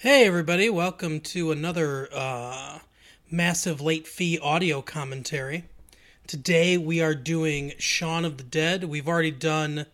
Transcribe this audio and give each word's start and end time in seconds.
Hey, 0.00 0.26
everybody, 0.26 0.68
welcome 0.68 1.20
to 1.20 1.52
another 1.52 2.10
uh, 2.12 2.80
massive 3.30 3.80
late 3.80 4.06
fee 4.06 4.38
audio 4.38 4.82
commentary. 4.82 5.64
Today 6.26 6.76
we 6.76 7.00
are 7.00 7.14
doing 7.14 7.72
Shaun 7.78 8.26
of 8.26 8.36
the 8.36 8.44
Dead. 8.44 8.84
We've 8.84 9.08
already 9.08 9.30
done 9.30 9.86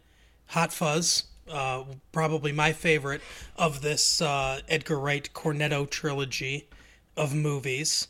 Hot 0.48 0.72
Fuzz, 0.72 1.22
uh, 1.48 1.84
probably 2.10 2.50
my 2.50 2.72
favorite 2.72 3.20
of 3.56 3.80
this 3.82 4.20
uh, 4.20 4.62
Edgar 4.68 4.98
Wright 4.98 5.30
Cornetto 5.32 5.88
trilogy 5.88 6.68
of 7.16 7.32
movies. 7.32 8.08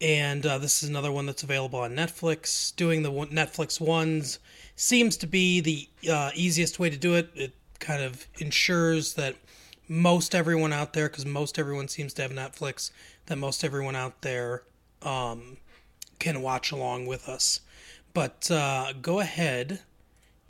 And 0.00 0.46
uh, 0.46 0.56
this 0.56 0.82
is 0.82 0.88
another 0.88 1.12
one 1.12 1.26
that's 1.26 1.42
available 1.42 1.80
on 1.80 1.94
Netflix. 1.94 2.74
Doing 2.74 3.02
the 3.02 3.12
Netflix 3.12 3.78
ones 3.78 4.38
seems 4.76 5.18
to 5.18 5.26
be 5.26 5.60
the 5.60 5.88
uh, 6.10 6.30
easiest 6.34 6.78
way 6.78 6.88
to 6.88 6.96
do 6.96 7.16
it. 7.16 7.28
It 7.34 7.52
kind 7.80 8.02
of 8.02 8.26
ensures 8.38 9.12
that 9.12 9.36
most 9.88 10.34
everyone 10.34 10.72
out 10.72 10.92
there, 10.92 11.08
because 11.08 11.26
most 11.26 11.58
everyone 11.58 11.88
seems 11.88 12.12
to 12.14 12.22
have 12.22 12.30
Netflix, 12.30 12.90
that 13.26 13.36
most 13.36 13.64
everyone 13.64 13.96
out 13.96 14.22
there 14.22 14.62
um, 15.02 15.56
can 16.18 16.42
watch 16.42 16.70
along 16.72 17.06
with 17.06 17.28
us. 17.28 17.60
But 18.14 18.50
uh, 18.50 18.92
go 19.00 19.20
ahead 19.20 19.80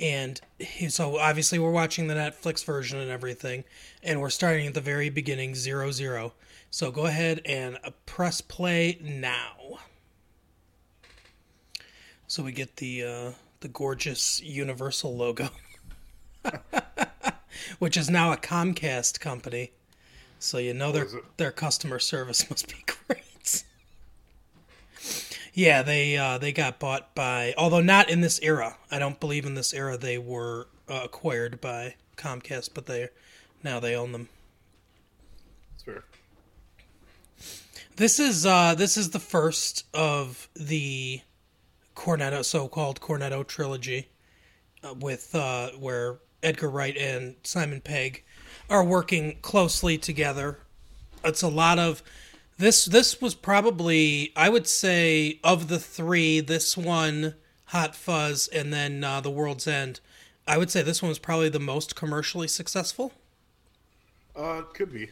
and 0.01 0.41
so 0.89 1.19
obviously 1.19 1.59
we're 1.59 1.73
watching 1.73 2.07
the 2.07 2.15
Netflix 2.15 2.65
version 2.65 3.01
and 3.01 3.11
everything, 3.11 3.65
and 4.03 4.21
we're 4.21 4.31
starting 4.31 4.67
at 4.67 4.75
the 4.75 4.81
very 4.81 5.11
beginning, 5.11 5.55
zero 5.55 5.91
zero. 5.91 6.35
So 6.71 6.91
go 6.91 7.07
ahead 7.07 7.41
and 7.45 7.79
press 8.07 8.41
play 8.41 8.99
now. 9.03 9.79
So 12.29 12.43
we 12.43 12.53
get 12.53 12.77
the 12.77 13.05
uh, 13.05 13.33
the 13.61 13.69
gorgeous 13.69 14.41
Universal 14.41 15.17
logo, 15.17 15.49
which 17.79 17.97
is 17.97 18.11
now 18.11 18.33
a 18.33 18.37
Comcast 18.37 19.21
company. 19.21 19.73
So 20.39 20.59
you 20.59 20.75
know 20.75 20.93
their 20.93 21.07
their 21.37 21.51
customer 21.51 21.99
service 21.99 22.49
must 22.51 22.69
be 22.69 22.85
great. 23.07 23.65
Yeah, 25.53 25.83
they 25.83 26.17
uh, 26.17 26.39
they 26.39 26.53
got 26.53 26.79
bought 26.79 27.15
by, 27.15 27.55
although 27.59 27.81
not 27.81 28.09
in 28.09 28.21
this 28.21 28.39
era. 28.43 28.77
I 28.91 29.01
don't 29.01 29.19
believe 29.19 29.45
in 29.45 29.55
this 29.55 29.75
era 29.75 29.97
they 29.97 30.17
were 30.17 30.69
uh, 30.89 31.01
acquired 31.05 31.61
by 31.61 31.97
Comcast, 32.17 32.71
but 32.75 32.87
they 32.87 33.09
now 33.65 33.81
they 33.81 33.97
own 33.97 34.13
them. 34.13 34.29
That's 35.73 35.83
fair. 35.83 36.05
This 37.97 38.21
is 38.21 38.47
uh, 38.47 38.77
this 38.77 38.97
is 38.97 39.11
the 39.11 39.19
first 39.19 39.85
of 39.93 40.49
the 40.55 41.23
Cornetto, 41.97 42.45
so-called 42.45 43.01
Cornetto 43.01 43.45
trilogy, 43.45 44.09
uh, 44.85 44.95
with 44.95 45.35
uh, 45.35 45.71
where 45.71 46.19
Edgar 46.43 46.71
Wright 46.71 46.97
and 46.97 47.37
Simon 47.43 47.81
Pegg 47.81 48.25
are 48.71 48.85
working 48.85 49.39
closely 49.43 49.99
together. 49.99 50.59
It's 51.25 51.43
a 51.43 51.49
lot 51.49 51.79
of 51.79 52.03
this. 52.59 52.85
This 52.85 53.21
was 53.21 53.35
probably, 53.35 54.33
I 54.37 54.49
would 54.49 54.67
say, 54.67 55.41
of 55.43 55.69
the 55.69 55.79
three, 55.79 56.41
this 56.41 56.77
one, 56.77 57.35
Hot 57.67 57.97
Fuzz, 57.97 58.49
and 58.49 58.73
then 58.73 59.03
uh, 59.03 59.21
The 59.21 59.31
World's 59.31 59.67
End. 59.67 60.01
I 60.47 60.57
would 60.57 60.71
say 60.71 60.83
this 60.83 61.03
one 61.03 61.09
was 61.09 61.19
probably 61.19 61.49
the 61.49 61.59
most 61.59 61.95
commercially 61.97 62.49
successful. 62.49 63.13
Uh, 64.35 64.63
could 64.73 64.93
be. 64.93 65.11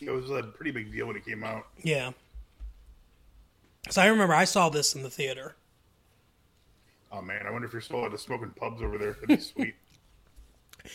It 0.00 0.10
was 0.10 0.30
a 0.30 0.42
pretty 0.42 0.70
big 0.70 0.92
deal 0.92 1.06
when 1.06 1.16
it 1.16 1.24
came 1.24 1.44
out. 1.44 1.66
Yeah. 1.82 2.12
So 3.90 4.02
I 4.02 4.06
remember 4.06 4.34
I 4.34 4.44
saw 4.44 4.68
this 4.68 4.94
in 4.94 5.02
the 5.02 5.10
theater. 5.10 5.54
Oh 7.12 7.22
man, 7.22 7.46
I 7.46 7.50
wonder 7.50 7.66
if 7.66 7.72
you're 7.72 7.80
still 7.80 8.04
at 8.04 8.10
the 8.10 8.18
smoking 8.18 8.50
pubs 8.50 8.82
over 8.82 8.98
there. 8.98 9.12
That'd 9.12 9.28
be 9.28 9.36
sweet. 9.40 9.74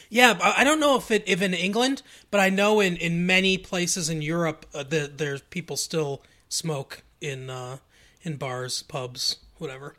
Yeah, 0.09 0.37
I 0.41 0.63
don't 0.63 0.79
know 0.79 0.97
if 0.97 1.11
it 1.11 1.23
if 1.25 1.41
in 1.41 1.53
England, 1.53 2.01
but 2.29 2.39
I 2.39 2.49
know 2.49 2.79
in, 2.79 2.97
in 2.97 3.25
many 3.25 3.57
places 3.57 4.09
in 4.09 4.21
Europe 4.21 4.65
uh, 4.73 4.83
that 4.83 5.17
there's 5.17 5.41
people 5.41 5.77
still 5.77 6.21
smoke 6.49 7.03
in 7.19 7.49
uh, 7.49 7.77
in 8.23 8.37
bars, 8.37 8.83
pubs, 8.83 9.37
whatever. 9.57 9.95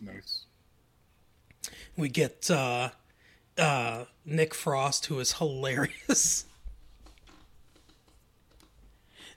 nice. 0.00 0.44
We 1.96 2.08
get 2.08 2.50
uh, 2.50 2.90
uh, 3.56 4.04
Nick 4.24 4.54
Frost, 4.54 5.06
who 5.06 5.20
is 5.20 5.34
hilarious. 5.34 6.44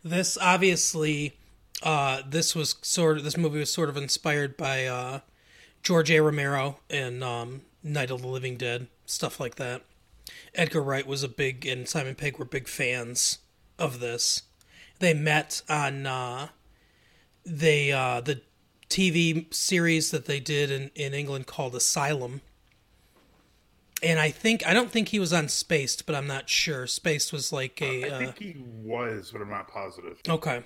this 0.04 0.38
obviously, 0.40 1.34
uh, 1.84 2.22
this 2.28 2.56
was 2.56 2.76
sort 2.82 3.18
of 3.18 3.24
this 3.24 3.38
movie 3.38 3.60
was 3.60 3.72
sort 3.72 3.90
of 3.90 3.98
inspired 3.98 4.58
by 4.58 4.86
uh, 4.86 5.20
George 5.84 6.12
A. 6.12 6.20
Romero 6.20 6.80
and 6.90 7.24
um, 7.24 7.62
Night 7.84 8.12
of 8.12 8.22
the 8.22 8.28
Living 8.28 8.58
Dead, 8.58 8.88
stuff 9.08 9.40
like 9.40 9.56
that. 9.56 9.82
Edgar 10.54 10.82
Wright 10.82 11.08
was 11.08 11.24
a 11.24 11.28
big 11.28 11.66
and 11.66 11.88
Simon 11.88 12.16
Pegg 12.16 12.38
were 12.38 12.46
big 12.46 12.68
fans 12.68 13.40
of 13.80 14.00
this. 14.00 14.44
They 15.00 15.14
met 15.14 15.62
on 15.70 16.06
uh, 16.06 16.50
they 17.46 17.92
uh, 17.92 18.22
the 18.22 18.42
TV 18.90 19.52
series 19.54 20.12
that 20.12 20.26
they 20.26 20.40
did 20.40 20.72
in, 20.72 20.92
in 20.96 21.14
England 21.14 21.48
called 21.48 21.76
Asylum. 21.76 22.42
And 24.04 24.20
I 24.20 24.30
think 24.30 24.66
I 24.68 24.74
don't 24.74 24.92
think 24.92 25.10
he 25.10 25.20
was 25.20 25.34
on 25.34 25.48
Spaced, 25.48 26.06
but 26.06 26.16
I'm 26.16 26.28
not 26.28 26.50
sure. 26.50 26.86
Spaced 26.86 27.34
was 27.34 27.52
like 27.52 27.82
a 27.82 28.06
I 28.06 28.10
uh, 28.10 28.20
think 28.20 28.40
he 28.40 28.56
was, 28.84 29.32
but 29.32 29.42
I'm 29.42 29.50
not 29.50 29.68
positive. 29.68 30.20
okay. 30.28 30.64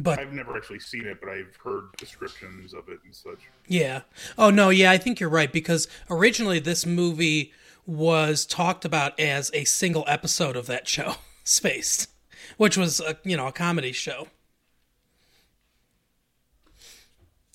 But 0.00 0.20
I've 0.20 0.32
never 0.32 0.56
actually 0.56 0.78
seen 0.78 1.06
it, 1.06 1.20
but 1.20 1.28
I've 1.28 1.56
heard 1.56 1.88
descriptions 1.96 2.72
of 2.72 2.88
it 2.88 3.00
and 3.04 3.14
such. 3.14 3.40
Yeah. 3.66 4.02
Oh 4.38 4.48
no, 4.48 4.70
yeah, 4.70 4.92
I 4.92 4.96
think 4.96 5.18
you're 5.18 5.28
right 5.28 5.52
because 5.52 5.88
originally 6.08 6.60
this 6.60 6.86
movie 6.86 7.52
was 7.84 8.46
talked 8.46 8.84
about 8.84 9.18
as 9.18 9.50
a 9.52 9.64
single 9.64 10.04
episode 10.06 10.54
of 10.54 10.66
that 10.66 10.86
show, 10.86 11.16
Spaced, 11.44 12.10
which 12.58 12.76
was 12.76 13.00
a, 13.00 13.18
you 13.24 13.36
know, 13.36 13.48
a 13.48 13.52
comedy 13.52 13.90
show. 13.90 14.28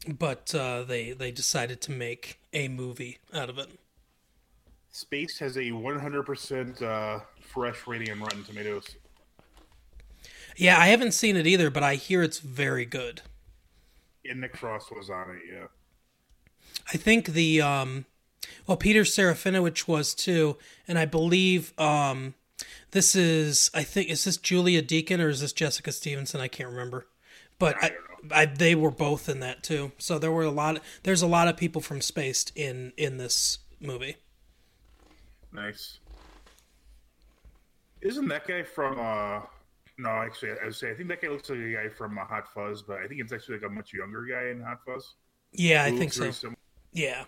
But 0.06 0.54
uh, 0.54 0.84
they 0.84 1.14
they 1.14 1.32
decided 1.32 1.80
to 1.82 1.92
make 1.94 2.40
a 2.52 2.68
movie 2.68 3.20
out 3.34 3.50
of 3.50 3.58
it. 3.58 3.70
Space 4.92 5.40
has 5.40 5.56
a 5.56 5.72
100% 5.72 6.82
uh, 6.82 7.20
fresh 7.40 7.88
rating 7.88 8.12
on 8.12 8.20
Rotten 8.20 8.44
Tomatoes. 8.44 8.96
Yeah, 10.56 10.78
I 10.80 10.88
haven't 10.88 11.14
seen 11.14 11.36
it 11.36 11.48
either, 11.48 11.70
but 11.70 11.84
I 11.84 11.96
hear 11.96 12.22
it's 12.22 12.40
very 12.40 12.86
good. 12.86 13.22
And 14.26 14.42
Nick 14.42 14.56
Frost 14.56 14.96
was 14.96 15.10
on 15.10 15.32
it, 15.32 15.42
yeah. 15.52 15.66
I 16.94 16.98
think 16.98 17.28
the 17.28 17.62
um 17.62 18.06
well 18.68 18.78
Peter 18.78 19.02
Serafinowicz 19.02 19.88
was 19.88 20.14
too, 20.14 20.58
and 20.88 20.98
I 20.98 21.06
believe 21.06 21.78
um 21.80 22.34
this 22.92 23.16
is 23.16 23.70
I 23.74 23.84
think 23.84 24.10
is 24.10 24.24
this 24.24 24.38
Julia 24.38 24.82
Deakin 24.82 25.20
or 25.20 25.30
is 25.30 25.42
this 25.42 25.54
Jessica 25.54 25.92
Stevenson? 25.92 26.42
I 26.42 26.48
can't 26.48 26.70
remember. 26.70 27.08
But 27.60 27.76
I, 27.82 27.92
I 28.32 28.46
they 28.46 28.76
were 28.76 28.92
both 28.92 29.28
in 29.30 29.40
that 29.42 29.64
too. 29.64 29.92
So 29.98 30.20
there 30.20 30.32
were 30.32 30.44
a 30.44 30.52
lot 30.52 30.80
there's 31.04 31.22
a 31.22 31.28
lot 31.28 31.48
of 31.48 31.58
people 31.58 31.82
from 31.82 32.02
Spaced 32.02 32.52
in 32.56 32.94
in 32.98 33.18
this 33.18 33.60
movie. 33.80 34.18
Nice. 35.52 36.00
Isn't 38.02 38.28
that 38.30 38.48
guy 38.48 38.64
from? 38.64 39.00
uh 39.00 39.48
No, 39.98 40.10
actually, 40.10 40.52
I 40.52 40.66
would 40.66 40.76
say 40.76 40.92
I 40.92 40.96
think 40.96 41.10
that 41.10 41.22
guy 41.22 41.28
looks 41.28 41.50
like 41.50 41.60
a 41.60 41.74
guy 41.74 41.90
from 41.90 42.18
uh, 42.18 42.26
Hot 42.26 42.52
Fuzz, 42.54 42.82
but 42.82 42.98
I 42.98 43.08
think 43.08 43.22
it's 43.22 43.32
actually 43.32 43.60
like 43.60 43.70
a 43.70 43.74
much 43.74 43.94
younger 43.94 44.26
guy 44.26 44.50
in 44.50 44.62
Hot 44.62 44.80
Fuzz. 44.86 45.16
Yeah, 45.52 45.84
I 45.84 45.92
think 45.92 46.14
so. 46.14 46.32
sim- 46.32 46.58
Yeah. 46.92 47.26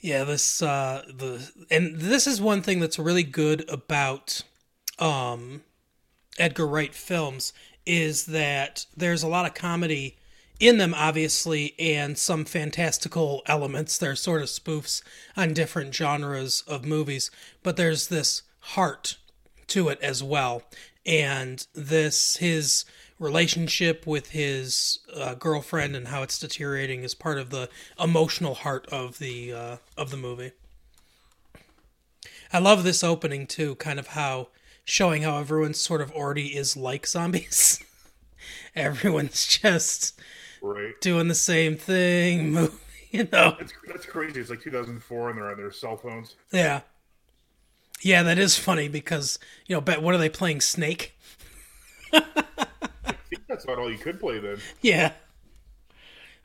Yeah, 0.00 0.24
this 0.24 0.62
uh 0.62 1.02
the 1.08 1.50
and 1.70 1.98
this 1.98 2.26
is 2.26 2.40
one 2.40 2.62
thing 2.62 2.78
that's 2.80 2.98
really 2.98 3.22
good 3.24 3.68
about 3.68 4.42
um 4.98 5.62
Edgar 6.38 6.66
Wright 6.66 6.94
films 6.94 7.52
is 7.86 8.26
that 8.26 8.86
there's 8.96 9.22
a 9.22 9.28
lot 9.28 9.46
of 9.46 9.54
comedy 9.54 10.16
in 10.58 10.78
them 10.78 10.94
obviously 10.94 11.74
and 11.78 12.16
some 12.16 12.44
fantastical 12.44 13.42
elements. 13.46 13.98
They're 13.98 14.16
sort 14.16 14.42
of 14.42 14.48
spoofs 14.48 15.02
on 15.36 15.52
different 15.52 15.94
genres 15.94 16.62
of 16.66 16.84
movies 16.84 17.30
but 17.62 17.76
there's 17.76 18.08
this 18.08 18.42
heart 18.60 19.16
to 19.68 19.88
it 19.88 20.00
as 20.00 20.22
well. 20.22 20.62
And 21.04 21.66
this 21.74 22.36
his 22.36 22.84
relationship 23.18 24.06
with 24.06 24.30
his 24.30 24.98
uh, 25.14 25.34
girlfriend 25.34 25.96
and 25.96 26.08
how 26.08 26.22
it's 26.22 26.38
deteriorating 26.38 27.02
is 27.02 27.14
part 27.14 27.38
of 27.38 27.50
the 27.50 27.68
emotional 27.98 28.54
heart 28.54 28.86
of 28.92 29.18
the 29.18 29.52
uh, 29.52 29.76
of 29.96 30.10
the 30.10 30.16
movie. 30.16 30.52
I 32.52 32.58
love 32.58 32.84
this 32.84 33.02
opening 33.02 33.46
too, 33.46 33.74
kind 33.76 33.98
of 33.98 34.08
how 34.08 34.48
showing 34.84 35.22
how 35.22 35.38
everyone 35.38 35.74
sort 35.74 36.00
of 36.00 36.12
already 36.12 36.56
is 36.56 36.76
like 36.76 37.06
zombies. 37.06 37.82
Everyone's 38.76 39.46
just 39.46 40.20
right? 40.62 41.00
doing 41.00 41.28
the 41.28 41.34
same 41.34 41.76
thing, 41.76 42.54
you 43.10 43.28
know. 43.32 43.56
That's 43.58 43.72
that's 43.86 44.06
crazy. 44.06 44.40
It's 44.40 44.50
like 44.50 44.62
2004, 44.62 45.30
and 45.30 45.38
they're 45.38 45.50
on 45.50 45.56
their 45.56 45.72
cell 45.72 45.96
phones. 45.96 46.36
Yeah. 46.52 46.80
Yeah, 48.02 48.22
that 48.24 48.38
is 48.38 48.58
funny 48.58 48.88
because, 48.88 49.38
you 49.66 49.74
know, 49.74 49.80
bet 49.80 50.02
what 50.02 50.14
are 50.14 50.18
they 50.18 50.28
playing 50.28 50.60
Snake? 50.60 51.18
I 52.12 52.20
think 53.28 53.46
that's 53.48 53.64
about 53.64 53.78
all 53.78 53.90
you 53.90 53.98
could 53.98 54.20
play 54.20 54.38
then. 54.38 54.58
Yeah. 54.82 55.12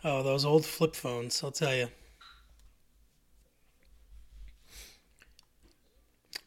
Oh, 0.04 0.24
those 0.24 0.46
old 0.46 0.66
flip 0.66 0.96
phones, 0.96 1.44
I'll 1.44 1.52
tell 1.52 1.75
you. 1.75 1.90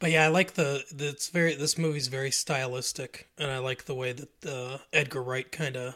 But 0.01 0.11
yeah, 0.11 0.25
I 0.25 0.29
like 0.29 0.55
the, 0.55 0.85
the 0.93 1.09
it's 1.09 1.29
very 1.29 1.55
this 1.55 1.79
movie's 1.79 2.09
very 2.09 2.31
stylistic, 2.31 3.29
and 3.39 3.51
I 3.51 3.59
like 3.59 3.85
the 3.85 3.95
way 3.95 4.13
that 4.13 4.47
uh, 4.47 4.79
Edgar 4.93 5.23
Wright 5.23 5.51
kind 5.51 5.77
of, 5.77 5.95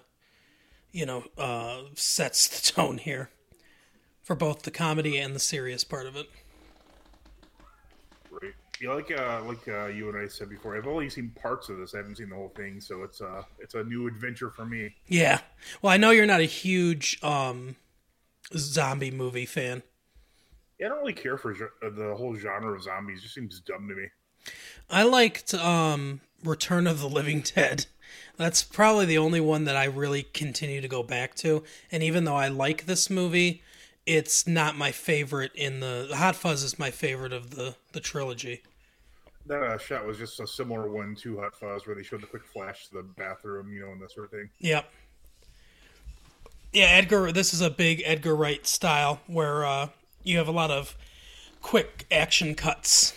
you 0.92 1.06
know, 1.06 1.24
uh, 1.36 1.82
sets 1.94 2.48
the 2.48 2.72
tone 2.72 2.98
here 2.98 3.30
for 4.22 4.34
both 4.34 4.62
the 4.62 4.70
comedy 4.70 5.18
and 5.18 5.34
the 5.34 5.40
serious 5.40 5.84
part 5.84 6.06
of 6.06 6.16
it. 6.16 6.28
Right. 8.30 8.52
Yeah, 8.80 8.92
like 8.92 9.10
uh, 9.10 9.42
like 9.44 9.66
uh, 9.66 9.86
you 9.86 10.08
and 10.08 10.18
I 10.18 10.28
said 10.28 10.48
before, 10.48 10.76
I've 10.76 10.86
only 10.86 11.10
seen 11.10 11.30
parts 11.30 11.68
of 11.68 11.78
this. 11.78 11.94
I 11.94 11.98
haven't 11.98 12.16
seen 12.16 12.28
the 12.28 12.36
whole 12.36 12.52
thing, 12.54 12.80
so 12.80 13.02
it's 13.02 13.20
uh 13.20 13.42
it's 13.58 13.74
a 13.74 13.82
new 13.82 14.06
adventure 14.06 14.50
for 14.50 14.64
me. 14.64 14.94
Yeah. 15.06 15.40
Well, 15.82 15.92
I 15.92 15.96
know 15.96 16.10
you're 16.10 16.26
not 16.26 16.40
a 16.40 16.44
huge 16.44 17.18
um, 17.22 17.76
zombie 18.56 19.10
movie 19.10 19.46
fan. 19.46 19.82
Yeah, 20.78 20.86
I 20.86 20.88
don't 20.90 20.98
really 21.00 21.12
care 21.12 21.36
for 21.36 21.52
uh, 21.52 21.90
the 21.90 22.14
whole 22.16 22.36
genre 22.36 22.74
of 22.74 22.82
zombies. 22.82 23.18
It 23.18 23.22
just 23.22 23.34
seems 23.34 23.60
dumb 23.60 23.88
to 23.88 23.94
me. 23.94 24.08
I 24.88 25.02
liked 25.02 25.54
um, 25.54 26.20
Return 26.44 26.86
of 26.86 27.00
the 27.00 27.08
Living 27.08 27.40
Dead. 27.40 27.86
That's 28.36 28.62
probably 28.62 29.06
the 29.06 29.18
only 29.18 29.40
one 29.40 29.64
that 29.64 29.76
I 29.76 29.84
really 29.84 30.22
continue 30.22 30.80
to 30.80 30.88
go 30.88 31.02
back 31.02 31.34
to. 31.36 31.64
And 31.90 32.02
even 32.02 32.24
though 32.24 32.36
I 32.36 32.48
like 32.48 32.86
this 32.86 33.10
movie, 33.10 33.62
it's 34.06 34.46
not 34.46 34.76
my 34.76 34.90
favorite 34.90 35.52
in 35.54 35.80
the 35.80 36.08
Hot 36.14 36.36
Fuzz 36.36 36.62
is 36.62 36.78
my 36.78 36.90
favorite 36.90 37.32
of 37.32 37.50
the 37.50 37.76
the 37.92 38.00
trilogy. 38.00 38.62
That 39.46 39.62
uh, 39.62 39.78
shot 39.78 40.06
was 40.06 40.18
just 40.18 40.40
a 40.40 40.46
similar 40.46 40.90
one 40.90 41.14
to 41.16 41.38
Hot 41.40 41.54
Fuzz, 41.54 41.86
where 41.86 41.96
they 41.96 42.02
showed 42.02 42.22
the 42.22 42.26
quick 42.26 42.44
flash 42.44 42.88
to 42.88 42.94
the 42.94 43.02
bathroom, 43.02 43.72
you 43.72 43.80
know, 43.80 43.92
and 43.92 44.00
that 44.00 44.12
sort 44.12 44.26
of 44.26 44.30
thing. 44.30 44.50
Yep. 44.58 44.90
Yeah, 46.72 46.84
Edgar. 46.84 47.32
This 47.32 47.54
is 47.54 47.60
a 47.60 47.70
big 47.70 48.02
Edgar 48.04 48.36
Wright 48.36 48.66
style 48.66 49.20
where 49.26 49.64
uh, 49.64 49.88
you 50.22 50.36
have 50.36 50.48
a 50.48 50.52
lot 50.52 50.70
of 50.70 50.96
quick 51.62 52.06
action 52.10 52.54
cuts. 52.54 53.14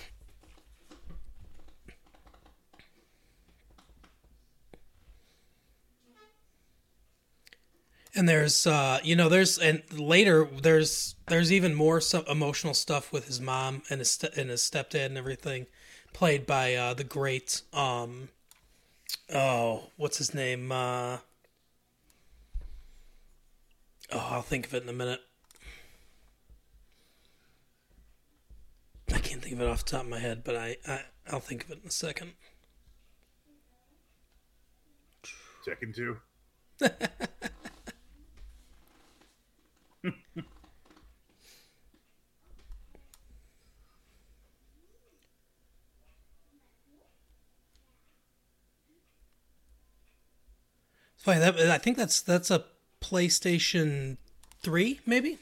And 8.13 8.27
there's, 8.27 8.67
uh, 8.67 8.99
you 9.03 9.15
know, 9.15 9.29
there's, 9.29 9.57
and 9.57 9.83
later 9.91 10.45
there's, 10.45 11.15
there's 11.27 11.51
even 11.51 11.73
more 11.73 12.01
some 12.01 12.25
emotional 12.29 12.73
stuff 12.73 13.13
with 13.13 13.27
his 13.27 13.39
mom 13.39 13.83
and 13.89 13.99
his 13.99 14.21
and 14.35 14.49
his 14.49 14.61
stepdad 14.61 15.05
and 15.05 15.17
everything, 15.17 15.67
played 16.11 16.45
by 16.45 16.75
uh, 16.75 16.93
the 16.93 17.05
great, 17.05 17.61
um, 17.71 18.27
oh, 19.33 19.83
what's 19.95 20.17
his 20.17 20.33
name? 20.33 20.71
Uh, 20.73 21.19
oh, 24.11 24.27
I'll 24.31 24.41
think 24.41 24.67
of 24.67 24.73
it 24.73 24.83
in 24.83 24.89
a 24.89 24.93
minute. 24.93 25.21
I 29.13 29.19
can't 29.19 29.41
think 29.41 29.55
of 29.55 29.61
it 29.61 29.67
off 29.67 29.85
the 29.85 29.91
top 29.91 30.03
of 30.03 30.09
my 30.09 30.19
head, 30.19 30.43
but 30.43 30.55
I, 30.55 30.77
I 30.85 31.01
I'll 31.29 31.39
think 31.39 31.63
of 31.63 31.71
it 31.71 31.79
in 31.81 31.87
a 31.87 31.91
second. 31.91 32.31
Second 35.63 35.95
two. 35.95 36.17
It's 51.21 51.25
funny 51.27 51.39
that 51.39 51.69
I 51.69 51.77
think 51.77 51.97
that's 51.97 52.19
that's 52.19 52.50
a 52.50 52.65
PlayStation 53.00 54.18
Three, 54.63 55.01
maybe. 55.06 55.38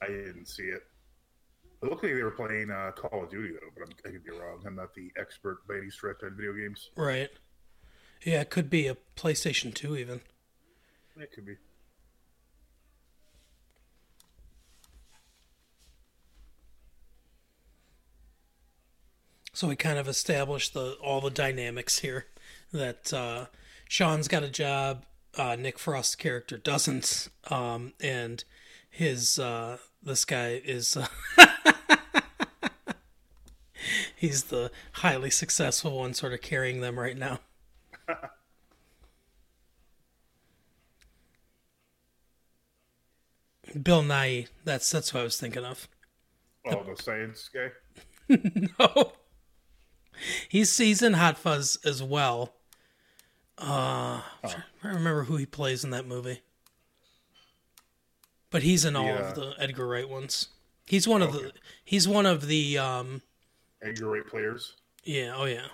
I 0.00 0.06
didn't 0.06 0.46
see 0.46 0.62
it. 0.62 0.84
It 1.82 1.90
looked 1.90 2.04
like 2.04 2.14
they 2.14 2.22
were 2.22 2.30
playing 2.30 2.70
uh, 2.70 2.92
Call 2.92 3.24
of 3.24 3.28
Duty 3.28 3.54
though, 3.54 3.70
but 3.76 3.88
I'm, 3.88 3.94
I 4.06 4.12
could 4.12 4.24
be 4.24 4.30
wrong. 4.30 4.62
I'm 4.64 4.76
not 4.76 4.94
the 4.94 5.10
expert 5.16 5.66
by 5.66 5.78
any 5.78 5.90
stretch 5.90 6.18
on 6.22 6.36
video 6.36 6.52
games. 6.52 6.90
Right. 6.94 7.28
Yeah, 8.24 8.42
it 8.42 8.50
could 8.50 8.70
be 8.70 8.86
a 8.86 8.96
PlayStation 9.16 9.74
Two 9.74 9.96
even. 9.96 10.20
It 11.16 11.32
could 11.32 11.44
be. 11.44 11.56
So 19.52 19.66
we 19.66 19.74
kind 19.74 19.98
of 19.98 20.06
established 20.06 20.72
the 20.72 20.92
all 21.02 21.20
the 21.20 21.30
dynamics 21.30 21.98
here. 21.98 22.26
That 22.72 23.12
uh, 23.12 23.46
Shaun's 23.88 24.28
got 24.28 24.42
a 24.42 24.50
job, 24.50 25.04
uh, 25.36 25.56
Nick 25.56 25.78
Frost's 25.78 26.14
character 26.14 26.56
doesn't, 26.56 27.28
um, 27.50 27.92
and 28.00 28.44
his 28.90 29.38
uh, 29.38 29.78
this 30.02 30.24
guy 30.24 30.60
is 30.64 30.96
uh, 30.96 31.06
he's 34.16 34.44
the 34.44 34.70
highly 34.92 35.30
successful 35.30 35.98
one, 35.98 36.14
sort 36.14 36.32
of 36.32 36.40
carrying 36.40 36.80
them 36.80 36.98
right 36.98 37.16
now. 37.16 37.40
Bill 43.82 44.02
Nighy, 44.02 44.48
that's 44.64 44.90
that's 44.90 45.12
what 45.12 45.20
I 45.20 45.24
was 45.24 45.38
thinking 45.38 45.64
of. 45.64 45.88
Oh, 46.66 46.82
the 46.84 47.00
science 47.02 47.50
guy. 47.52 47.70
No. 48.78 49.12
He's 50.48 50.74
he's 50.76 51.02
in 51.02 51.12
Hot 51.14 51.36
Fuzz 51.36 51.76
as 51.84 52.02
well. 52.02 52.54
Uh 53.56 54.20
I 54.42 54.62
remember 54.82 55.24
who 55.24 55.36
he 55.36 55.46
plays 55.46 55.84
in 55.84 55.90
that 55.90 56.06
movie. 56.06 56.40
But 58.50 58.62
he's 58.62 58.84
in 58.84 58.96
all 58.96 59.06
Yeah. 59.06 59.28
of 59.30 59.34
the 59.34 59.54
Edgar 59.58 59.86
Wright 59.86 60.08
ones. 60.08 60.48
He's 60.86 61.08
one 61.08 61.22
of 61.22 61.32
the 61.32 61.38
Okay. 61.46 61.58
he's 61.84 62.06
one 62.08 62.26
of 62.26 62.46
the 62.46 62.78
um 62.78 63.22
Edgar 63.82 64.10
Wright 64.10 64.26
players. 64.26 64.74
yeah, 65.04 65.34
oh 65.36 65.44
yeah. 65.44 65.66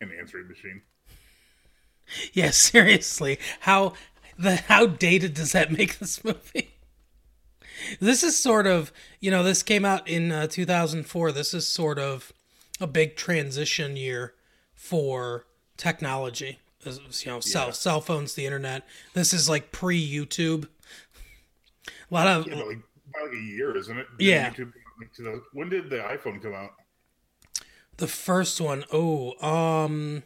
An 0.00 0.10
answering 0.18 0.48
machine. 0.48 0.82
Yeah, 2.32 2.50
seriously. 2.52 3.38
How 3.60 3.94
the 4.38 4.56
how 4.56 4.86
dated 4.86 5.34
does 5.34 5.52
that 5.52 5.70
make 5.72 5.98
this 5.98 6.22
movie? 6.24 6.73
This 8.00 8.22
is 8.22 8.38
sort 8.38 8.66
of, 8.66 8.92
you 9.20 9.30
know, 9.30 9.42
this 9.42 9.62
came 9.62 9.84
out 9.84 10.06
in 10.08 10.30
uh, 10.32 10.46
2004. 10.46 11.32
This 11.32 11.54
is 11.54 11.66
sort 11.66 11.98
of 11.98 12.32
a 12.80 12.86
big 12.86 13.16
transition 13.16 13.96
year 13.96 14.34
for 14.74 15.46
technology. 15.76 16.58
As- 16.86 16.98
You 17.24 17.32
know, 17.32 17.40
cell 17.40 17.66
Yeah. 17.66 17.72
cell 17.72 18.00
phones, 18.00 18.34
the 18.34 18.44
internet. 18.46 18.86
This 19.14 19.32
is 19.32 19.48
like 19.48 19.72
pre 19.72 19.98
YouTube. 20.00 20.68
A 22.10 22.14
lot 22.14 22.26
of 22.26 22.46
Yeah, 22.46 22.56
like 22.56 22.78
like 23.22 23.32
a 23.32 23.36
year, 23.42 23.76
isn't 23.76 23.96
it? 23.98 24.06
Yeah. 24.18 24.50
YouTube, 24.50 24.72
like, 25.20 25.40
when 25.52 25.68
did 25.68 25.88
the 25.90 25.96
iPhone 25.98 26.42
come 26.42 26.54
out? 26.54 26.70
the 27.96 28.08
first 28.08 28.60
one, 28.60 28.84
oh, 28.92 29.34
um 29.46 30.24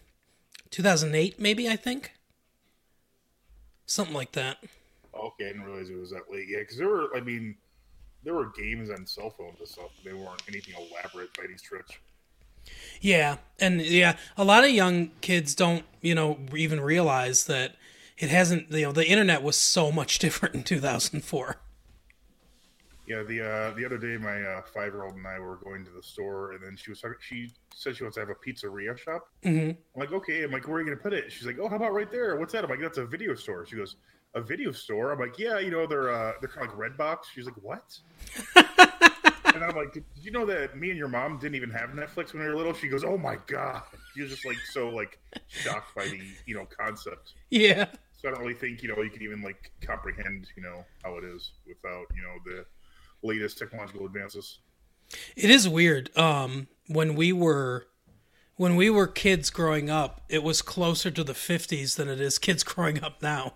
2008 0.70 1.38
maybe, 1.38 1.68
I 1.68 1.76
think. 1.76 2.12
Something 3.86 4.14
like 4.14 4.32
that. 4.32 4.58
Okay, 5.18 5.46
I 5.46 5.48
didn't 5.48 5.64
realize 5.64 5.90
it 5.90 5.98
was 5.98 6.10
that 6.10 6.30
late. 6.30 6.46
Yeah, 6.48 6.60
because 6.60 6.76
there 6.76 6.88
were, 6.88 7.08
I 7.16 7.20
mean, 7.20 7.56
there 8.24 8.34
were 8.34 8.52
games 8.56 8.90
on 8.90 9.06
cell 9.06 9.30
phones 9.30 9.58
and 9.58 9.68
stuff. 9.68 9.90
They 10.04 10.12
weren't 10.12 10.42
anything 10.48 10.74
elaborate 10.74 11.34
by 11.36 11.44
any 11.44 11.56
stretch. 11.56 12.00
Yeah, 13.00 13.36
and 13.58 13.80
yeah, 13.80 14.16
a 14.36 14.44
lot 14.44 14.64
of 14.64 14.70
young 14.70 15.10
kids 15.20 15.54
don't, 15.54 15.84
you 16.02 16.14
know, 16.14 16.38
even 16.54 16.80
realize 16.80 17.46
that 17.46 17.76
it 18.18 18.30
hasn't. 18.30 18.70
You 18.70 18.86
know, 18.86 18.92
the 18.92 19.08
internet 19.08 19.42
was 19.42 19.56
so 19.56 19.90
much 19.92 20.18
different 20.20 20.54
in 20.54 20.62
2004. 20.64 21.56
Yeah, 23.06 23.22
the 23.22 23.40
uh, 23.40 23.70
the 23.74 23.86
other 23.86 23.96
day, 23.96 24.18
my 24.18 24.42
uh, 24.42 24.62
five 24.74 24.92
year 24.92 25.04
old 25.04 25.14
and 25.14 25.26
I 25.26 25.38
were 25.38 25.56
going 25.56 25.82
to 25.86 25.90
the 25.90 26.02
store, 26.02 26.52
and 26.52 26.62
then 26.62 26.76
she 26.76 26.90
was 26.90 27.00
talking, 27.00 27.16
she 27.20 27.50
said 27.74 27.96
she 27.96 28.04
wants 28.04 28.16
to 28.16 28.20
have 28.20 28.28
a 28.28 28.34
pizzeria 28.34 28.98
shop. 28.98 29.28
hmm 29.42 29.70
I'm 29.70 29.76
like, 29.96 30.12
okay. 30.12 30.42
I'm 30.42 30.50
like, 30.50 30.68
where 30.68 30.76
are 30.76 30.80
you 30.80 30.86
going 30.86 30.98
to 30.98 31.02
put 31.02 31.14
it? 31.14 31.32
She's 31.32 31.46
like, 31.46 31.58
oh, 31.58 31.68
how 31.68 31.76
about 31.76 31.94
right 31.94 32.10
there? 32.10 32.36
What's 32.36 32.52
that? 32.52 32.64
I'm 32.64 32.70
like, 32.70 32.80
that's 32.80 32.98
a 32.98 33.06
video 33.06 33.34
store. 33.34 33.64
She 33.64 33.76
goes, 33.76 33.96
a 34.34 34.40
video 34.40 34.72
store? 34.72 35.12
I'm 35.12 35.18
like, 35.20 35.38
yeah, 35.38 35.58
you 35.58 35.70
know, 35.70 35.86
they're 35.86 36.12
uh, 36.12 36.32
they're 36.40 36.48
kind 36.48 36.68
of 36.68 36.78
like 36.78 36.92
Redbox. 36.92 37.18
She's 37.34 37.46
like, 37.46 37.56
what? 37.62 37.98
and 39.54 39.64
I'm 39.64 39.76
like, 39.76 39.92
did, 39.92 40.04
you 40.20 40.30
know 40.30 40.44
that 40.46 40.76
me 40.76 40.90
and 40.90 40.98
your 40.98 41.08
mom 41.08 41.38
didn't 41.38 41.56
even 41.56 41.70
have 41.70 41.90
Netflix 41.90 42.32
when 42.32 42.42
we 42.42 42.48
were 42.48 42.56
little? 42.56 42.72
She 42.74 42.88
goes, 42.88 43.04
oh 43.04 43.18
my 43.18 43.38
god. 43.46 43.82
She 44.14 44.22
was 44.22 44.30
just 44.30 44.44
like 44.44 44.58
so 44.70 44.88
like 44.88 45.18
shocked 45.48 45.94
by 45.94 46.04
the 46.04 46.20
you 46.46 46.54
know 46.54 46.66
concept. 46.66 47.34
Yeah, 47.50 47.86
So 48.16 48.28
I 48.28 48.32
don't 48.32 48.40
really 48.40 48.54
think 48.54 48.82
you 48.82 48.88
know 48.88 49.02
you 49.02 49.10
can 49.10 49.22
even 49.22 49.42
like 49.42 49.70
comprehend 49.80 50.48
you 50.56 50.62
know 50.62 50.84
how 51.02 51.16
it 51.16 51.24
is 51.24 51.52
without 51.66 52.06
you 52.14 52.22
know 52.22 52.34
the 52.44 52.64
latest 53.22 53.58
technological 53.58 54.06
advances. 54.06 54.60
it 55.36 55.50
is 55.50 55.68
weird. 55.68 56.16
Um, 56.16 56.68
when 56.86 57.14
we 57.14 57.32
were 57.32 57.86
when 58.56 58.74
we 58.76 58.90
were 58.90 59.06
kids 59.06 59.50
growing 59.50 59.88
up, 59.88 60.22
it 60.28 60.42
was 60.42 60.62
closer 60.62 61.10
to 61.12 61.22
the 61.24 61.32
50s 61.32 61.94
than 61.96 62.08
it 62.08 62.20
is 62.20 62.38
kids 62.38 62.62
growing 62.64 63.02
up 63.02 63.22
now. 63.22 63.54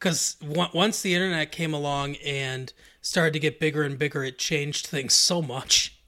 Because 0.00 0.36
once 0.42 1.02
the 1.02 1.14
internet 1.14 1.52
came 1.52 1.74
along 1.74 2.16
and 2.16 2.72
started 3.02 3.34
to 3.34 3.38
get 3.38 3.60
bigger 3.60 3.82
and 3.82 3.98
bigger, 3.98 4.24
it 4.24 4.38
changed 4.38 4.86
things 4.86 5.14
so 5.14 5.42
much. 5.42 6.00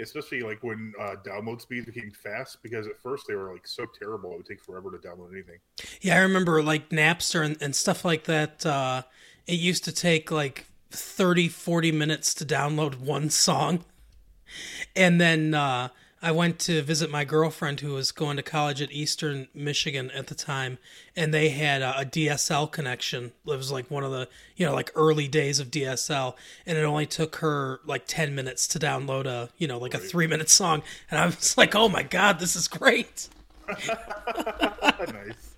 especially 0.00 0.40
like 0.40 0.62
when 0.62 0.92
uh, 0.98 1.16
download 1.24 1.60
speeds 1.60 1.86
became 1.86 2.10
fast 2.10 2.62
because 2.62 2.86
at 2.86 2.96
first 2.96 3.26
they 3.28 3.34
were 3.34 3.52
like 3.52 3.66
so 3.66 3.84
terrible 3.98 4.32
it 4.32 4.36
would 4.38 4.46
take 4.46 4.62
forever 4.62 4.90
to 4.90 4.96
download 4.96 5.32
anything. 5.32 5.58
Yeah, 6.00 6.16
I 6.16 6.20
remember 6.20 6.62
like 6.62 6.88
Napster 6.90 7.44
and, 7.44 7.60
and 7.60 7.74
stuff 7.74 8.04
like 8.04 8.24
that. 8.24 8.64
Uh, 8.64 9.02
it 9.46 9.58
used 9.58 9.84
to 9.84 9.92
take 9.92 10.30
like 10.30 10.66
30, 10.90 11.48
40 11.48 11.92
minutes 11.92 12.34
to 12.34 12.44
download 12.44 12.96
one 12.96 13.30
song. 13.30 13.84
And 14.96 15.20
then 15.20 15.54
uh, 15.54 15.88
I 16.22 16.32
went 16.32 16.58
to 16.60 16.82
visit 16.82 17.10
my 17.10 17.24
girlfriend 17.24 17.80
who 17.80 17.94
was 17.94 18.12
going 18.12 18.36
to 18.36 18.42
college 18.42 18.82
at 18.82 18.92
Eastern 18.92 19.48
Michigan 19.54 20.10
at 20.10 20.26
the 20.26 20.34
time, 20.34 20.76
and 21.16 21.32
they 21.32 21.48
had 21.48 21.80
a, 21.80 22.00
a, 22.00 22.04
DSL 22.04 22.70
connection. 22.70 23.32
It 23.46 23.56
was 23.56 23.72
like 23.72 23.90
one 23.90 24.04
of 24.04 24.10
the, 24.10 24.28
you 24.54 24.66
know, 24.66 24.74
like 24.74 24.90
early 24.94 25.28
days 25.28 25.60
of 25.60 25.70
DSL, 25.70 26.34
and 26.66 26.76
it 26.76 26.82
only 26.82 27.06
took 27.06 27.36
her 27.36 27.80
like 27.86 28.04
10 28.06 28.34
minutes 28.34 28.68
to 28.68 28.78
download 28.78 29.24
a, 29.24 29.48
you 29.56 29.66
know, 29.66 29.78
like 29.78 29.94
a 29.94 29.98
three 29.98 30.26
minute 30.26 30.50
song. 30.50 30.82
And 31.10 31.18
I 31.18 31.26
was 31.26 31.56
like, 31.56 31.74
oh 31.74 31.88
my 31.88 32.02
God, 32.02 32.38
this 32.38 32.54
is 32.54 32.68
great. 32.68 33.28
nice. 33.68 35.54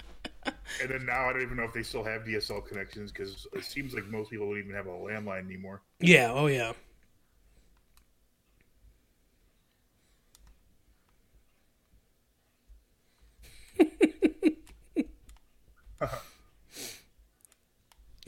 And 0.81 0.91
then 0.91 1.07
now 1.07 1.29
I 1.29 1.33
don't 1.33 1.43
even 1.43 1.57
know 1.57 1.65
if 1.65 1.73
they 1.73 1.83
still 1.83 2.05
have 2.05 2.23
DSL 2.23 2.67
connections 2.67 3.11
because 3.11 3.49
it 3.53 3.65
seems 3.65 3.95
like 3.95 4.07
most 4.07 4.31
people 4.31 4.49
don't 4.49 4.59
even 4.59 4.75
have 4.75 4.87
a 4.87 4.91
landline 4.91 5.45
anymore. 5.45 5.83
Yeah, 6.01 6.33
oh 6.33 6.47
yeah. 6.47 6.73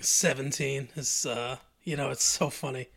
Seventeen 0.04 0.88
is, 0.96 1.26
uh, 1.26 1.56
you 1.82 1.96
know, 1.96 2.10
it's 2.10 2.24
so 2.24 2.50
funny, 2.50 2.88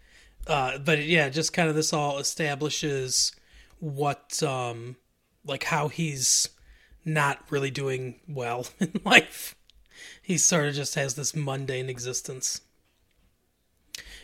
uh, 0.45 0.77
but 0.77 1.03
yeah, 1.03 1.29
just 1.29 1.53
kind 1.53 1.69
of 1.69 1.75
this 1.75 1.93
all 1.93 2.19
establishes 2.19 3.31
what, 3.79 4.41
um, 4.43 4.97
like 5.45 5.63
how 5.63 5.87
he's 5.87 6.49
not 7.05 7.39
really 7.49 7.71
doing 7.71 8.19
well 8.27 8.67
in 8.79 8.99
life. 9.05 9.55
He 10.21 10.37
sort 10.37 10.67
of 10.67 10.75
just 10.75 10.95
has 10.95 11.15
this 11.15 11.35
mundane 11.35 11.89
existence. 11.89 12.61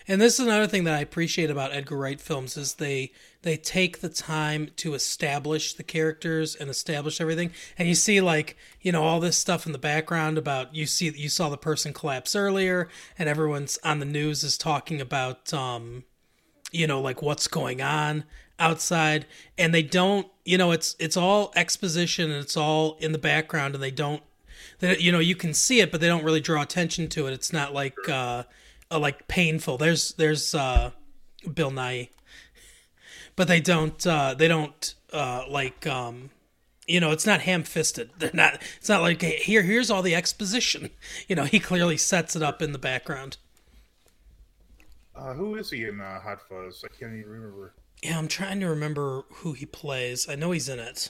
And 0.08 0.20
this 0.20 0.40
is 0.40 0.46
another 0.46 0.68
thing 0.68 0.84
that 0.84 0.96
I 0.96 1.00
appreciate 1.00 1.50
about 1.50 1.74
Edgar 1.74 1.98
Wright 1.98 2.20
films 2.20 2.58
is 2.58 2.76
they 2.76 3.12
they 3.42 3.58
take 3.58 4.00
the 4.00 4.10
time 4.10 4.70
to 4.78 4.94
establish 4.94 5.74
the 5.74 5.84
characters 5.84 6.56
and 6.56 6.70
establish 6.70 7.22
everything. 7.22 7.52
And 7.78 7.88
you 7.88 7.96
see 7.96 8.22
like, 8.22 8.58
you 8.82 8.92
know, 8.92 9.04
all 9.04 9.20
this 9.20 9.38
stuff 9.38 9.66
in 9.66 9.72
the 9.72 9.78
background 9.78 10.38
about 10.38 10.76
you 10.76 10.86
see 10.86 11.10
you 11.16 11.30
saw 11.30 11.50
the 11.50 11.58
person 11.58 11.94
collapse 11.94 12.36
earlier 12.36 12.90
and 13.18 13.30
everyone's 13.30 13.80
on 13.84 14.00
the 14.00 14.06
news 14.06 14.44
is 14.44 14.58
talking 14.58 15.00
about 15.00 15.54
um 15.54 16.04
you 16.72 16.88
know, 16.88 17.00
like 17.00 17.22
what's 17.22 17.48
going 17.48 17.82
on 17.82 18.24
outside 18.60 19.26
and 19.58 19.74
they 19.74 19.84
don't, 19.84 20.28
you 20.44 20.58
know, 20.58 20.72
it's 20.72 20.96
it's 21.00 21.16
all 21.16 21.54
exposition 21.56 22.32
and 22.32 22.44
it's 22.44 22.58
all 22.58 22.98
in 23.00 23.12
the 23.12 23.18
background 23.18 23.74
and 23.74 23.84
they 23.84 23.92
don't 23.92 24.24
that 24.80 25.02
you 25.02 25.12
know, 25.12 25.20
you 25.20 25.36
can 25.36 25.54
see 25.54 25.80
it 25.80 25.92
but 25.92 26.02
they 26.02 26.08
don't 26.08 26.24
really 26.24 26.42
draw 26.42 26.62
attention 26.62 27.08
to 27.10 27.28
it. 27.28 27.34
It's 27.34 27.54
not 27.54 27.74
like 27.74 28.10
uh 28.10 28.44
uh, 28.94 29.00
like 29.00 29.28
painful. 29.28 29.78
There's 29.78 30.14
there's 30.14 30.54
uh, 30.54 30.92
Bill 31.52 31.72
Nighy, 31.72 32.10
but 33.36 33.48
they 33.48 33.60
don't 33.60 34.06
uh, 34.06 34.36
they 34.36 34.48
don't 34.48 34.94
uh, 35.12 35.46
like 35.50 35.88
um, 35.88 36.30
you 36.88 37.00
know 37.00 37.12
it's 37.12 37.26
not 37.26 37.42
ham 37.42 37.64
fisted. 37.64 38.12
They're 38.18 38.32
not. 38.34 38.62
It's 38.78 38.90
not 38.90 39.02
like 39.02 39.22
hey, 39.22 39.38
here 39.38 39.64
here's 39.64 39.90
all 39.90 40.02
the 40.02 40.16
exposition. 40.16 40.92
You 41.28 41.36
know 41.36 41.46
he 41.46 41.60
clearly 41.60 41.98
sets 41.98 42.36
it 42.36 42.44
up 42.44 42.62
in 42.62 42.74
the 42.74 42.78
background. 42.78 43.38
Uh, 45.16 45.34
who 45.34 45.56
is 45.56 45.70
he 45.70 45.86
in 45.86 46.02
uh, 46.02 46.20
Hot 46.20 46.40
Fuzz? 46.48 46.84
I 46.84 46.88
can't 46.88 47.14
even 47.14 47.30
remember. 47.30 47.74
Yeah, 48.02 48.18
I'm 48.18 48.28
trying 48.28 48.60
to 48.60 48.68
remember 48.68 49.24
who 49.30 49.54
he 49.54 49.66
plays. 49.66 50.28
I 50.28 50.36
know 50.36 50.52
he's 50.52 50.68
in 50.68 50.80
it, 50.80 51.10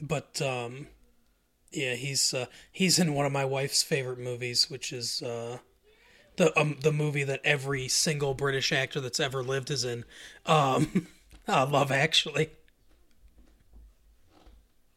but 0.00 0.42
um, 0.42 0.88
yeah, 1.74 1.94
he's 1.94 2.34
uh, 2.34 2.46
he's 2.70 2.98
in 2.98 3.14
one 3.14 3.26
of 3.26 3.32
my 3.32 3.44
wife's 3.44 3.82
favorite 3.82 4.18
movies, 4.18 4.70
which 4.70 4.92
is 4.92 5.22
uh, 5.22 5.58
the 6.36 6.58
um, 6.58 6.78
the 6.82 6.92
movie 6.92 7.24
that 7.24 7.40
every 7.44 7.88
single 7.88 8.34
British 8.34 8.72
actor 8.72 9.00
that's 9.00 9.20
ever 9.20 9.42
lived 9.42 9.70
is 9.70 9.84
in. 9.84 10.04
Um, 10.46 11.08
uh, 11.48 11.66
Love 11.66 11.92
Actually. 11.92 12.50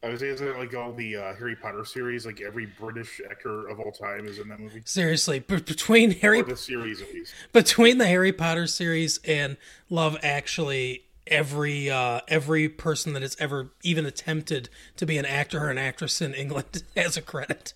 I 0.02 0.10
was 0.10 0.22
isn't 0.22 0.56
like 0.56 0.74
all 0.76 0.92
the 0.92 1.16
uh, 1.16 1.34
Harry 1.34 1.56
Potter 1.56 1.84
series? 1.84 2.24
Like 2.24 2.40
every 2.40 2.66
British 2.66 3.20
actor 3.28 3.66
of 3.66 3.80
all 3.80 3.90
time 3.90 4.26
is 4.26 4.38
in 4.38 4.48
that 4.48 4.60
movie. 4.60 4.82
Seriously, 4.84 5.40
b- 5.40 5.56
between 5.56 6.12
Harry 6.12 6.40
or 6.40 6.44
the 6.44 6.56
series 6.56 7.02
at 7.02 7.12
least 7.12 7.34
between 7.52 7.98
the 7.98 8.06
Harry 8.06 8.32
Potter 8.32 8.68
series 8.68 9.18
and 9.24 9.56
Love 9.90 10.16
Actually, 10.22 11.02
every 11.30 11.90
uh, 11.90 12.20
every 12.28 12.68
person 12.68 13.12
that 13.12 13.22
has 13.22 13.36
ever 13.38 13.70
even 13.82 14.06
attempted 14.06 14.68
to 14.96 15.06
be 15.06 15.18
an 15.18 15.26
actor 15.26 15.64
or 15.64 15.70
an 15.70 15.78
actress 15.78 16.20
in 16.20 16.34
England 16.34 16.82
has 16.96 17.16
a 17.16 17.22
credit. 17.22 17.74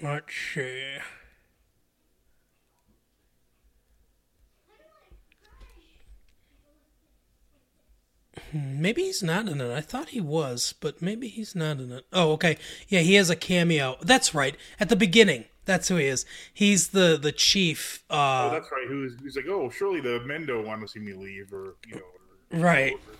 Let's 0.00 0.32
see. 0.54 0.98
Maybe 8.52 9.02
he's 9.02 9.22
not 9.22 9.48
in 9.48 9.60
it. 9.60 9.72
I 9.72 9.80
thought 9.80 10.10
he 10.10 10.20
was, 10.20 10.74
but 10.80 11.02
maybe 11.02 11.28
he's 11.28 11.54
not 11.54 11.78
in 11.80 11.92
it. 11.92 12.06
Oh, 12.12 12.32
okay. 12.32 12.56
Yeah, 12.88 13.00
he 13.00 13.14
has 13.14 13.28
a 13.28 13.36
cameo. 13.36 13.96
That's 14.00 14.34
right. 14.34 14.56
At 14.80 14.88
the 14.88 14.96
beginning. 14.96 15.44
That's 15.68 15.86
who 15.86 15.96
he 15.96 16.06
is. 16.06 16.24
He's 16.54 16.88
the 16.88 17.18
the 17.20 17.30
chief. 17.30 18.02
Uh, 18.08 18.48
oh, 18.48 18.50
that's 18.54 18.72
right. 18.72 18.86
Who's 18.88 19.20
who's 19.20 19.36
like, 19.36 19.44
oh, 19.48 19.68
surely 19.68 20.00
the 20.00 20.20
men 20.20 20.46
don't 20.46 20.66
want 20.66 20.80
to 20.80 20.88
see 20.88 20.98
me 20.98 21.12
leave, 21.12 21.52
or 21.52 21.76
you 21.86 21.96
know, 21.96 22.58
or, 22.58 22.60
right? 22.60 22.94
Or, 22.94 23.14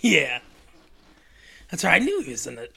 yeah, 0.00 0.40
that's 1.70 1.84
right. 1.84 2.02
I 2.02 2.04
knew 2.04 2.22
he 2.22 2.32
was 2.32 2.44
in 2.48 2.58
it. 2.58 2.74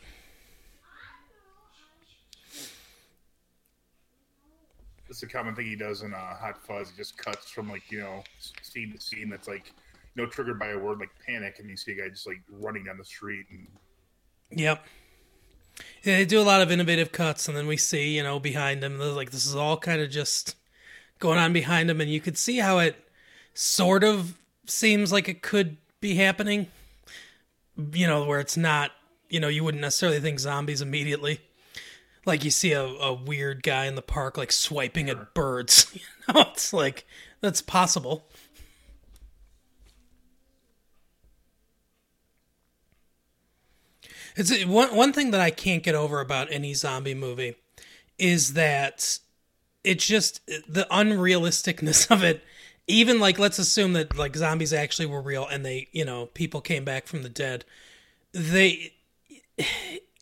It's 5.10 5.24
a 5.24 5.28
common 5.28 5.56
thing 5.56 5.66
he 5.66 5.76
does 5.76 6.04
in 6.04 6.14
uh, 6.14 6.36
Hot 6.36 6.64
Fuzz. 6.68 6.92
He 6.92 6.96
just 6.96 7.18
cuts 7.18 7.50
from 7.50 7.68
like 7.68 7.92
you 7.92 8.02
know 8.02 8.24
scene 8.62 8.94
to 8.94 9.02
scene 9.02 9.28
that's 9.28 9.48
like 9.48 9.74
you 10.14 10.22
know 10.22 10.30
triggered 10.30 10.60
by 10.60 10.68
a 10.68 10.78
word 10.78 11.00
like 11.00 11.10
panic, 11.26 11.58
and 11.58 11.68
you 11.68 11.76
see 11.76 11.94
a 11.94 11.96
guy 11.96 12.10
just 12.10 12.28
like 12.28 12.44
running 12.48 12.84
down 12.84 13.00
the 13.00 13.06
street 13.06 13.48
and. 13.50 13.68
Yep. 14.52 14.86
Yeah, 16.04 16.18
they 16.18 16.26
do 16.26 16.42
a 16.42 16.44
lot 16.44 16.62
of 16.62 16.72
innovative 16.72 17.12
cuts, 17.12 17.48
and 17.48 17.58
then 17.58 17.68
we 17.68 17.78
see, 17.78 18.16
you 18.16 18.24
know, 18.24 18.40
behind 18.40 18.82
them, 18.82 19.00
like 19.00 19.32
this 19.32 19.46
is 19.46 19.56
all 19.56 19.78
kind 19.78 20.02
of 20.02 20.10
just 20.10 20.56
going 21.20 21.38
on 21.38 21.54
behind 21.54 21.90
them, 21.90 22.02
and 22.02 22.10
you 22.10 22.22
could 22.22 22.38
see 22.38 22.58
how 22.58 22.80
it 22.80 22.96
sort 23.54 24.04
of 24.04 24.38
seems 24.66 25.12
like 25.12 25.28
it 25.28 25.42
could 25.42 25.78
be 26.00 26.16
happening. 26.16 26.68
You 27.94 28.08
know, 28.08 28.26
where 28.26 28.40
it's 28.40 28.58
not, 28.58 28.92
you 29.30 29.40
know, 29.40 29.48
you 29.48 29.64
wouldn't 29.64 29.82
necessarily 29.82 30.20
think 30.20 30.40
zombies 30.40 30.82
immediately. 30.82 31.42
Like 32.26 32.44
you 32.44 32.52
see 32.52 32.74
a, 32.74 32.84
a 32.84 33.14
weird 33.14 33.64
guy 33.64 33.86
in 33.86 33.96
the 33.96 34.02
park, 34.02 34.38
like 34.38 34.52
swiping 34.52 35.10
at 35.10 35.34
birds. 35.34 35.86
You 36.30 36.34
know, 36.36 36.42
it's 36.52 36.72
like 36.74 37.08
that's 37.42 37.60
possible. 37.60 38.28
It's 44.40 44.66
one 44.66 44.96
one 44.96 45.12
thing 45.12 45.32
that 45.32 45.42
I 45.42 45.52
can't 45.52 45.84
get 45.84 45.96
over 45.96 46.22
about 46.22 46.48
any 46.50 46.74
zombie 46.74 47.14
movie 47.14 47.56
is 48.18 48.54
that 48.54 49.20
it's 49.84 50.08
just 50.08 50.46
the 50.48 50.88
unrealisticness 50.90 52.10
of 52.12 52.24
it. 52.24 52.42
Even 52.88 53.20
like 53.20 53.38
let's 53.38 53.60
assume 53.60 53.94
that 53.94 54.18
like 54.18 54.36
zombies 54.36 54.74
actually 54.74 55.06
were 55.08 55.22
real 55.22 55.46
and 55.46 55.66
they, 55.66 55.90
you 55.92 56.06
know, 56.06 56.28
people 56.28 56.62
came 56.62 56.86
back 56.86 57.06
from 57.06 57.22
the 57.24 57.30
dead. 57.30 57.66
They 58.32 58.94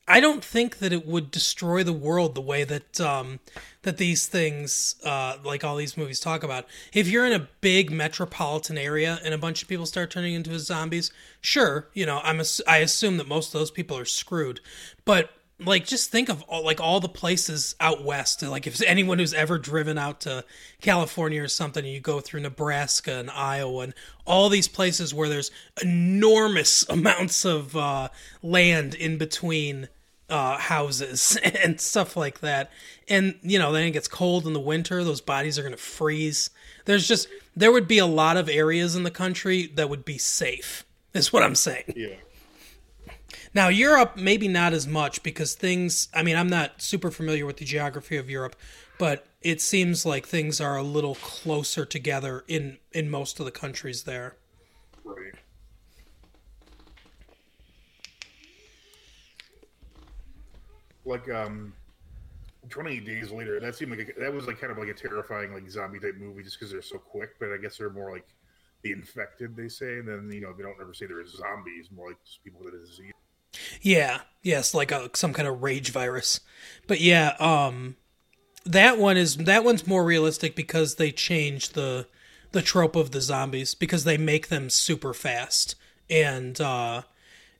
I 0.07 0.19
don't 0.19 0.43
think 0.43 0.79
that 0.79 0.93
it 0.93 1.05
would 1.05 1.31
destroy 1.31 1.83
the 1.83 1.93
world 1.93 2.33
the 2.33 2.41
way 2.41 2.63
that 2.63 2.99
um, 2.99 3.39
that 3.87 3.95
these 3.95 4.27
things, 4.27 4.95
uh, 5.05 5.37
like 5.45 5.63
all 5.63 5.77
these 5.77 5.95
movies, 5.95 6.19
talk 6.19 6.43
about. 6.43 6.65
If 6.91 7.07
you're 7.07 7.25
in 7.25 7.31
a 7.31 7.47
big 7.61 7.89
metropolitan 7.89 8.77
area 8.77 9.17
and 9.23 9.33
a 9.33 9.37
bunch 9.37 9.61
of 9.61 9.69
people 9.69 9.85
start 9.85 10.11
turning 10.11 10.33
into 10.33 10.59
zombies, 10.59 11.09
sure, 11.39 11.87
you 11.93 12.05
know, 12.05 12.19
I'm 12.21 12.41
I 12.67 12.79
assume 12.79 13.15
that 13.15 13.29
most 13.29 13.55
of 13.55 13.61
those 13.61 13.71
people 13.71 13.97
are 13.97 14.03
screwed. 14.03 14.59
But 15.05 15.29
like, 15.57 15.85
just 15.85 16.11
think 16.11 16.27
of 16.27 16.43
all, 16.43 16.65
like 16.65 16.81
all 16.81 16.99
the 16.99 17.07
places 17.07 17.75
out 17.79 18.03
west. 18.03 18.43
Like, 18.43 18.67
if 18.67 18.81
anyone 18.81 19.19
who's 19.19 19.33
ever 19.33 19.57
driven 19.57 19.97
out 19.97 20.19
to 20.21 20.43
California 20.81 21.41
or 21.41 21.47
something, 21.47 21.85
and 21.85 21.93
you 21.93 22.01
go 22.01 22.19
through 22.19 22.41
Nebraska 22.41 23.13
and 23.13 23.31
Iowa 23.31 23.83
and 23.83 23.93
all 24.25 24.49
these 24.49 24.67
places 24.67 25.13
where 25.13 25.29
there's 25.29 25.49
enormous 25.81 26.85
amounts 26.89 27.45
of 27.45 27.77
uh, 27.77 28.09
land 28.43 28.95
in 28.95 29.17
between 29.17 29.87
uh, 30.29 30.57
houses 30.57 31.37
and 31.43 31.79
stuff 31.79 32.17
like 32.17 32.39
that. 32.39 32.71
And 33.07 33.39
you 33.41 33.59
know, 33.59 33.71
then 33.71 33.83
it 33.83 33.91
gets 33.91 34.07
cold 34.07 34.45
in 34.45 34.53
the 34.53 34.59
winter; 34.59 35.03
those 35.03 35.21
bodies 35.21 35.57
are 35.57 35.61
going 35.61 35.73
to 35.73 35.77
freeze. 35.77 36.49
There's 36.85 37.07
just 37.07 37.27
there 37.55 37.71
would 37.71 37.87
be 37.87 37.97
a 37.97 38.05
lot 38.05 38.37
of 38.37 38.49
areas 38.49 38.95
in 38.95 39.03
the 39.03 39.11
country 39.11 39.67
that 39.75 39.89
would 39.89 40.05
be 40.05 40.17
safe. 40.17 40.85
Is 41.13 41.33
what 41.33 41.43
I'm 41.43 41.55
saying. 41.55 41.93
Yeah. 41.95 42.15
Now 43.53 43.69
Europe, 43.69 44.17
maybe 44.17 44.47
not 44.47 44.73
as 44.73 44.85
much 44.85 45.23
because 45.23 45.55
things. 45.55 46.09
I 46.13 46.23
mean, 46.23 46.35
I'm 46.35 46.49
not 46.49 46.81
super 46.81 47.11
familiar 47.11 47.45
with 47.45 47.57
the 47.57 47.65
geography 47.65 48.17
of 48.17 48.29
Europe, 48.29 48.55
but 48.99 49.25
it 49.41 49.61
seems 49.61 50.05
like 50.05 50.27
things 50.27 50.59
are 50.59 50.77
a 50.77 50.83
little 50.83 51.15
closer 51.15 51.85
together 51.85 52.43
in 52.47 52.77
in 52.91 53.09
most 53.09 53.39
of 53.39 53.45
the 53.45 53.51
countries 53.51 54.03
there. 54.03 54.35
Right. 55.03 55.33
Like 61.07 61.29
um, 61.29 61.73
Twenty 62.69 62.97
Eight 62.97 63.05
Days 63.05 63.31
Later, 63.31 63.59
that 63.59 63.75
seemed 63.75 63.97
like 63.97 64.15
a, 64.15 64.19
that 64.19 64.33
was 64.33 64.45
like 64.45 64.59
kind 64.59 64.71
of 64.71 64.77
like 64.77 64.89
a 64.89 64.93
terrifying 64.93 65.53
like 65.53 65.69
zombie 65.69 65.99
type 65.99 66.15
movie 66.19 66.43
just 66.43 66.59
because 66.59 66.71
they're 66.71 66.81
so 66.81 66.97
quick. 66.97 67.39
But 67.39 67.53
I 67.53 67.57
guess 67.57 67.77
they're 67.77 67.89
more 67.89 68.11
like 68.11 68.27
the 68.83 68.91
infected, 68.91 69.55
they 69.55 69.69
say, 69.69 69.99
and 69.99 70.07
then 70.07 70.29
you 70.31 70.41
know 70.41 70.53
they 70.53 70.63
don't 70.63 70.75
ever 70.79 70.93
say 70.93 71.05
they're 71.05 71.25
zombies, 71.25 71.89
more 71.95 72.09
like 72.09 72.23
just 72.25 72.43
people 72.43 72.61
with 72.63 72.73
a 72.73 72.79
disease. 72.79 73.13
Yeah, 73.81 74.21
yes, 74.43 74.73
like 74.73 74.91
a, 74.91 75.09
some 75.13 75.33
kind 75.33 75.47
of 75.47 75.63
rage 75.63 75.91
virus. 75.91 76.41
But 76.85 76.99
yeah, 76.99 77.35
um, 77.39 77.95
that 78.65 78.97
one 78.97 79.17
is 79.17 79.37
that 79.37 79.63
one's 79.63 79.87
more 79.87 80.03
realistic 80.03 80.55
because 80.55 80.95
they 80.95 81.11
change 81.11 81.69
the 81.69 82.07
the 82.51 82.61
trope 82.61 82.95
of 82.95 83.11
the 83.11 83.21
zombies 83.21 83.75
because 83.75 84.03
they 84.03 84.17
make 84.17 84.47
them 84.47 84.69
super 84.69 85.13
fast 85.13 85.75
and 86.09 86.61
uh 86.61 87.01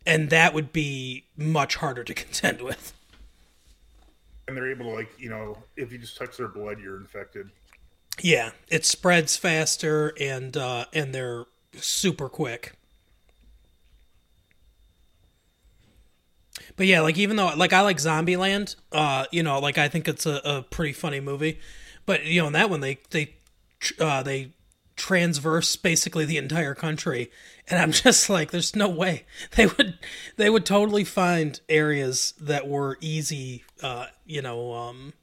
and 0.06 0.30
that 0.30 0.54
would 0.54 0.72
be 0.72 1.26
much 1.36 1.76
harder 1.76 2.04
to 2.04 2.14
contend 2.16 2.62
with. 2.62 2.94
And 4.48 4.56
they're 4.56 4.72
able 4.72 4.86
to 4.86 4.92
like 4.92 5.10
you 5.20 5.30
know 5.30 5.58
if 5.76 5.92
you 5.92 5.98
just 5.98 6.18
touch 6.18 6.38
their 6.38 6.48
blood, 6.48 6.80
you're 6.80 6.98
infected. 6.98 7.50
Yeah, 8.22 8.52
it 8.70 8.86
spreads 8.86 9.36
faster 9.38 10.14
and 10.20 10.56
uh 10.56 10.86
and 10.94 11.14
they're 11.14 11.46
super 11.76 12.30
quick. 12.30 12.74
But 16.76 16.86
yeah, 16.86 17.02
like 17.02 17.18
even 17.18 17.36
though 17.36 17.52
like 17.56 17.74
I 17.74 17.82
like 17.82 17.98
Zombieland, 17.98 18.76
uh, 18.92 19.26
you 19.32 19.44
know, 19.44 19.60
like 19.60 19.78
I 19.78 19.88
think 19.90 20.08
it's 20.08 20.26
a, 20.26 20.42
a 20.44 20.62
pretty 20.64 20.94
funny 20.94 21.20
movie. 21.20 21.60
But 22.06 22.26
you 22.26 22.42
know, 22.42 22.48
in 22.48 22.54
that 22.54 22.70
one 22.70 22.82
they 22.82 23.00
they 23.10 23.36
uh, 24.00 24.24
they 24.24 24.54
transverse 24.98 25.76
basically 25.78 26.26
the 26.26 26.38
entire 26.38 26.76
country, 26.76 27.32
and 27.70 27.80
I'm 27.80 27.92
just 28.04 28.30
like, 28.30 28.52
there's 28.52 28.76
no 28.76 28.90
way 28.90 29.26
they 29.56 29.68
would 29.68 29.98
they 30.36 30.50
would 30.50 30.66
totally 30.66 31.04
find 31.06 31.60
areas 31.70 32.34
that 32.40 32.68
were 32.68 32.98
easy, 33.00 33.64
uh, 33.82 34.08
you 34.26 34.42
know, 34.42 34.74
um, 34.74 35.14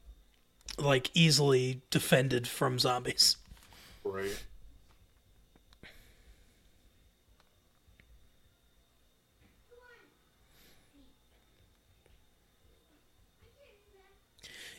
like 0.79 1.11
easily 1.15 1.83
defended 1.91 2.49
from 2.49 2.79
zombies. 2.79 3.37
Right. 4.03 4.43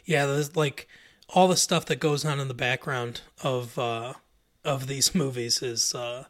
yeah, 0.06 0.26
there's 0.26 0.56
like 0.56 0.88
all 1.30 1.48
the 1.48 1.58
stuff 1.58 1.86
that 1.88 2.00
goes 2.00 2.24
on 2.24 2.40
in 2.40 2.48
the 2.48 2.54
background 2.54 3.22
of 3.44 3.78
uh, 3.78 4.14
of 4.66 4.88
these 4.88 5.16
movies 5.24 5.62
is 5.62 5.96
uh, 5.96 6.26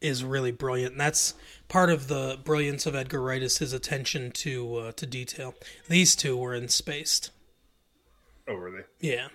is 0.00 0.24
really 0.24 0.52
brilliant. 0.52 0.92
And 0.92 1.00
that's 1.00 1.34
part 1.68 1.90
of 1.90 2.08
the 2.08 2.38
brilliance 2.44 2.86
of 2.86 2.94
Edgar 2.94 3.22
Wright 3.22 3.42
is 3.42 3.58
his 3.58 3.72
attention 3.72 4.30
to 4.32 4.76
uh, 4.76 4.92
to 4.92 5.06
detail. 5.06 5.54
These 5.88 6.16
two 6.16 6.36
were 6.36 6.54
in 6.54 6.68
Spaced. 6.68 7.30
Oh, 8.48 8.54
were 8.54 8.70
they? 8.70 9.08
Yeah. 9.08 9.28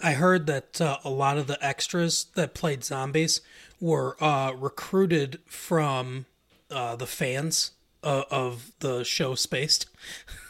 I 0.00 0.12
heard 0.12 0.46
that 0.46 0.80
uh, 0.80 0.98
a 1.04 1.10
lot 1.10 1.38
of 1.38 1.46
the 1.46 1.64
extras 1.64 2.26
that 2.34 2.54
played 2.54 2.84
zombies 2.84 3.40
were 3.80 4.22
uh, 4.22 4.52
recruited 4.52 5.40
from 5.46 6.26
uh, 6.70 6.96
the 6.96 7.06
fans 7.06 7.72
uh, 8.02 8.24
of 8.30 8.72
the 8.80 9.04
show 9.04 9.34
Spaced. 9.34 9.86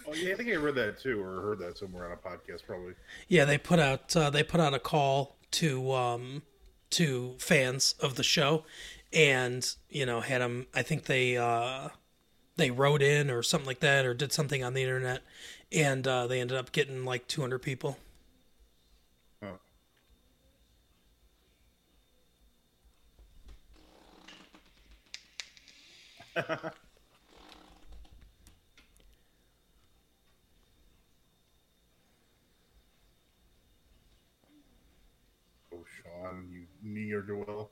Oh 0.09 0.15
yeah, 0.15 0.33
I 0.33 0.37
think 0.37 0.51
I 0.51 0.57
read 0.57 0.75
that 0.77 0.99
too, 1.01 1.23
or 1.23 1.41
heard 1.41 1.59
that 1.61 1.79
somewhere 1.79 2.07
on 2.07 2.13
a 2.13 2.17
podcast, 2.17 2.65
probably. 2.67 2.95
Yeah, 3.29 3.45
they 3.45 3.59
put 3.59 3.79
out 3.79 4.15
uh, 4.17 4.31
they 4.31 4.43
put 4.43 4.61
out 4.61 4.75
a 4.75 4.79
call 4.79 5.37
to 5.53 5.93
um, 5.93 6.43
to 6.91 7.35
fans 7.39 7.95
of 8.01 8.17
the 8.17 8.23
show, 8.23 8.65
and 9.13 9.69
you 9.89 10.07
know 10.07 10.21
had 10.21 10.41
them. 10.41 10.67
I 10.75 10.83
think 10.83 11.05
they 11.05 11.37
uh, 11.37 11.89
they 12.57 12.71
wrote 12.71 13.03
in 13.03 13.31
or 13.31 13.43
something 13.43 13.67
like 13.67 13.81
that, 13.81 14.05
or 14.05 14.15
did 14.15 14.33
something 14.33 14.63
on 14.63 14.75
the 14.75 14.83
internet, 14.83 15.23
and 15.73 16.05
they 16.05 16.41
ended 16.41 16.57
up 16.57 16.73
getting 16.73 17.05
like 17.05 17.27
200 17.27 17.61
people. 17.61 17.99
oh, 26.51 26.73
Shaun, 35.73 36.47
you 36.51 36.67
near 36.83 37.23
to 37.23 37.37
well. 37.47 37.71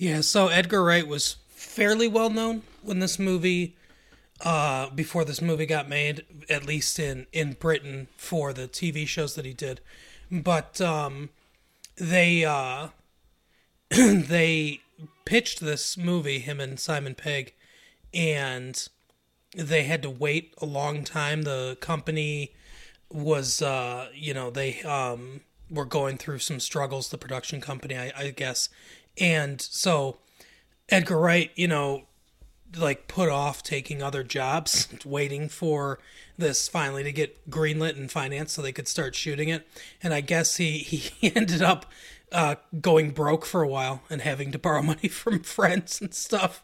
Yeah, 0.00 0.22
so 0.22 0.48
Edgar 0.48 0.82
Wright 0.82 1.06
was 1.06 1.36
fairly 1.50 2.08
well 2.08 2.30
known 2.30 2.62
when 2.80 3.00
this 3.00 3.18
movie, 3.18 3.76
uh, 4.40 4.88
before 4.88 5.26
this 5.26 5.42
movie 5.42 5.66
got 5.66 5.90
made, 5.90 6.24
at 6.48 6.64
least 6.64 6.98
in 6.98 7.26
in 7.32 7.52
Britain 7.52 8.08
for 8.16 8.54
the 8.54 8.66
TV 8.66 9.06
shows 9.06 9.34
that 9.34 9.44
he 9.44 9.52
did. 9.52 9.82
But 10.30 10.80
um, 10.80 11.28
they 11.96 12.46
uh, 12.46 12.88
they 13.90 14.80
pitched 15.26 15.60
this 15.60 15.98
movie, 15.98 16.38
him 16.38 16.60
and 16.60 16.80
Simon 16.80 17.14
Pegg, 17.14 17.52
and 18.14 18.88
they 19.54 19.82
had 19.82 20.00
to 20.00 20.08
wait 20.08 20.54
a 20.62 20.66
long 20.66 21.04
time. 21.04 21.42
The 21.42 21.76
company 21.82 22.54
was, 23.12 23.60
uh, 23.60 24.08
you 24.14 24.32
know, 24.32 24.48
they 24.48 24.80
um, 24.80 25.42
were 25.70 25.84
going 25.84 26.16
through 26.16 26.38
some 26.38 26.58
struggles. 26.58 27.10
The 27.10 27.18
production 27.18 27.60
company, 27.60 27.98
I, 27.98 28.12
I 28.16 28.30
guess, 28.30 28.70
and 29.18 29.60
so 29.60 30.18
Edgar 30.88 31.18
Wright, 31.18 31.50
you 31.54 31.68
know, 31.68 32.04
like 32.76 33.08
put 33.08 33.28
off 33.28 33.62
taking 33.62 34.02
other 34.02 34.22
jobs, 34.22 34.88
waiting 35.04 35.48
for 35.48 35.98
this 36.38 36.68
finally 36.68 37.02
to 37.04 37.12
get 37.12 37.50
greenlit 37.50 37.96
and 37.96 38.10
financed 38.10 38.54
so 38.54 38.62
they 38.62 38.72
could 38.72 38.88
start 38.88 39.14
shooting 39.14 39.48
it. 39.48 39.66
And 40.02 40.14
I 40.14 40.20
guess 40.20 40.56
he, 40.56 40.78
he 40.78 41.34
ended 41.34 41.62
up 41.62 41.86
uh, 42.32 42.56
going 42.80 43.10
broke 43.10 43.44
for 43.44 43.62
a 43.62 43.68
while 43.68 44.02
and 44.08 44.20
having 44.20 44.52
to 44.52 44.58
borrow 44.58 44.82
money 44.84 45.08
from 45.08 45.40
friends 45.40 46.00
and 46.00 46.14
stuff 46.14 46.62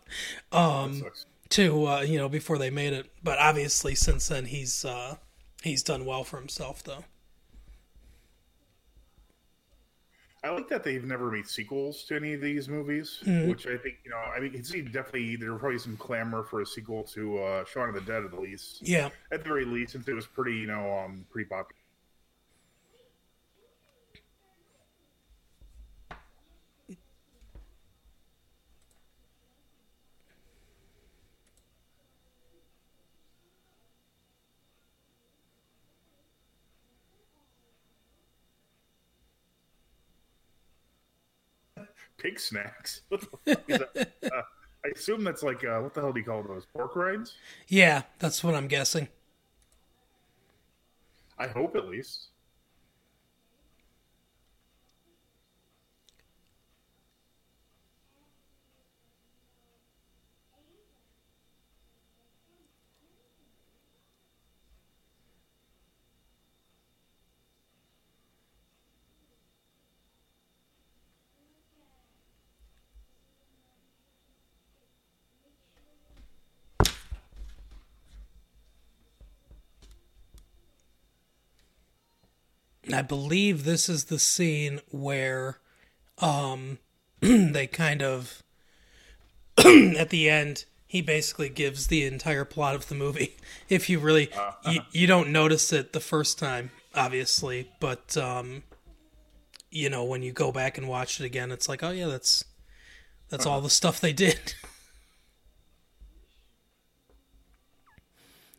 um, 0.52 1.04
to 1.50 1.86
uh, 1.86 2.00
you 2.00 2.18
know 2.18 2.28
before 2.28 2.58
they 2.58 2.70
made 2.70 2.92
it. 2.92 3.10
But 3.22 3.38
obviously, 3.38 3.94
since 3.94 4.28
then 4.28 4.46
he's 4.46 4.84
uh, 4.84 5.16
he's 5.62 5.82
done 5.82 6.04
well 6.04 6.24
for 6.24 6.38
himself 6.38 6.82
though. 6.82 7.04
I 10.44 10.50
like 10.50 10.68
that 10.68 10.84
they've 10.84 11.04
never 11.04 11.30
made 11.30 11.48
sequels 11.48 12.04
to 12.04 12.16
any 12.16 12.34
of 12.34 12.40
these 12.40 12.68
movies, 12.68 13.18
mm-hmm. 13.24 13.48
which 13.48 13.66
I 13.66 13.76
think 13.76 13.96
you 14.04 14.10
know. 14.10 14.16
I 14.16 14.36
mean, 14.36 14.52
you 14.52 14.58
can 14.58 14.64
see 14.64 14.82
definitely 14.82 15.36
there 15.36 15.52
was 15.52 15.60
probably 15.60 15.78
some 15.78 15.96
clamor 15.96 16.44
for 16.44 16.60
a 16.60 16.66
sequel 16.66 17.02
to 17.14 17.38
uh, 17.38 17.64
Shaun 17.64 17.88
of 17.88 17.94
the 17.94 18.00
Dead 18.00 18.24
at 18.24 18.30
the 18.30 18.40
least. 18.40 18.86
Yeah, 18.86 19.10
at 19.32 19.42
the 19.42 19.48
very 19.48 19.64
least, 19.64 19.92
since 19.92 20.06
it 20.08 20.14
was 20.14 20.26
pretty, 20.26 20.56
you 20.56 20.66
know, 20.66 21.04
um, 21.04 21.24
pretty 21.30 21.48
popular. 21.48 21.80
Pig 42.26 42.40
snacks. 42.40 43.02
uh, 43.12 43.16
I 43.46 44.88
assume 44.94 45.22
that's 45.22 45.42
like 45.42 45.64
uh, 45.64 45.78
what 45.80 45.94
the 45.94 46.00
hell 46.00 46.12
do 46.12 46.18
you 46.18 46.26
call 46.26 46.42
those? 46.42 46.66
Pork 46.66 46.96
rinds? 46.96 47.34
Yeah, 47.68 48.02
that's 48.18 48.42
what 48.42 48.54
I'm 48.54 48.66
guessing. 48.66 49.08
I 51.38 51.46
hope 51.46 51.76
at 51.76 51.86
least. 51.88 52.28
I 82.96 83.02
believe 83.02 83.64
this 83.64 83.90
is 83.90 84.04
the 84.04 84.18
scene 84.18 84.80
where 84.90 85.58
um, 86.16 86.78
they 87.20 87.66
kind 87.66 88.02
of 88.02 88.42
at 89.58 90.08
the 90.08 90.30
end 90.30 90.64
he 90.86 91.02
basically 91.02 91.50
gives 91.50 91.88
the 91.88 92.06
entire 92.06 92.46
plot 92.46 92.74
of 92.74 92.88
the 92.88 92.94
movie. 92.94 93.36
If 93.68 93.90
you 93.90 93.98
really 93.98 94.32
uh-huh. 94.32 94.70
you, 94.70 94.80
you 94.92 95.06
don't 95.06 95.30
notice 95.30 95.74
it 95.74 95.92
the 95.92 96.00
first 96.00 96.38
time, 96.38 96.70
obviously, 96.94 97.70
but 97.80 98.16
um, 98.16 98.62
you 99.70 99.90
know 99.90 100.04
when 100.04 100.22
you 100.22 100.32
go 100.32 100.50
back 100.50 100.78
and 100.78 100.88
watch 100.88 101.20
it 101.20 101.26
again, 101.26 101.52
it's 101.52 101.68
like, 101.68 101.82
oh 101.82 101.90
yeah, 101.90 102.06
that's 102.06 102.44
that's 103.28 103.44
uh-huh. 103.44 103.56
all 103.56 103.60
the 103.60 103.68
stuff 103.68 104.00
they 104.00 104.14
did. 104.14 104.54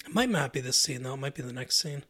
it 0.06 0.14
might 0.14 0.30
not 0.30 0.54
be 0.54 0.60
this 0.60 0.78
scene 0.78 1.02
though. 1.02 1.16
It 1.16 1.22
might 1.22 1.34
be 1.34 1.42
the 1.42 1.54
next 1.54 1.78
scene. 1.78 2.04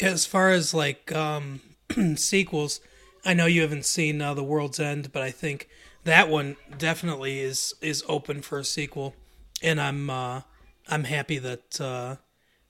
As 0.00 0.26
far 0.26 0.50
as 0.50 0.74
like 0.74 1.12
um, 1.12 1.60
sequels, 2.16 2.80
I 3.24 3.34
know 3.34 3.46
you 3.46 3.62
haven't 3.62 3.86
seen 3.86 4.20
uh, 4.20 4.34
The 4.34 4.44
World's 4.44 4.80
End, 4.80 5.12
but 5.12 5.22
I 5.22 5.30
think 5.30 5.68
that 6.04 6.28
one 6.28 6.56
definitely 6.76 7.40
is 7.40 7.74
is 7.80 8.04
open 8.08 8.42
for 8.42 8.58
a 8.58 8.64
sequel, 8.64 9.14
and 9.62 9.80
I'm 9.80 10.10
uh, 10.10 10.42
I'm 10.88 11.04
happy 11.04 11.38
that 11.38 11.80
uh, 11.80 12.16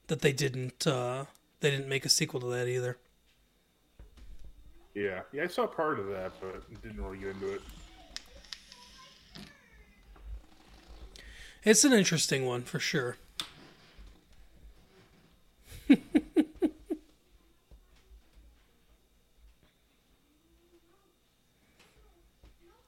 that 0.06 0.20
they 0.20 0.32
didn't 0.32 0.86
uh, 0.86 1.24
they 1.60 1.70
didn't 1.70 1.88
make 1.88 2.04
a 2.04 2.08
sequel 2.08 2.40
to 2.40 2.46
that 2.46 2.68
either. 2.68 2.98
Yeah, 4.94 5.22
yeah, 5.32 5.42
I 5.42 5.46
saw 5.48 5.66
part 5.66 5.98
of 5.98 6.06
that, 6.08 6.32
but 6.40 6.82
didn't 6.82 7.02
really 7.02 7.18
get 7.18 7.30
into 7.30 7.54
it. 7.54 7.62
It's 11.64 11.82
an 11.82 11.92
interesting 11.92 12.44
one 12.44 12.62
for 12.62 12.78
sure. 12.78 13.16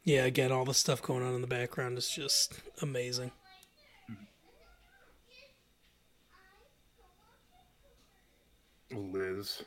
yeah, 0.06 0.24
again, 0.24 0.52
all 0.52 0.64
the 0.64 0.72
stuff 0.72 1.02
going 1.02 1.24
on 1.24 1.34
in 1.34 1.40
the 1.40 1.48
background 1.48 1.98
is 1.98 2.08
just 2.08 2.54
amazing. 2.80 3.32
Liz. 8.92 9.64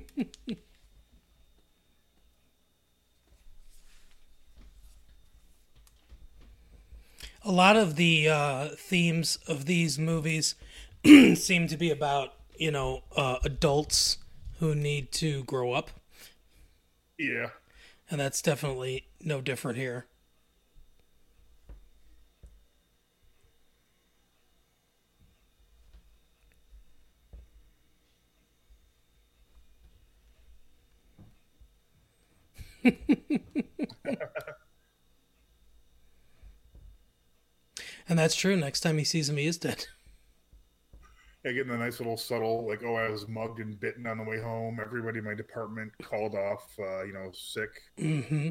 a 7.44 7.52
lot 7.52 7.76
of 7.76 7.96
the 7.96 8.30
uh, 8.30 8.70
themes 8.78 9.38
of 9.48 9.66
these 9.66 10.00
movies 10.00 10.56
seem 11.36 11.68
to 11.68 11.78
be 11.78 11.92
about 11.92 12.34
you 12.58 12.72
know 12.72 13.02
uh, 13.16 13.38
adults 13.44 14.18
who 14.60 14.74
need 14.76 15.12
to 15.12 15.44
grow 15.44 15.74
up. 15.74 15.90
Yeah, 17.18 17.50
and 18.10 18.20
that's 18.20 18.42
definitely 18.42 19.08
no 19.22 19.42
different 19.42 19.78
here. 19.78 20.06
and 38.10 38.20
that's 38.20 38.36
true. 38.36 38.56
Next 38.56 38.82
time 38.82 38.98
he 38.98 39.04
sees 39.04 39.30
him, 39.30 39.38
he 39.38 39.48
is 39.48 39.58
dead. 39.58 39.86
Again, 41.46 41.68
the 41.68 41.78
nice 41.78 42.00
little 42.00 42.16
subtle, 42.16 42.66
like, 42.68 42.84
oh, 42.84 42.96
I 42.96 43.10
was 43.10 43.28
mugged 43.28 43.60
and 43.60 43.78
bitten 43.78 44.08
on 44.08 44.18
the 44.18 44.24
way 44.24 44.40
home. 44.40 44.80
Everybody 44.82 45.20
in 45.20 45.26
my 45.26 45.34
department 45.34 45.92
called 46.02 46.36
off, 46.36 46.74
uh, 46.80 47.04
you 47.04 47.12
know, 47.12 47.32
sick. 47.34 47.70
Mm-hmm. 48.00 48.50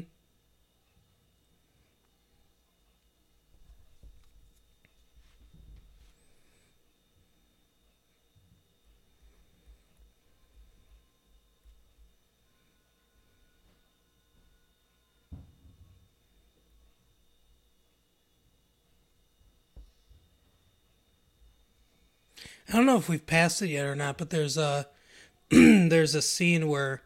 I 22.73 22.77
don't 22.77 22.87
know 22.87 22.97
if 22.97 23.07
we've 23.07 23.25
passed 23.25 23.61
it 23.61 23.69
yet 23.69 23.85
or 23.85 23.93
not, 23.95 24.17
but 24.17 24.31
there's 24.31 24.57
a 24.57 24.87
there's 25.51 26.15
a 26.15 26.23
scene 26.23 26.67
where 26.67 27.03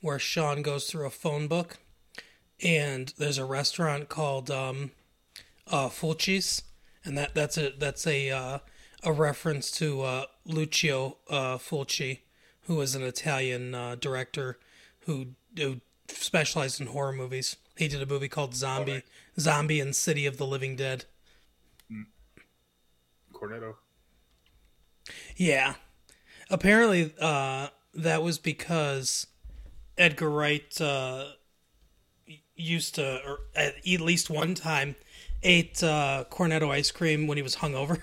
where 0.00 0.20
Shaun 0.20 0.62
goes 0.62 0.88
through 0.88 1.06
a 1.06 1.10
phone 1.10 1.48
book, 1.48 1.78
and 2.62 3.12
there's 3.18 3.36
a 3.36 3.44
restaurant 3.44 4.08
called 4.08 4.48
um, 4.48 4.92
uh, 5.66 5.88
Fulci's, 5.88 6.62
and 7.04 7.18
that 7.18 7.34
that's 7.34 7.58
a 7.58 7.70
that's 7.76 8.06
a 8.06 8.30
uh, 8.30 8.58
a 9.02 9.12
reference 9.12 9.72
to 9.72 10.02
uh, 10.02 10.24
Lucio 10.44 11.16
uh, 11.28 11.58
Fulci, 11.58 12.20
who 12.62 12.76
was 12.76 12.94
an 12.94 13.02
Italian 13.02 13.74
uh, 13.74 13.96
director 13.96 14.60
who, 15.06 15.28
who 15.56 15.80
specialized 16.06 16.80
in 16.80 16.86
horror 16.88 17.12
movies. 17.12 17.56
He 17.76 17.88
did 17.88 18.02
a 18.02 18.06
movie 18.06 18.28
called 18.28 18.54
Zombie, 18.54 18.92
Okay. 18.92 19.02
Zombie 19.40 19.80
and 19.80 19.96
City 19.96 20.26
of 20.26 20.36
the 20.36 20.46
Living 20.46 20.76
Dead. 20.76 21.06
Cornetto. 23.32 23.74
Yeah. 25.36 25.74
Apparently, 26.50 27.12
uh, 27.20 27.68
that 27.94 28.22
was 28.22 28.38
because 28.38 29.26
Edgar 29.96 30.30
Wright 30.30 30.80
uh, 30.80 31.26
used 32.56 32.94
to, 32.96 33.20
or 33.26 33.40
at 33.54 33.84
least 33.84 34.30
one 34.30 34.54
time, 34.54 34.96
ate 35.42 35.82
uh, 35.82 36.24
Cornetto 36.30 36.70
ice 36.70 36.90
cream 36.90 37.26
when 37.26 37.36
he 37.36 37.42
was 37.42 37.56
hungover. 37.56 38.02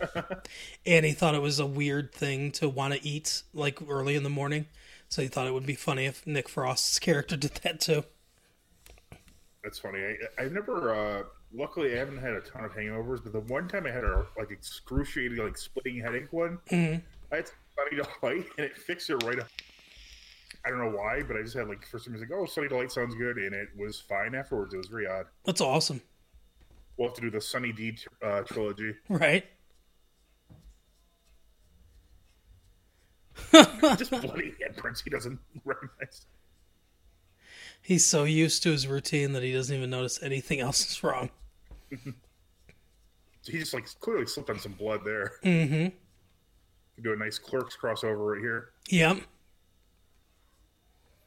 and 0.86 1.04
he 1.04 1.12
thought 1.12 1.34
it 1.34 1.42
was 1.42 1.58
a 1.58 1.66
weird 1.66 2.12
thing 2.12 2.50
to 2.52 2.68
want 2.68 2.94
to 2.94 3.06
eat 3.06 3.42
like 3.52 3.78
early 3.88 4.16
in 4.16 4.22
the 4.22 4.30
morning. 4.30 4.66
So 5.08 5.22
he 5.22 5.28
thought 5.28 5.46
it 5.46 5.54
would 5.54 5.66
be 5.66 5.74
funny 5.74 6.06
if 6.06 6.26
Nick 6.26 6.48
Frost's 6.48 6.98
character 7.00 7.36
did 7.36 7.54
that 7.62 7.80
too. 7.80 8.04
That's 9.62 9.78
funny. 9.78 10.00
I, 10.00 10.42
I've 10.42 10.52
never. 10.52 11.26
Luckily, 11.56 11.94
I 11.94 11.98
haven't 11.98 12.18
had 12.18 12.32
a 12.32 12.40
ton 12.40 12.64
of 12.64 12.72
hangovers, 12.72 13.22
but 13.22 13.32
the 13.32 13.40
one 13.40 13.68
time 13.68 13.86
I 13.86 13.90
had 13.90 14.02
a 14.04 14.26
like 14.36 14.50
excruciating, 14.50 15.38
like 15.38 15.56
splitting 15.56 16.00
headache 16.00 16.32
one, 16.32 16.58
Mhm. 16.70 17.02
I 17.30 17.36
had 17.36 17.48
Sunny 17.76 18.02
Delight, 18.02 18.46
and 18.58 18.66
it 18.66 18.76
fixed 18.76 19.08
it 19.10 19.22
right 19.24 19.38
up. 19.38 19.48
I 20.64 20.70
don't 20.70 20.78
know 20.78 20.90
why, 20.96 21.22
but 21.22 21.36
I 21.36 21.42
just 21.42 21.54
had 21.54 21.68
like 21.68 21.86
for 21.86 21.98
some 21.98 22.12
reason, 22.14 22.28
like, 22.28 22.38
oh, 22.38 22.46
Sunny 22.46 22.68
Delight 22.68 22.90
sounds 22.90 23.14
good, 23.14 23.36
and 23.36 23.54
it 23.54 23.68
was 23.76 24.00
fine 24.00 24.34
afterwards. 24.34 24.74
It 24.74 24.78
was 24.78 24.88
very 24.88 25.06
odd. 25.06 25.26
That's 25.44 25.60
awesome, 25.60 26.00
We'll 26.96 27.08
have 27.08 27.14
to 27.16 27.20
do 27.22 27.30
the 27.30 27.40
Sunny 27.40 27.72
D 27.72 27.98
uh, 28.22 28.42
trilogy. 28.42 28.94
right? 29.08 29.44
Just 33.52 34.10
bloody 34.10 34.54
handprints 34.62 35.02
he 35.02 35.10
doesn't 35.10 35.38
recognize. 35.64 36.26
He's 37.82 38.06
so 38.06 38.24
used 38.24 38.62
to 38.62 38.70
his 38.70 38.86
routine 38.86 39.32
that 39.32 39.42
he 39.42 39.52
doesn't 39.52 39.76
even 39.76 39.90
notice 39.90 40.22
anything 40.22 40.60
else 40.60 40.88
is 40.90 41.02
wrong. 41.02 41.30
He 43.46 43.58
just 43.58 43.74
like 43.74 43.86
clearly 44.00 44.26
slipped 44.26 44.50
on 44.50 44.58
some 44.58 44.72
blood 44.72 45.00
there. 45.04 45.32
Mm-hmm. 45.44 45.88
Do 47.02 47.12
a 47.12 47.16
nice 47.16 47.38
Clerks 47.38 47.76
crossover 47.76 48.32
right 48.34 48.40
here, 48.40 48.70
Yep. 48.88 49.18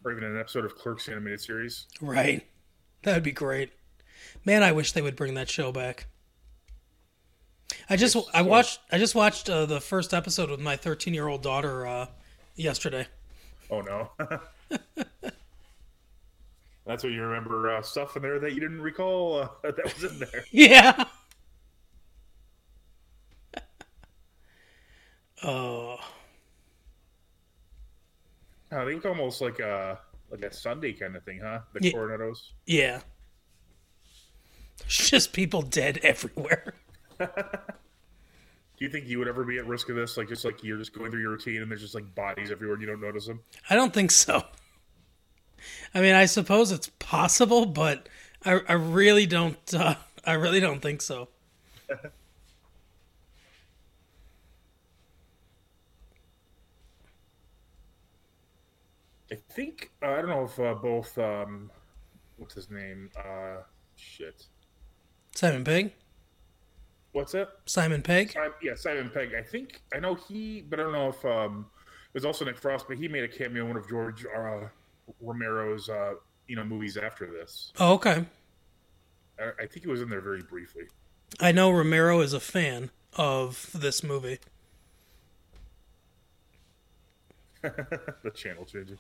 or 0.04 0.12
even 0.12 0.24
an 0.24 0.40
episode 0.40 0.66
of 0.66 0.76
Clerks 0.76 1.08
animated 1.10 1.42
series. 1.42 1.86
Right. 2.02 2.48
That'd 3.04 3.24
be 3.24 3.32
great. 3.32 3.72
Man, 4.46 4.64
I 4.64 4.72
wish 4.72 4.94
they 4.94 5.02
would 5.02 5.16
bring 5.16 5.34
that 5.36 5.50
show 5.50 5.72
back. 5.72 6.08
I 7.90 7.98
just 7.98 8.18
I 8.34 8.42
watched 8.42 8.80
I 8.92 8.98
just 8.98 9.14
watched 9.14 9.50
uh, 9.50 9.66
the 9.66 9.80
first 9.82 10.14
episode 10.14 10.50
with 10.50 10.60
my 10.60 10.76
13 10.76 11.14
year 11.14 11.28
old 11.28 11.44
daughter 11.44 11.86
uh, 11.86 12.08
yesterday. 12.56 13.08
Oh 13.70 13.82
no. 13.82 14.12
That's 16.88 17.04
what 17.04 17.12
you 17.12 17.22
remember 17.22 17.70
uh, 17.76 17.82
stuff 17.82 18.16
in 18.16 18.22
there 18.24 18.40
that 18.40 18.54
you 18.54 18.62
didn't 18.62 18.82
recall 18.82 19.42
uh, 19.42 19.48
that 19.64 19.84
was 19.84 20.04
in 20.12 20.20
there. 20.20 20.46
Yeah. 20.52 21.04
Oh, 25.44 25.98
they 28.72 28.96
look 28.96 29.06
almost 29.06 29.40
like 29.42 29.60
a 29.60 30.00
like 30.32 30.44
a 30.44 30.52
sundae 30.54 30.94
kind 30.94 31.16
of 31.16 31.24
thing, 31.24 31.40
huh? 31.44 31.60
The 31.74 31.84
Ye- 31.86 31.94
Coronettos. 31.94 32.38
yeah. 32.66 33.02
It's 34.86 35.10
just 35.10 35.34
people 35.34 35.62
dead 35.62 36.00
everywhere. 36.04 36.74
Do 37.20 37.28
you 38.86 38.90
think 38.90 39.08
you 39.08 39.20
would 39.20 39.28
ever 39.28 39.44
be 39.44 39.58
at 39.58 39.66
risk 39.68 39.90
of 39.90 39.96
this? 39.96 40.18
Like 40.18 40.28
just 40.28 40.44
like 40.46 40.64
you're 40.64 40.78
just 40.78 40.94
going 40.94 41.12
through 41.12 41.22
your 41.22 41.32
routine 41.32 41.62
and 41.62 41.70
there's 41.72 41.82
just 41.82 41.96
like 41.96 42.14
bodies 42.16 42.52
everywhere 42.52 42.74
and 42.76 42.82
you 42.82 42.88
don't 42.88 43.02
notice 43.02 43.26
them? 43.26 43.42
I 43.70 43.76
don't 43.76 43.94
think 43.94 44.12
so. 44.12 44.44
I 45.94 46.02
mean, 46.02 46.16
I 46.16 46.26
suppose 46.26 46.72
it's 46.72 46.90
possible, 47.00 47.66
but 47.66 48.08
I, 48.46 48.62
I 48.68 48.74
really 48.74 49.26
don't. 49.26 49.58
Uh, 49.74 49.96
I 50.26 50.34
really 50.34 50.60
don't 50.60 50.82
think 50.82 51.02
so. 51.02 51.30
I 59.32 59.36
think 59.50 59.92
uh, 60.02 60.08
I 60.08 60.22
don't 60.22 60.30
know 60.30 60.44
if 60.44 60.60
uh, 60.60 60.74
both 60.76 61.18
um, 61.18 61.70
what's 62.38 62.56
his 62.56 62.70
name? 62.70 63.10
Uh, 63.18 63.58
shit. 63.96 64.46
Simon 65.36 65.64
Pegg. 65.64 65.94
What's 67.12 67.32
that? 67.34 67.50
Simon 67.66 68.02
Pegg. 68.02 68.34
Simon, 68.34 68.54
yeah, 68.62 68.76
Simon 68.76 69.10
Pegg. 69.14 69.34
I 69.38 69.42
think 69.44 69.82
I 69.94 70.00
know 70.00 70.16
he, 70.16 70.62
but 70.62 70.80
I 70.80 70.84
don't 70.84 70.94
know 70.94 71.10
if 71.10 71.26
um, 71.26 71.66
it 72.08 72.14
was 72.14 72.26
also 72.26 72.46
Nick 72.46 72.58
Frost, 72.58 72.86
but 72.88 72.98
he 72.98 73.08
made 73.08 73.24
a 73.24 73.28
cameo 73.28 73.64
in 73.64 73.70
one 73.70 73.78
of 73.78 73.88
George 73.90 74.26
uh, 74.26 74.68
Romero's 75.22 75.90
uh, 75.90 76.14
you 76.48 76.56
know 76.56 76.64
movies 76.64 76.98
after 76.98 77.28
this. 77.28 77.72
Oh, 77.80 77.94
okay. 77.94 78.26
I, 79.40 79.64
I 79.64 79.66
think 79.68 79.84
he 79.84 79.88
was 79.88 80.02
in 80.02 80.10
there 80.10 80.22
very 80.22 80.42
briefly. 80.42 80.84
I 81.40 81.52
know 81.52 81.72
Romero 81.72 82.22
is 82.22 82.34
a 82.34 82.40
fan 82.40 82.90
of 83.14 83.70
this 83.74 84.04
movie. 84.04 84.40
the 87.62 88.32
channel 88.34 88.66
changing. 88.66 88.98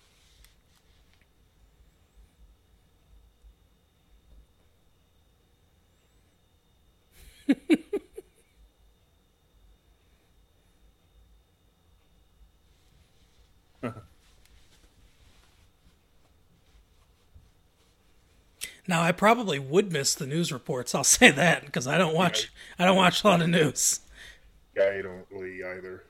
Now, 18.87 19.01
I 19.01 19.11
probably 19.11 19.59
would 19.59 19.91
miss 19.91 20.15
the 20.15 20.25
news 20.25 20.51
reports. 20.51 20.95
I'll 20.95 21.03
say 21.03 21.29
that 21.31 21.65
because 21.65 21.87
I 21.87 21.97
don't 21.97 22.15
watch. 22.15 22.51
I 22.79 22.85
don't 22.85 22.95
watch 22.95 23.23
a 23.23 23.27
lot 23.27 23.41
of 23.41 23.49
news. 23.49 23.99
Yeah, 24.75 24.93
I 24.97 25.01
don't 25.01 25.25
really 25.29 25.63
either. 25.63 26.03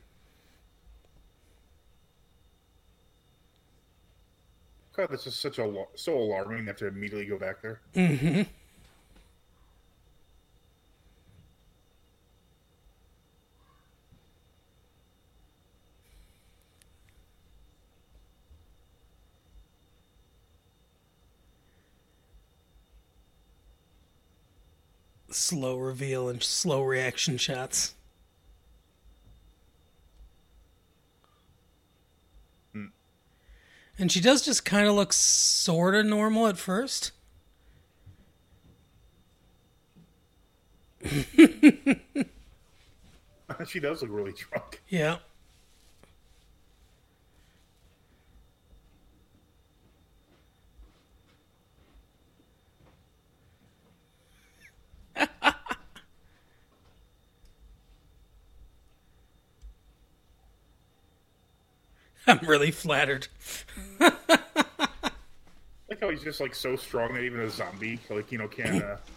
God, 4.95 5.09
this 5.09 5.27
is 5.27 5.35
such 5.35 5.59
a 5.59 5.85
so 5.95 6.17
alarming. 6.17 6.59
You 6.59 6.65
have 6.65 6.77
to 6.77 6.87
immediately 6.87 7.25
go 7.25 7.37
back 7.37 7.61
there. 7.61 7.81
Mm-hmm. 7.95 8.43
Slow 25.37 25.77
reveal 25.77 26.29
and 26.29 26.41
slow 26.41 26.81
reaction 26.81 27.37
shots. 27.37 27.93
Hmm. 32.73 32.87
And 33.99 34.11
she 34.11 34.19
does 34.19 34.43
just 34.43 34.65
kind 34.65 34.87
of 34.87 34.95
look 34.95 35.13
sort 35.13 35.93
of 35.93 36.07
normal 36.07 36.47
at 36.47 36.57
first. 36.57 37.11
she 41.05 41.29
does 43.79 44.01
look 44.01 44.09
really 44.11 44.33
drunk. 44.33 44.81
Yeah. 44.89 45.17
I'm 62.27 62.39
really 62.39 62.71
flattered. 62.71 63.27
like 63.99 64.13
how 66.01 66.09
he's 66.09 66.23
just 66.23 66.41
like 66.41 66.53
so 66.53 66.75
strong 66.75 67.13
that 67.13 67.23
even 67.23 67.39
a 67.39 67.49
zombie, 67.49 67.99
like 68.09 68.31
you 68.31 68.37
know, 68.37 68.47
can. 68.47 68.81
Uh... 68.81 68.97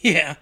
Yeah. 0.00 0.34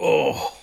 Oh. 0.00 0.56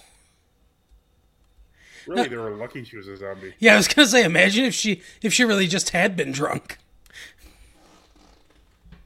really, 2.08 2.28
they 2.28 2.38
were 2.38 2.56
lucky 2.56 2.84
she 2.84 2.98
was 2.98 3.08
a 3.08 3.18
zombie. 3.18 3.54
Yeah, 3.60 3.76
I 3.76 3.78
was 3.78 3.88
gonna 3.88 4.08
say, 4.08 4.24
imagine 4.24 4.66
if 4.66 4.74
she 4.74 5.02
if 5.22 5.34
she 5.34 5.44
really 5.44 5.68
just 5.68 5.92
had 5.92 6.16
been 6.16 6.32
drunk. 6.32 6.80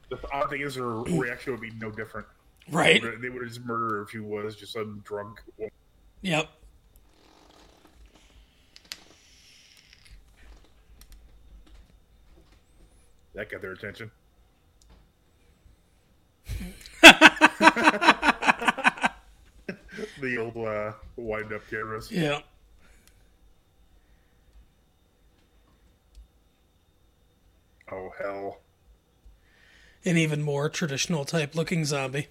The 0.08 0.18
odd 0.32 0.48
thing 0.50 0.62
is, 0.62 0.76
her 0.76 1.02
reaction 1.02 1.52
would 1.52 1.60
be 1.60 1.70
no 1.72 1.90
different. 1.90 2.26
Right? 2.70 3.02
They 3.02 3.28
would 3.28 3.42
have 3.42 3.48
just 3.48 3.64
murdered 3.64 3.96
her 3.96 4.02
if 4.02 4.10
she 4.10 4.20
was 4.20 4.56
just 4.56 4.76
a 4.76 4.84
drunk. 5.04 5.40
woman. 5.58 5.70
Yep. 6.22 6.48
That 13.34 13.50
got 13.50 13.62
their 13.62 13.72
attention. 13.72 14.10
the 20.22 20.38
old 20.38 20.56
uh, 20.56 20.92
wind 21.16 21.52
up 21.52 21.68
cameras. 21.68 22.10
Yeah. 22.10 22.40
Oh 27.90 28.10
hell! 28.18 28.60
An 30.04 30.16
even 30.16 30.42
more 30.42 30.70
traditional 30.70 31.26
type 31.26 31.54
looking 31.54 31.84
zombie. 31.84 32.28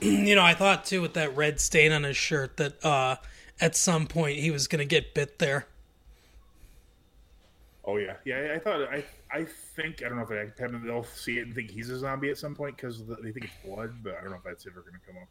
you 0.00 0.34
know, 0.34 0.42
I 0.42 0.54
thought 0.54 0.86
too 0.86 1.02
with 1.02 1.12
that 1.14 1.36
red 1.36 1.60
stain 1.60 1.92
on 1.92 2.04
his 2.04 2.16
shirt 2.16 2.56
that 2.56 2.82
uh 2.82 3.16
at 3.60 3.76
some 3.76 4.06
point 4.06 4.38
he 4.38 4.50
was 4.50 4.66
gonna 4.66 4.86
get 4.86 5.12
bit 5.12 5.38
there. 5.38 5.66
Oh 7.86 7.96
yeah, 7.98 8.16
yeah. 8.24 8.52
I 8.54 8.58
thought 8.58 8.82
I 8.88 9.04
I 9.30 9.44
think 9.44 10.02
I 10.02 10.08
don't 10.08 10.16
know 10.16 10.22
if 10.24 10.82
they'll 10.84 11.04
see 11.04 11.38
it 11.38 11.42
and 11.46 11.54
think 11.54 11.70
he's 11.70 11.90
a 11.90 11.98
zombie 11.98 12.30
at 12.30 12.38
some 12.38 12.54
point 12.54 12.76
because 12.76 13.04
they 13.06 13.30
think 13.32 13.44
it's 13.46 13.54
blood, 13.64 14.02
but 14.02 14.14
I 14.16 14.20
don't 14.22 14.30
know 14.30 14.36
if 14.36 14.42
that's 14.44 14.66
ever 14.66 14.80
going 14.80 14.94
to 14.94 15.06
come 15.06 15.16
up. 15.22 15.28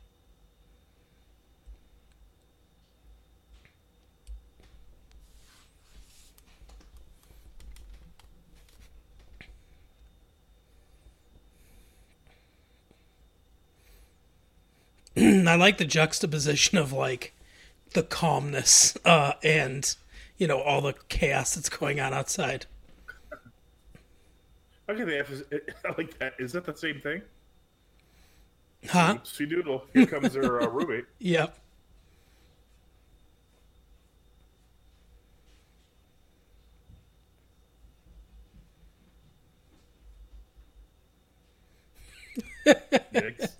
I 15.48 15.56
like 15.56 15.78
the 15.78 15.86
juxtaposition 15.86 16.78
of 16.78 16.92
like 16.92 17.34
the 17.94 18.04
calmness 18.04 18.98
uh 19.06 19.34
and 19.44 19.96
you 20.38 20.48
know 20.48 20.60
all 20.62 20.82
the 20.82 20.94
chaos 21.10 21.56
that's 21.56 21.70
going 21.70 22.00
on 22.00 22.14
outside. 22.14 22.66
Okay, 24.90 25.06
they 25.06 25.16
have 25.16 25.30
to, 25.30 25.62
I 25.86 25.94
like 25.98 26.20
that. 26.20 26.34
Is 26.40 26.52
that 26.52 26.66
the 26.66 26.76
same 26.76 27.00
thing? 27.00 27.22
Huh? 28.90 29.16
Oopsie 29.16 29.50
doodle. 29.50 29.86
Here 29.94 30.06
comes 30.06 30.34
their 30.34 30.62
uh, 30.62 30.68
roommate. 30.70 31.06
Yep. 31.20 31.58
Yikes. 43.14 43.54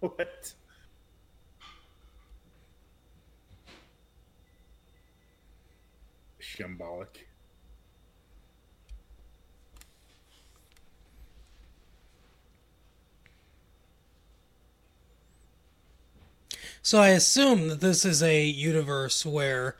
what? 0.00 0.54
Shambolic. 6.40 7.26
So 16.82 16.98
I 16.98 17.08
assume 17.08 17.68
that 17.68 17.80
this 17.80 18.04
is 18.04 18.22
a 18.22 18.42
universe 18.44 19.24
where, 19.26 19.76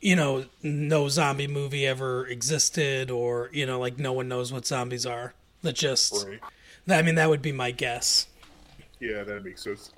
you 0.00 0.16
know, 0.16 0.46
no 0.62 1.08
zombie 1.08 1.46
movie 1.46 1.86
ever 1.86 2.26
existed, 2.26 3.10
or 3.10 3.50
you 3.52 3.66
know, 3.66 3.78
like 3.78 3.98
no 3.98 4.12
one 4.12 4.28
knows 4.28 4.52
what 4.52 4.66
zombies 4.66 5.06
are. 5.06 5.34
That 5.62 5.74
just, 5.76 6.26
Right. 6.26 6.40
I 6.88 7.02
mean, 7.02 7.14
that 7.14 7.30
would 7.30 7.40
be 7.40 7.52
my 7.52 7.70
guess. 7.70 8.26
Yeah, 9.00 9.22
that 9.22 9.44
makes 9.44 9.62
sense. 9.62 9.92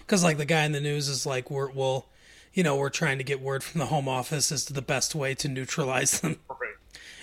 Because 0.00 0.22
like 0.22 0.36
the 0.36 0.44
guy 0.44 0.64
in 0.64 0.72
the 0.72 0.80
news 0.80 1.08
is 1.08 1.24
like, 1.24 1.50
we're 1.50 1.70
well, 1.70 2.06
you 2.52 2.62
know, 2.62 2.76
we're 2.76 2.90
trying 2.90 3.18
to 3.18 3.24
get 3.24 3.40
word 3.40 3.64
from 3.64 3.78
the 3.78 3.86
home 3.86 4.08
office 4.08 4.52
as 4.52 4.64
to 4.66 4.72
the 4.72 4.82
best 4.82 5.14
way 5.14 5.34
to 5.36 5.48
neutralize 5.48 6.20
them, 6.20 6.38
Right. 6.50 6.74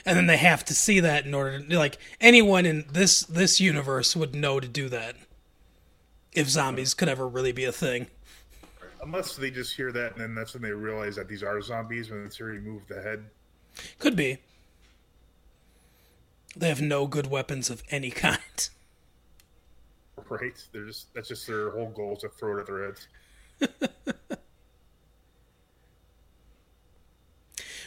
and 0.06 0.18
then 0.18 0.28
they 0.28 0.38
have 0.38 0.66
to 0.66 0.74
see 0.74 1.00
that 1.00 1.26
in 1.26 1.34
order 1.34 1.60
to 1.62 1.78
like 1.78 1.98
anyone 2.20 2.66
in 2.66 2.86
this 2.92 3.22
this 3.22 3.60
universe 3.60 4.16
would 4.16 4.34
know 4.34 4.60
to 4.60 4.68
do 4.68 4.90
that. 4.90 5.16
If 6.34 6.50
zombies 6.50 6.94
could 6.94 7.10
ever 7.10 7.28
really 7.28 7.52
be 7.52 7.66
a 7.66 7.72
thing. 7.72 8.08
Unless 9.04 9.36
they 9.36 9.52
just 9.52 9.76
hear 9.76 9.92
that 9.92 10.14
and 10.14 10.22
then 10.22 10.36
that's 10.36 10.54
when 10.54 10.62
they 10.62 10.72
realize 10.72 11.16
that 11.16 11.28
these 11.28 11.44
are 11.44 11.62
zombies 11.62 12.10
when 12.10 12.26
it's 12.26 12.40
already 12.40 12.60
the 12.88 13.02
head. 13.02 13.26
Could 14.00 14.16
be. 14.16 14.38
They 16.56 16.70
have 16.70 16.82
no 16.82 17.08
good 17.08 17.28
weapons 17.28 17.70
of 17.70 17.84
any 17.90 18.12
kind. 18.12 18.70
Right? 20.30 20.66
They're 20.72 20.86
just 20.86 21.14
that's 21.14 21.28
just 21.28 21.48
their 21.48 21.72
whole 21.72 21.90
goal 21.90 22.14
is 22.14 22.20
to 22.20 22.30
throw 22.30 22.58
it 22.58 22.62
at 22.62 22.68
their 22.68 22.86
heads. 22.86 23.08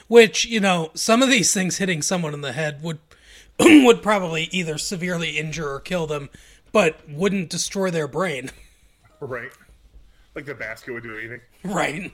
Which, 0.07 0.45
you 0.45 0.61
know, 0.61 0.91
some 0.95 1.23
of 1.23 1.31
these 1.31 1.55
things 1.55 1.79
hitting 1.79 2.03
someone 2.03 2.35
in 2.35 2.43
the 2.43 2.53
head 2.53 2.83
would 2.83 2.99
would 3.59 4.03
probably 4.03 4.49
either 4.53 4.77
severely 4.79 5.39
injure 5.39 5.71
or 5.71 5.81
kill 5.81 6.07
them, 6.07 6.29
but 6.75 7.09
wouldn't 7.09 7.49
destroy 7.49 7.91
their 7.91 8.09
brain. 8.09 8.51
Right. 9.21 9.53
Like 10.35 10.45
the 10.45 10.55
basket 10.55 10.93
would 10.93 11.03
do 11.03 11.17
anything. 11.17 11.41
Right. 11.63 12.13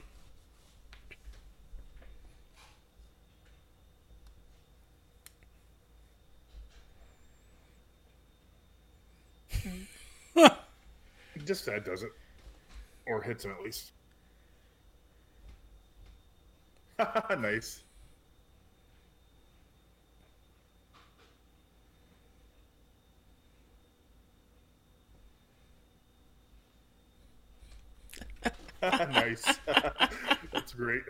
Just 11.44 11.66
that 11.66 11.84
does 11.84 12.04
it. 12.04 12.12
Or 13.06 13.20
hits 13.20 13.44
him 13.44 13.50
at 13.50 13.64
least. 13.64 13.90
nice. 17.40 17.82
nice. 29.10 29.44
That's 30.52 30.72
great. 30.74 31.02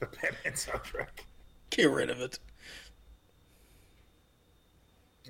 The 0.00 0.06
Batman 0.06 0.52
soundtrack. 0.54 1.24
Get 1.70 1.90
rid 1.90 2.10
of 2.10 2.20
it. 2.20 2.38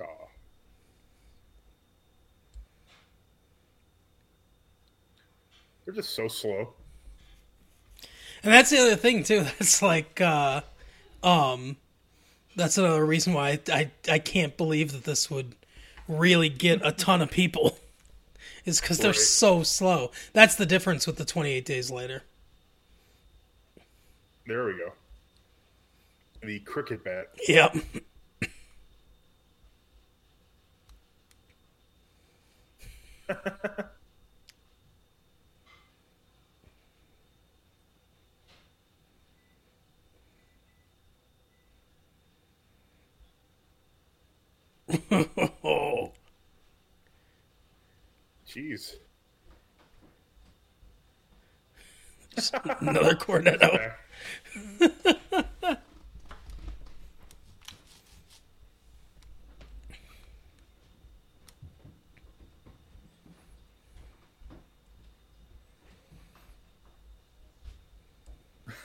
Aw. 0.00 0.04
They're 5.84 5.94
just 5.94 6.14
so 6.14 6.28
slow. 6.28 6.74
And 8.44 8.52
that's 8.52 8.70
the 8.70 8.78
other 8.78 8.96
thing 8.96 9.22
too. 9.22 9.40
That's 9.58 9.82
like 9.82 10.20
uh 10.20 10.62
um 11.22 11.76
that's 12.56 12.76
another 12.78 13.04
reason 13.04 13.32
why 13.32 13.50
I, 13.50 13.60
I 13.72 13.90
I 14.14 14.18
can't 14.18 14.56
believe 14.56 14.92
that 14.92 15.04
this 15.04 15.30
would 15.30 15.54
really 16.08 16.48
get 16.48 16.80
a 16.84 16.92
ton 16.92 17.22
of 17.22 17.30
people 17.30 17.78
is 18.64 18.80
because 18.80 18.98
they're 18.98 19.12
so 19.12 19.62
slow. 19.62 20.10
That's 20.32 20.54
the 20.54 20.66
difference 20.66 21.06
with 21.06 21.16
the 21.16 21.24
28 21.24 21.64
days 21.64 21.90
later. 21.90 22.22
There 24.46 24.64
we 24.64 24.72
go. 24.72 24.92
The 26.42 26.58
cricket 26.60 27.04
bat. 27.04 27.28
Yep. 27.48 27.76
oh. 45.64 46.11
Jeez. 48.52 48.96
another 52.80 53.14
cornetto. 53.14 53.94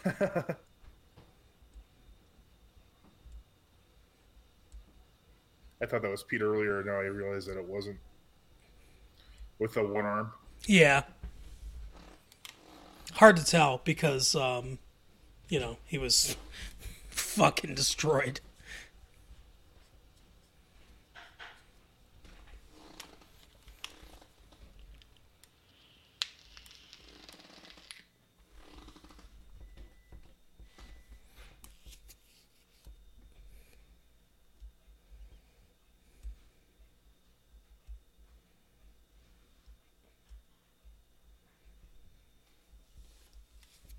I 5.81 5.85
thought 5.85 6.01
that 6.01 6.09
was 6.09 6.23
Pete 6.23 6.41
earlier. 6.41 6.83
Now 6.83 6.93
I 6.93 7.05
realize 7.05 7.45
that 7.47 7.57
it 7.57 7.65
wasn't. 7.65 7.97
With 9.59 9.73
the 9.73 9.83
one 9.83 10.05
arm. 10.05 10.31
Yeah. 10.65 11.03
Hard 13.13 13.37
to 13.37 13.45
tell 13.45 13.81
because, 13.83 14.35
um, 14.35 14.77
you 15.49 15.59
know, 15.59 15.77
he 15.85 15.97
was 15.97 16.35
fucking 17.09 17.73
destroyed. 17.73 18.41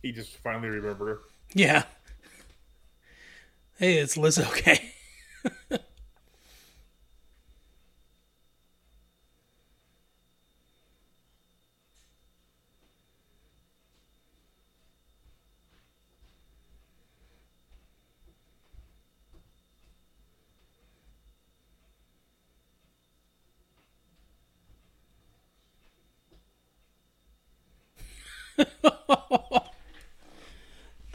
He 0.00 0.07
just 0.18 0.36
finally 0.38 0.68
remembered 0.68 1.08
her. 1.08 1.18
Yeah. 1.54 1.84
Hey, 3.78 3.98
it's 3.98 4.16
Liz 4.16 4.38
okay. 4.38 4.92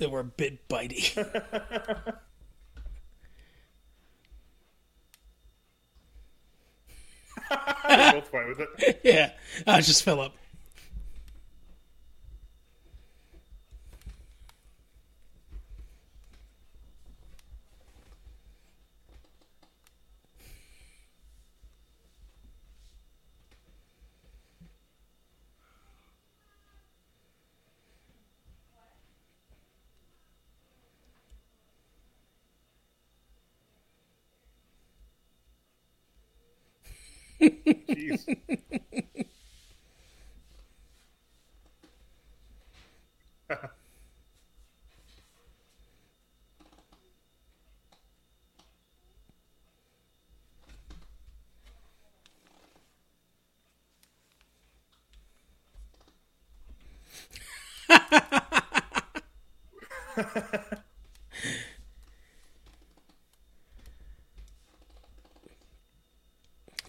they 0.04 0.10
were 0.10 0.20
a 0.20 0.24
bit 0.26 0.68
bitey. 0.68 1.16
Both 7.50 8.28
fine 8.30 8.50
with 8.50 8.60
it. 8.60 9.00
yeah, 9.04 9.32
uh, 9.66 9.80
just 9.80 10.04
Philip. 10.04 10.34
Jeez. 10.34 10.43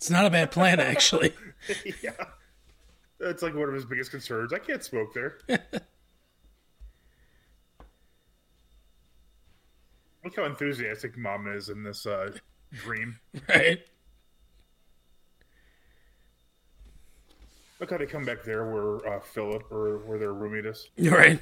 It's 0.05 0.11
not 0.11 0.27
a 0.27 0.31
bad 0.31 0.51
plan, 0.51 0.81
actually. 0.81 1.33
yeah. 2.03 2.11
That's 3.19 3.43
like 3.43 3.55
one 3.55 3.71
of 3.71 3.75
his 3.75 3.87
biggest 3.87 4.11
concerns. 4.11 4.53
I 4.53 4.59
can't 4.59 4.85
smoke 4.85 5.15
there. 5.15 5.39
Look 10.23 10.37
how 10.37 10.45
enthusiastic 10.45 11.17
mom 11.17 11.51
is 11.51 11.71
in 11.71 11.83
this 11.83 12.05
uh, 12.05 12.33
dream. 12.71 13.19
right? 13.49 13.81
Look 17.81 17.91
how 17.91 17.97
they 17.97 18.05
come 18.05 18.27
back 18.27 18.45
there 18.45 18.71
where 18.71 19.11
uh, 19.11 19.21
Philip 19.21 19.73
or 19.73 20.01
where 20.05 20.19
their 20.19 20.35
roommate 20.35 20.67
is. 20.67 20.91
Right. 20.99 21.41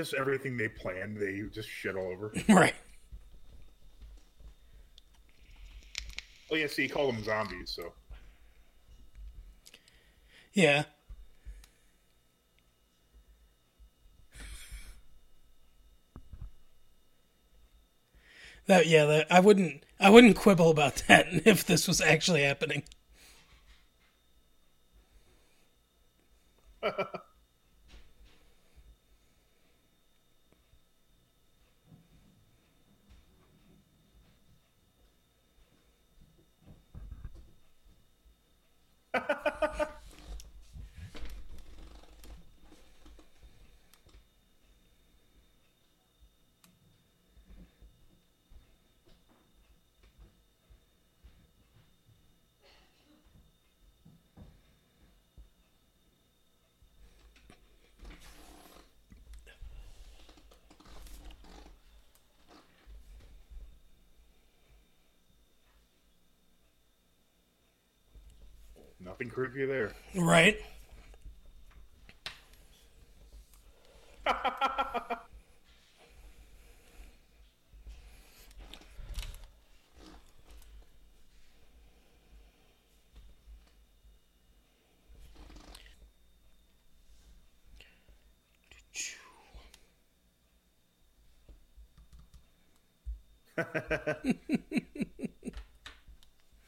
Just 0.00 0.14
everything 0.14 0.56
they 0.56 0.66
planned, 0.66 1.18
they 1.18 1.42
just 1.52 1.68
shit 1.68 1.94
all 1.94 2.06
over. 2.06 2.32
Right. 2.48 2.72
Oh 6.50 6.56
yeah, 6.56 6.68
see, 6.68 6.84
he 6.84 6.88
called 6.88 7.14
them 7.14 7.22
zombies, 7.22 7.68
so 7.76 7.92
Yeah. 10.54 10.84
That 18.64 18.86
yeah, 18.86 19.04
that, 19.04 19.26
I 19.30 19.40
wouldn't 19.40 19.82
I 20.00 20.08
wouldn't 20.08 20.34
quibble 20.34 20.70
about 20.70 20.96
that 21.08 21.26
if 21.46 21.66
this 21.66 21.86
was 21.86 22.00
actually 22.00 22.44
happening. 22.44 22.84
Nothing 69.04 69.30
creepy 69.30 69.64
there. 69.66 69.92
Right. 70.14 70.60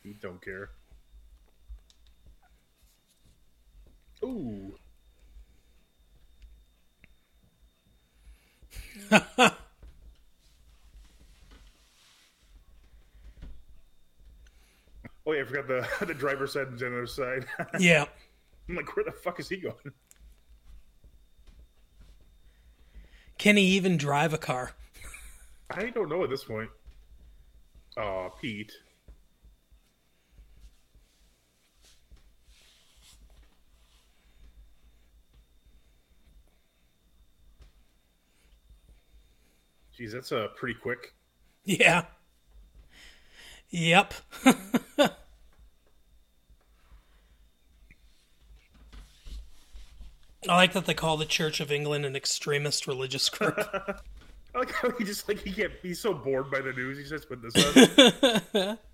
You 0.05 0.15
don't 0.21 0.43
care. 0.43 0.71
Ooh. 4.25 4.75
oh 9.11 9.23
yeah, 15.27 15.41
I 15.41 15.42
forgot 15.53 15.69
the 15.69 16.07
the 16.07 16.15
driver's 16.15 16.53
side 16.53 16.69
and 16.69 16.79
the 16.79 16.87
other 16.87 17.07
side. 17.07 17.47
Yeah. 17.79 18.07
I'm 18.69 18.77
like, 18.77 18.95
where 18.97 19.05
the 19.05 19.13
fuck 19.13 19.41
is 19.41 19.49
he 19.49 19.57
going? 19.57 19.75
Can 23.39 23.57
he 23.57 23.65
even 23.65 23.97
drive 23.97 24.33
a 24.33 24.39
car? 24.39 24.73
I 25.71 25.91
don't 25.91 26.09
know 26.09 26.23
at 26.23 26.31
this 26.31 26.45
point. 26.45 26.71
Oh, 27.97 28.31
Pete. 28.41 28.73
Jeez, 39.99 40.13
that's 40.13 40.33
uh, 40.33 40.49
pretty 40.57 40.75
quick. 40.75 41.15
Yeah. 41.65 42.07
Yep. 43.71 44.15
I 50.49 50.57
like 50.57 50.73
that 50.73 50.87
they 50.87 50.95
call 50.95 51.17
the 51.17 51.25
Church 51.25 51.61
of 51.61 51.71
England 51.71 52.05
an 52.05 52.17
extremist 52.17 52.89
religious 52.89 53.29
group. 53.29 53.57
I 54.55 54.59
like 54.59 54.73
how 54.73 54.91
he 54.91 55.05
just 55.05 55.29
like 55.29 55.41
he 55.41 55.53
can't. 55.53 55.73
He's 55.83 56.01
so 56.01 56.13
bored 56.13 56.51
by 56.51 56.61
the 56.61 56.73
news. 56.73 56.99
He 56.99 57.05
just 57.05 57.29
put 57.29 57.41
this 57.43 57.55
on. 58.53 58.79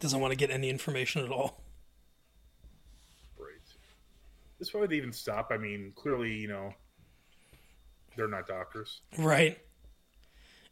Doesn't 0.00 0.20
want 0.20 0.32
to 0.32 0.36
get 0.36 0.50
any 0.50 0.68
information 0.68 1.22
at 1.24 1.30
all. 1.30 1.62
Right. 3.38 3.50
This 4.58 4.74
why 4.74 4.86
they 4.86 4.96
even 4.96 5.12
stop. 5.12 5.48
I 5.52 5.58
mean, 5.58 5.92
clearly, 5.94 6.32
you 6.32 6.48
know, 6.48 6.74
they're 8.16 8.28
not 8.28 8.46
doctors. 8.46 9.02
Right. 9.18 9.58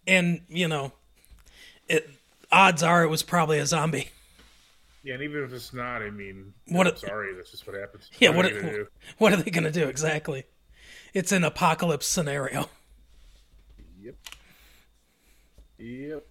And, 0.07 0.41
you 0.49 0.67
know, 0.67 0.93
it 1.89 2.09
odds 2.51 2.83
are 2.83 3.05
it 3.05 3.09
was 3.09 3.23
probably 3.23 3.59
a 3.59 3.67
zombie. 3.67 4.11
Yeah, 5.09 5.15
and 5.15 5.23
even 5.23 5.43
if 5.43 5.55
it's 5.55 5.73
not, 5.73 6.03
I 6.03 6.11
mean, 6.11 6.53
What 6.67 6.87
I'm 6.87 6.95
sorry, 6.99 7.35
that's 7.35 7.51
just 7.51 7.67
what 7.67 7.75
happens. 7.75 8.11
Yeah, 8.19 8.29
are 8.29 8.37
what 8.37 8.53
you 8.53 8.61
gonna 8.61 8.73
do? 8.73 8.87
what 9.17 9.33
are 9.33 9.37
they 9.37 9.51
going 9.51 9.65
to 9.65 9.71
do 9.71 9.89
exactly? 9.89 10.45
It's 11.15 11.33
an 11.33 11.45
apocalypse 11.45 12.07
scenario. 12.07 12.69
Yep. 14.01 14.15
Yep. 15.79 16.27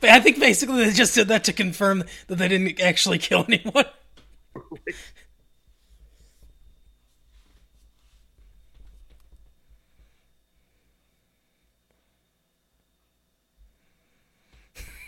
But 0.00 0.10
I 0.10 0.20
think 0.20 0.38
basically 0.38 0.84
they 0.84 0.92
just 0.92 1.14
did 1.14 1.28
that 1.28 1.44
to 1.44 1.52
confirm 1.52 2.04
that 2.28 2.36
they 2.36 2.48
didn't 2.48 2.78
actually 2.80 3.18
kill 3.18 3.46
anyone. 3.48 3.86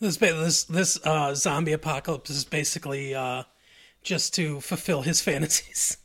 This 0.00 0.18
this 0.18 0.64
this 0.64 1.06
uh, 1.06 1.34
zombie 1.34 1.72
apocalypse 1.72 2.28
is 2.28 2.44
basically 2.44 3.14
uh, 3.14 3.44
just 4.02 4.34
to 4.34 4.60
fulfill 4.60 5.00
his 5.00 5.22
fantasies. 5.22 5.96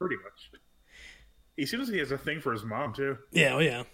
Pretty 0.00 0.16
much. 0.16 0.50
He 1.56 1.64
seems 1.64 1.88
like 1.88 1.94
he 1.94 1.98
has 2.00 2.10
a 2.10 2.18
thing 2.18 2.40
for 2.40 2.52
his 2.52 2.64
mom 2.64 2.94
too. 2.94 3.16
Yeah, 3.30 3.54
oh 3.54 3.60
yeah. 3.60 3.84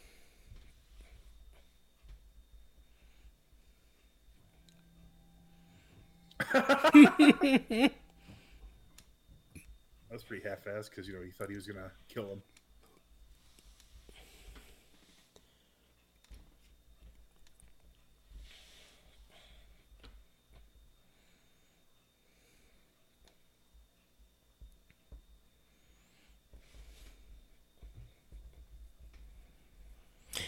That's 6.52 7.94
pretty 10.26 10.48
half-assed 10.48 10.90
because 10.90 11.08
you 11.08 11.14
know 11.14 11.22
he 11.22 11.30
thought 11.30 11.48
he 11.48 11.56
was 11.56 11.66
gonna 11.66 11.90
kill 12.08 12.32
him. 12.32 12.42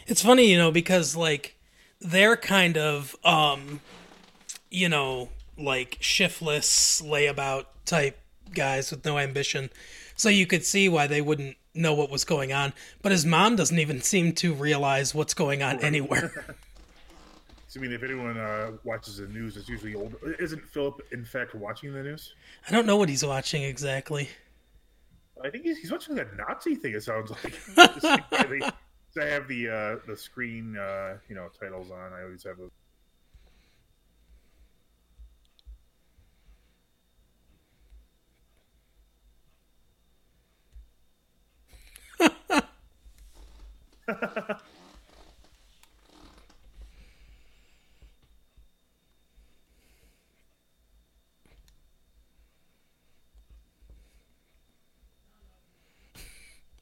It's 0.07 0.23
funny, 0.23 0.51
you 0.51 0.57
know, 0.57 0.71
because 0.71 1.17
like 1.17 1.57
they're 2.01 2.37
kind 2.37 2.77
of 2.77 3.17
um 3.25 3.81
you 4.71 4.89
know, 4.89 5.29
like 5.59 5.99
shiftless 6.01 7.03
layabout 7.03 7.67
type 7.85 8.19
guys 8.55 8.91
with 8.91 9.05
no 9.05 9.19
ambition. 9.19 9.71
So 10.17 10.29
you 10.29 10.47
could 10.47 10.65
see 10.65 10.89
why 10.89 11.07
they 11.07 11.21
wouldn't 11.21 11.57
know 11.75 11.95
what 11.95 12.11
was 12.11 12.25
going 12.25 12.53
on. 12.53 12.73
But 13.03 13.13
his 13.13 13.27
mom 13.27 13.57
doesn't 13.57 13.79
even 13.79 14.01
seem 14.01 14.33
to 14.35 14.55
realize 14.55 15.15
what's 15.15 15.35
going 15.35 15.63
on 15.63 15.81
anywhere. 15.81 16.57
So, 17.69 17.81
I 17.81 17.83
mean, 17.83 17.93
if 17.93 18.05
anyone 18.05 18.39
uh, 18.39 18.71
watches 18.85 19.17
the 19.19 19.27
news, 19.27 19.57
it's 19.57 19.69
usually 19.69 19.95
old. 19.95 20.15
Isn't 20.39 20.63
Philip, 20.63 21.03
in 21.13 21.25
fact, 21.25 21.55
watching 21.55 21.93
the 21.93 22.03
news? 22.03 22.33
I 22.67 22.71
don't 22.73 22.87
know 22.87 22.97
what 22.97 23.09
he's 23.09 23.27
watching 23.27 23.65
exactly. 23.65 24.31
I 25.45 25.51
think 25.51 25.65
he's, 25.65 25.77
he's 25.79 25.91
watching 25.93 26.15
that 26.15 26.37
Nazi 26.37 26.77
thing. 26.77 26.95
It 26.95 27.03
sounds 27.03 27.31
like. 27.31 27.53
Just 27.93 28.05
like 28.05 28.31
why 28.31 28.45
they, 28.45 28.61
so 29.11 29.23
I 29.23 29.27
have 29.27 29.49
the 29.49 29.69
uh, 29.69 29.97
the 30.07 30.17
screen, 30.17 30.77
uh, 30.77 31.19
you 31.29 31.35
know, 31.35 31.49
titles 31.59 31.91
on. 31.91 32.13
I 32.13 32.23
always 32.23 32.45
have 32.45 32.57
those. 32.59 32.71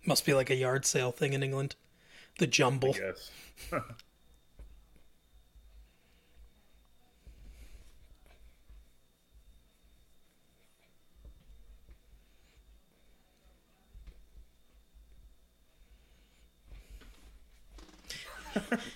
Must 0.06 0.26
be 0.26 0.34
like 0.34 0.50
a 0.50 0.54
yard 0.54 0.84
sale 0.84 1.12
thing 1.12 1.32
in 1.32 1.42
England. 1.42 1.76
The 2.38 2.46
jumble. 2.46 2.94
Yes. 2.98 3.30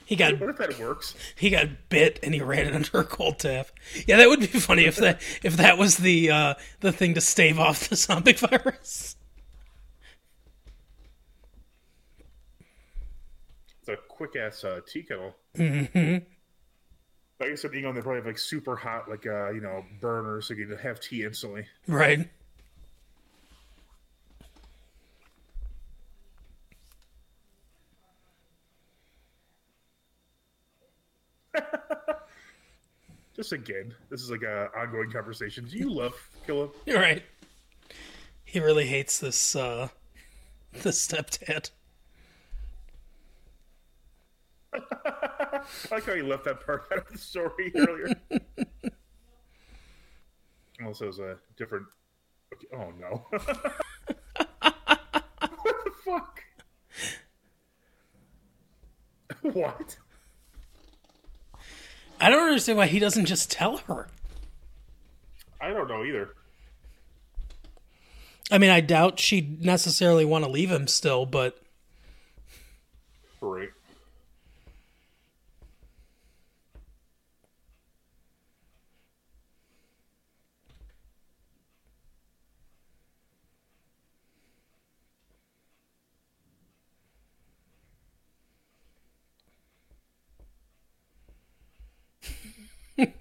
He 0.05 0.17
got 0.17 0.41
What 0.41 0.51
if 0.51 0.57
that 0.59 0.79
works? 0.79 1.15
he 1.37 1.51
got 1.51 1.69
bit 1.89 2.19
and 2.23 2.35
he 2.35 2.41
ran 2.41 2.67
it 2.67 2.75
under 2.75 3.01
a 3.01 3.05
cold 3.05 3.39
tap. 3.39 3.69
Yeah, 4.07 4.17
that 4.19 4.29
would 4.29 4.41
be 4.41 4.47
funny 4.47 4.85
if 4.85 4.97
that 4.97 5.21
if 5.43 5.57
that 5.57 5.79
was 5.79 5.97
the 5.99 6.31
uh, 6.31 6.55
the 6.81 6.93
thing 6.93 7.15
to 7.15 7.21
stave 7.21 7.59
off 7.59 7.89
the 7.89 7.97
zombie 7.97 8.33
virus. 8.35 9.17
It's 13.81 13.89
a 13.89 13.97
quick 14.09 14.37
ass 14.37 14.65
uh, 14.65 14.81
tea 14.87 15.03
kettle. 15.03 15.35
Mm-hmm. 15.57 16.25
I 17.41 17.49
guess 17.49 17.65
at 17.65 17.75
England 17.75 17.97
they 17.97 18.03
probably 18.03 18.19
have 18.19 18.27
like 18.27 18.39
super 18.39 18.77
hot, 18.77 19.09
like 19.09 19.27
uh, 19.27 19.51
you 19.51 19.61
know, 19.61 19.85
burners, 20.01 20.47
so 20.49 20.55
you 20.55 20.67
can 20.67 20.77
have 20.79 21.01
tea 21.01 21.25
instantly. 21.25 21.67
Right. 21.87 22.29
Just 33.39 33.53
again, 33.53 33.95
this 34.11 34.21
is 34.21 34.33
like 34.33 34.43
a 34.43 34.69
ongoing 34.77 35.13
conversation. 35.13 35.65
Do 35.65 35.79
you 35.79 35.95
love 35.95 36.13
Killa? 36.45 36.71
You're 36.87 36.99
right. 36.99 37.23
He 38.45 38.59
really 38.59 38.87
hates 38.87 39.21
this 39.21 39.55
uh 39.55 39.89
this 40.83 41.07
stepdad. 41.07 41.71
I 44.73 45.61
like 45.93 46.05
how 46.05 46.15
you 46.15 46.27
left 46.27 46.45
that 46.47 46.67
part 46.67 46.87
out 46.93 46.99
of 46.99 47.13
the 47.13 47.19
story 47.19 47.73
earlier. 47.77 48.13
also, 50.85 51.05
it 51.05 51.07
was 51.07 51.19
a 51.21 51.39
different. 51.57 51.87
Okay, 52.53 52.67
oh 52.75 52.93
no! 52.99 53.25
what 55.63 55.85
the 55.85 55.93
fuck? 56.05 56.43
what? 59.43 59.97
I 62.21 62.31
don't 62.31 62.47
understand 62.47 62.79
why 62.79 62.87
he 62.87 62.99
doesn't 62.99 63.27
just 63.27 63.51
tell 63.51 63.79
her. 63.79 64.09
I 65.61 65.71
don't 65.71 65.89
know 65.89 66.05
either. 66.05 66.31
I 68.51 68.59
mean, 68.59 68.71
I 68.71 68.81
doubt 68.81 69.21
she'd 69.21 69.65
necessarily 69.65 70.25
want 70.25 70.45
to 70.45 70.51
leave 70.51 70.71
him 70.71 70.87
still, 70.87 71.27
but 71.27 71.59
Right. 73.41 73.69
Nice. 92.99 93.15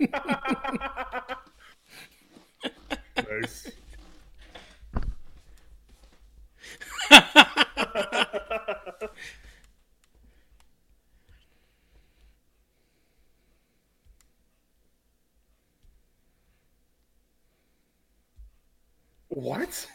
What? 19.30 19.88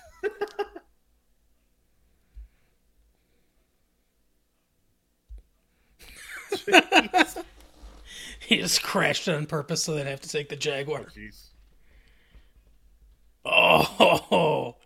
He 8.53 8.59
just 8.61 8.83
crashed 8.83 9.31
on 9.31 9.47
purpose 9.47 9.83
so 9.83 9.95
they'd 9.95 10.07
have 10.07 10.21
to 10.21 10.29
take 10.29 10.51
the 10.51 10.57
Jaguar. 10.57 11.07
Oh, 11.07 11.19
jeez. 11.19 11.47
Oh, 13.47 14.77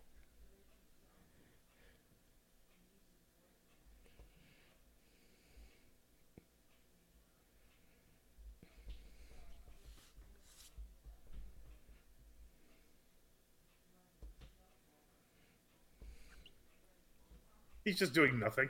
He's 17.84 17.98
just 17.98 18.14
doing 18.14 18.38
nothing. 18.38 18.68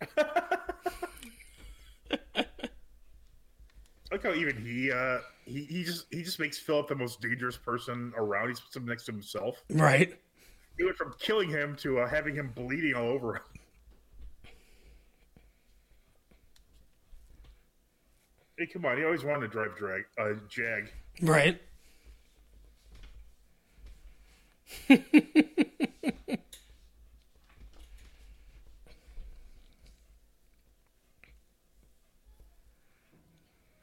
like 4.10 4.22
how 4.22 4.32
even 4.32 4.56
he 4.64 4.90
uh 4.90 5.18
he, 5.44 5.64
he 5.64 5.84
just 5.84 6.06
he 6.10 6.22
just 6.22 6.38
makes 6.38 6.58
Philip 6.58 6.88
the 6.88 6.94
most 6.94 7.20
dangerous 7.20 7.56
person 7.56 8.12
around. 8.16 8.48
He 8.48 8.54
puts 8.54 8.74
him 8.74 8.86
next 8.86 9.04
to 9.06 9.12
himself. 9.12 9.62
right. 9.70 10.18
He 10.78 10.84
went 10.84 10.96
from 10.96 11.14
killing 11.18 11.50
him 11.50 11.76
to 11.76 11.98
uh, 12.00 12.08
having 12.08 12.34
him 12.34 12.52
bleeding 12.54 12.94
all 12.94 13.08
over 13.08 13.36
him. 13.36 13.42
Hey, 18.58 18.66
come 18.66 18.84
on! 18.84 18.98
He 18.98 19.04
always 19.04 19.24
wanted 19.24 19.40
to 19.40 19.48
drive 19.48 19.74
drag 19.74 20.04
uh, 20.18 20.34
Jag. 20.50 20.92
Right. 21.22 21.58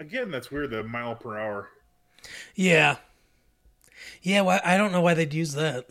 Again, 0.08 0.32
that's 0.32 0.49
weird. 0.49 0.70
The 0.70 0.84
mile 0.84 1.16
per 1.16 1.38
hour. 1.38 1.68
Yeah. 2.55 2.95
Yeah, 4.22 4.39
why 4.39 4.62
I 4.64 4.78
don't 4.78 4.93
know 4.93 5.01
why 5.01 5.16
they'd 5.16 5.34
use 5.34 5.51
that. 5.51 5.89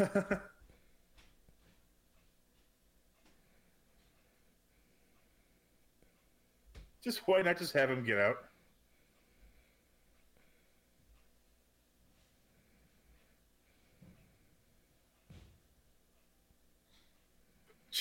Just 7.04 7.20
why 7.26 7.42
not 7.42 7.56
just 7.58 7.72
have 7.74 7.88
him 7.88 8.04
get 8.04 8.18
out? 8.18 8.36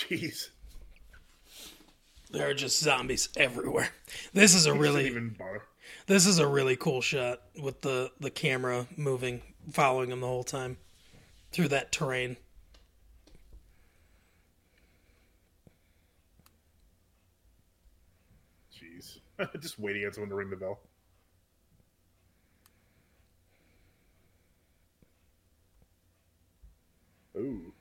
Jeez, 0.01 0.49
There 2.31 2.49
are 2.49 2.53
just 2.55 2.79
zombies 2.79 3.29
everywhere. 3.37 3.89
This 4.33 4.55
is 4.55 4.65
a 4.65 4.73
really 4.73 5.13
this 6.07 6.25
is 6.25 6.39
a 6.39 6.47
really 6.47 6.75
cool 6.75 7.01
shot 7.01 7.41
with 7.61 7.81
the 7.81 8.11
the 8.19 8.31
camera 8.31 8.87
moving, 8.97 9.41
following 9.71 10.11
him 10.11 10.21
the 10.21 10.27
whole 10.27 10.43
time 10.43 10.77
through 11.51 11.67
that 11.69 11.91
terrain. 11.91 12.37
Jeez, 18.73 19.19
just 19.61 19.77
waiting 19.79 20.05
on 20.05 20.13
someone 20.13 20.29
to 20.29 20.35
ring 20.35 20.49
the 20.49 20.55
bell. 20.55 20.79
Ooh. 27.37 27.73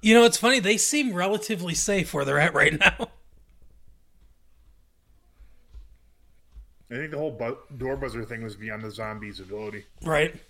You 0.00 0.14
know, 0.14 0.24
it's 0.24 0.36
funny. 0.36 0.60
They 0.60 0.76
seem 0.76 1.12
relatively 1.12 1.74
safe 1.74 2.12
where 2.14 2.24
they're 2.24 2.38
at 2.38 2.54
right 2.54 2.78
now. 2.78 2.96
I 6.90 6.94
think 6.94 7.10
the 7.10 7.18
whole 7.18 7.32
bu- 7.32 7.56
door 7.78 7.96
buzzer 7.96 8.24
thing 8.24 8.42
was 8.44 8.54
beyond 8.54 8.82
the 8.82 8.90
zombie's 8.90 9.40
ability. 9.40 9.86
Right. 10.02 10.34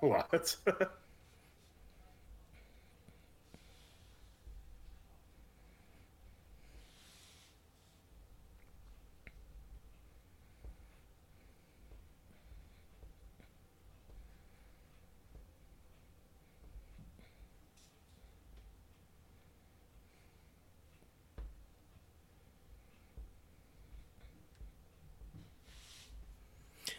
What? 0.00 0.56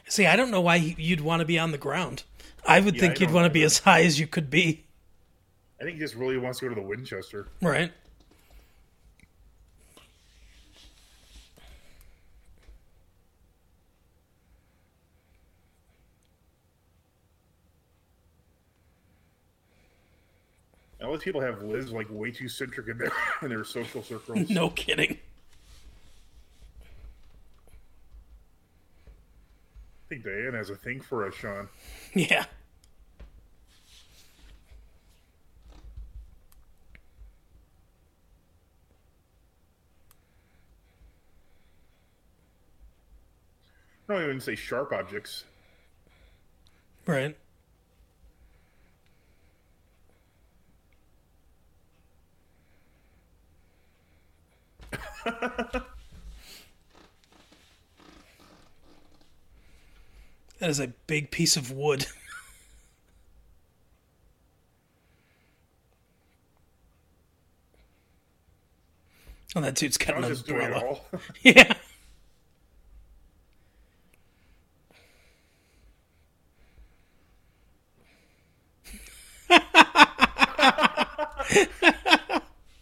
See, 0.09 0.25
I 0.25 0.35
don't 0.35 0.49
know 0.49 0.61
why 0.61 0.75
you'd 0.75 1.21
want 1.21 1.41
to 1.41 1.45
be 1.45 1.59
on 1.59 1.71
the 1.71 1.77
ground. 1.77 2.23
I 2.67 2.79
would 2.79 2.95
yeah, 2.95 3.01
think 3.01 3.17
I 3.17 3.25
you'd 3.25 3.33
want 3.33 3.45
to 3.45 3.49
be 3.49 3.63
as 3.63 3.77
high 3.79 4.03
as 4.03 4.19
you 4.19 4.25
could 4.27 4.49
be. 4.49 4.85
I 5.79 5.83
think 5.83 5.95
he 5.95 5.99
just 6.01 6.15
really 6.15 6.37
wants 6.37 6.59
to 6.59 6.65
go 6.65 6.75
to 6.75 6.81
the 6.81 6.85
Winchester. 6.85 7.47
Right. 7.61 7.91
All 21.01 21.13
these 21.13 21.23
people 21.23 21.41
have 21.41 21.61
lives 21.63 21.91
like 21.91 22.07
way 22.09 22.29
too 22.29 22.49
centric 22.49 22.87
in 22.87 22.97
their 22.97 23.11
in 23.41 23.49
their 23.49 23.63
social 23.63 24.03
circles. 24.03 24.49
No 24.49 24.69
kidding. 24.69 25.17
Think 30.09 30.23
Diane 30.23 30.55
has 30.55 30.71
a 30.71 30.75
thing 30.75 30.99
for 31.01 31.25
us, 31.27 31.35
Shaun. 31.35 31.69
Yeah. 32.15 32.45
I 44.07 44.13
don't 44.13 44.23
even 44.23 44.39
say 44.39 44.55
sharp 44.55 44.91
objects. 44.91 45.43
Right. 47.05 47.37
that 60.59 60.69
is 60.69 60.79
a 60.79 60.87
big 61.07 61.31
piece 61.31 61.57
of 61.57 61.71
wood. 61.71 62.05
oh, 69.55 69.61
that 69.61 69.75
dude's 69.75 69.97
got 69.97 70.15
an 70.15 70.17
was 70.17 70.27
just 70.27 70.47
doing 70.47 70.61
it 70.61 70.73
umbrella. 70.73 70.73
all. 70.73 71.05
Yeah. 71.43 71.73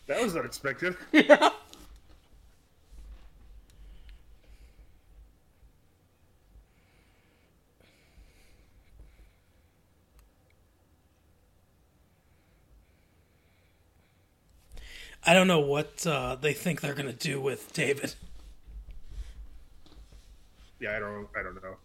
that 0.08 0.22
was 0.22 0.36
unexpected. 0.36 0.96
Yeah. 1.12 1.50
I 15.28 15.34
don't 15.34 15.48
know 15.48 15.60
what 15.60 16.08
uh, 16.08 16.36
they 16.36 16.54
think 16.54 16.80
they're 16.80 16.94
going 16.94 17.08
to 17.08 17.12
do 17.14 17.42
with 17.42 17.74
David. 17.74 18.16
Yeah, 20.80 20.96
I 20.96 21.00
don't. 21.00 21.28
I 21.38 21.44
don't 21.44 21.62
know. 21.62 21.76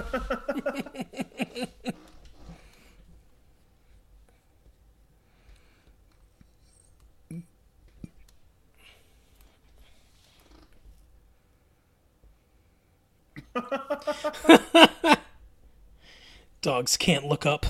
Dogs 16.62 16.96
can't 16.96 17.26
look 17.26 17.44
up. 17.46 17.66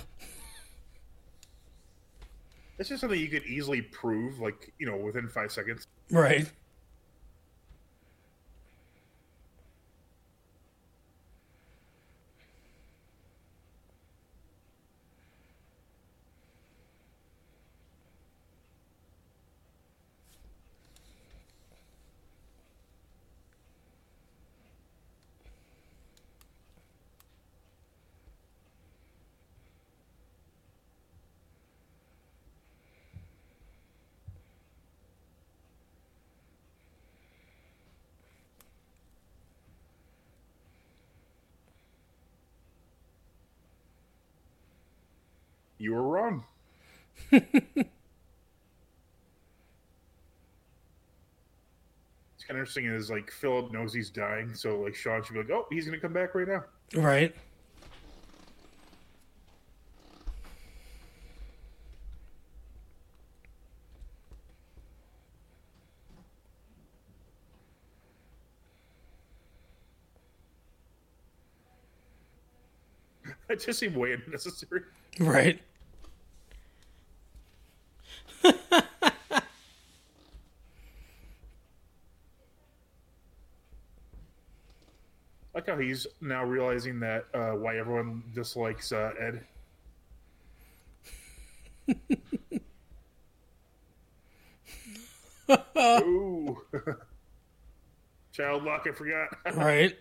It's 2.78 2.89
just 2.89 3.03
something 3.03 3.20
you 3.20 3.28
could 3.28 3.45
easily 3.45 3.83
prove, 3.83 4.41
like 4.41 4.72
you 4.78 4.87
know, 4.87 4.97
within 4.97 5.28
five 5.28 5.53
seconds. 5.53 5.87
Right. 6.11 6.51
You 45.81 45.95
were 45.95 46.03
wrong. 46.03 46.45
It's 47.33 47.45
kind 52.47 52.59
of 52.59 52.62
interesting. 52.62 52.87
Is 52.87 53.11
like 53.11 53.31
Philip 53.31 53.72
knows 53.72 53.93
he's 53.93 54.11
dying, 54.11 54.55
so 54.55 54.81
like 54.81 54.95
Shaun 54.95 55.22
should 55.22 55.35
be 55.35 55.41
like, 55.41 55.51
"Oh, 55.51 55.66
he's 55.70 55.87
gonna 55.87 56.01
come 56.01 56.12
back 56.12 56.35
right 56.35 56.49
now." 56.49 56.64
Right. 56.95 57.35
It 73.49 73.61
just 73.61 73.78
seemed 73.78 73.97
way 73.97 74.12
unnecessary. 74.12 74.83
Right. 75.18 75.61
How 85.70 85.78
he's 85.78 86.06
now 86.20 86.44
realizing 86.44 86.98
that 87.00 87.26
uh, 87.32 87.52
why 87.52 87.78
everyone 87.78 88.22
dislikes 88.34 88.90
uh, 88.92 89.12
Ed. 89.20 89.44
Ooh. 96.02 96.56
Child 98.32 98.64
lock, 98.64 98.86
I 98.88 98.92
forgot. 98.92 99.28
Right. 99.54 99.96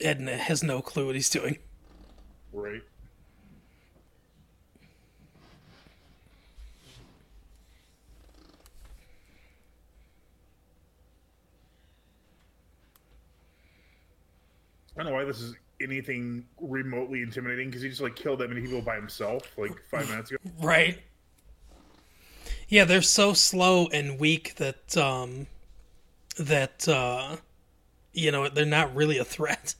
Edna 0.00 0.36
has 0.36 0.62
no 0.62 0.80
clue 0.80 1.06
what 1.06 1.14
he's 1.14 1.28
doing. 1.28 1.58
right. 2.52 2.82
I 15.00 15.02
don't 15.02 15.12
know 15.12 15.18
why 15.18 15.24
this 15.24 15.40
is 15.40 15.54
anything 15.80 16.44
remotely 16.60 17.22
intimidating 17.22 17.70
because 17.70 17.80
he 17.80 17.88
just 17.88 18.02
like 18.02 18.14
killed 18.14 18.40
that 18.40 18.50
many 18.50 18.60
people 18.60 18.82
by 18.82 18.96
himself 18.96 19.56
like 19.56 19.72
five 19.90 20.06
minutes 20.10 20.30
ago. 20.30 20.38
Right. 20.60 21.00
Yeah, 22.68 22.84
they're 22.84 23.00
so 23.00 23.32
slow 23.32 23.86
and 23.86 24.20
weak 24.20 24.56
that 24.56 24.94
um 24.98 25.46
that 26.38 26.86
uh 26.86 27.36
you 28.12 28.30
know, 28.30 28.50
they're 28.50 28.66
not 28.66 28.94
really 28.94 29.16
a 29.16 29.24
threat. 29.24 29.74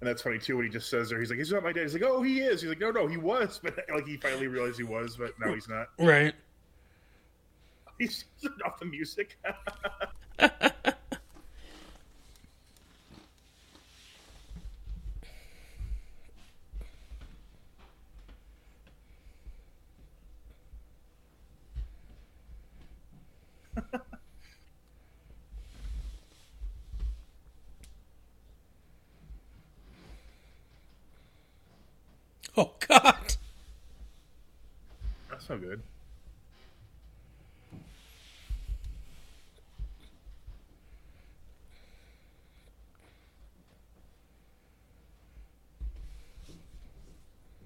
And 0.00 0.08
that's 0.08 0.20
funny 0.20 0.38
too 0.38 0.56
when 0.58 0.66
he 0.66 0.70
just 0.70 0.90
says 0.90 1.08
there, 1.08 1.18
he's 1.18 1.30
like, 1.30 1.38
"He's 1.38 1.50
not 1.50 1.62
my 1.62 1.72
dad." 1.72 1.84
He's 1.84 1.94
like, 1.94 2.02
"Oh, 2.04 2.20
he 2.22 2.40
is." 2.40 2.60
He's 2.60 2.68
like, 2.68 2.80
"No, 2.80 2.90
no, 2.90 3.06
he 3.06 3.16
was," 3.16 3.58
but 3.62 3.78
like 3.94 4.06
he 4.06 4.18
finally 4.18 4.48
realized 4.48 4.76
he 4.76 4.84
was, 4.84 5.16
but 5.16 5.32
now 5.40 5.54
he's 5.54 5.68
not. 5.68 5.86
Right. 5.98 6.34
He's 7.98 8.24
off 8.66 8.80
the 8.80 8.86
music. 8.86 9.38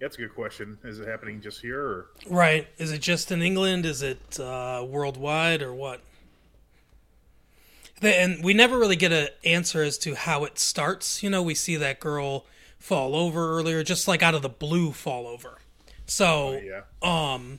That's 0.07 0.19
a 0.19 0.21
good 0.21 0.37
question. 0.37 0.79
Is 0.85 1.01
it 1.01 1.09
happening 1.09 1.41
just 1.41 1.61
here, 1.61 1.81
or 1.81 2.07
Right. 2.31 2.69
Is 2.79 2.93
it 2.93 3.01
just 3.01 3.33
in 3.33 3.43
England? 3.43 3.85
Is 3.85 4.03
it 4.03 4.39
uh, 4.39 4.87
worldwide 4.89 5.63
or 5.63 5.75
what? 5.75 6.01
And 8.01 8.45
we 8.45 8.55
never 8.55 8.79
really 8.79 8.95
get 8.95 9.11
an 9.11 9.31
answer 9.45 9.83
as 9.83 9.99
to 9.99 10.15
how 10.15 10.45
it 10.45 10.61
starts. 10.61 11.25
You 11.25 11.31
know, 11.31 11.43
we 11.43 11.57
see 11.57 11.75
that 11.75 11.99
girl 11.99 12.47
fall 12.79 13.17
over 13.17 13.59
earlier, 13.59 13.83
just 13.83 14.07
like 14.07 14.23
out 14.23 14.37
of 14.37 14.43
the 14.43 14.49
blue 14.49 14.93
fall 14.93 15.27
over. 15.27 15.59
So, 16.07 16.61
yeah? 16.63 16.83
um, 17.03 17.59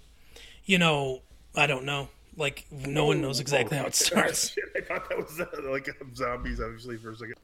you 0.64 0.78
know, 0.78 1.24
I 1.54 1.68
don't 1.68 1.84
know. 1.84 2.08
Like, 2.38 2.66
no 2.72 3.08
one 3.08 3.20
knows 3.20 3.42
exactly 3.42 3.78
how 3.78 3.88
it 3.88 3.96
starts. 3.96 4.52
Shit, 4.52 4.64
I 4.78 4.82
thought 4.84 5.10
that 5.10 5.18
was 5.18 5.38
uh, 5.38 5.70
like 5.70 5.90
zombies, 6.16 6.62
obviously, 6.62 6.96
for 6.96 7.12
a 7.12 7.18
second. 7.18 7.36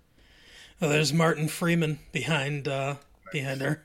Oh, 0.81 0.87
there's 0.87 1.11
Martin 1.11 1.49
Freeman 1.49 1.99
behind 2.13 2.69
uh, 2.69 2.95
behind 3.33 3.59
her. 3.59 3.83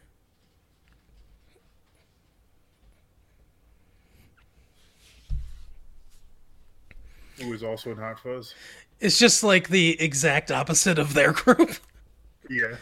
Who 7.41 7.51
was 7.51 7.63
also 7.63 7.91
in 7.93 7.99
Hot 7.99 8.19
Fuzz? 8.21 8.55
It's 9.01 9.19
just 9.19 9.45
like 9.45 9.69
the 9.69 10.01
exact 10.01 10.51
opposite 10.51 10.99
of 10.99 11.15
their 11.15 11.33
group. 11.45 11.77
Yeah. 12.51 12.77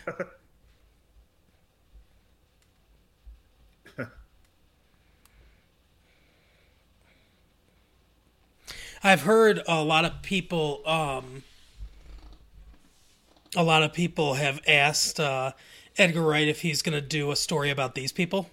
I've 9.03 9.23
heard 9.23 9.63
a 9.69 9.85
lot 9.85 10.05
of 10.05 10.23
people 10.23 10.83
um 10.85 11.45
a 13.55 13.63
lot 13.63 13.83
of 13.85 13.93
people 13.93 14.35
have 14.35 14.61
asked 14.67 15.21
uh 15.21 15.53
Edgar 15.97 16.23
Wright 16.23 16.49
if 16.49 16.61
he's 16.61 16.83
going 16.83 16.95
to 16.95 17.01
do 17.01 17.31
a 17.31 17.37
story 17.37 17.71
about 17.71 17.95
these 17.95 18.11
people 18.13 18.51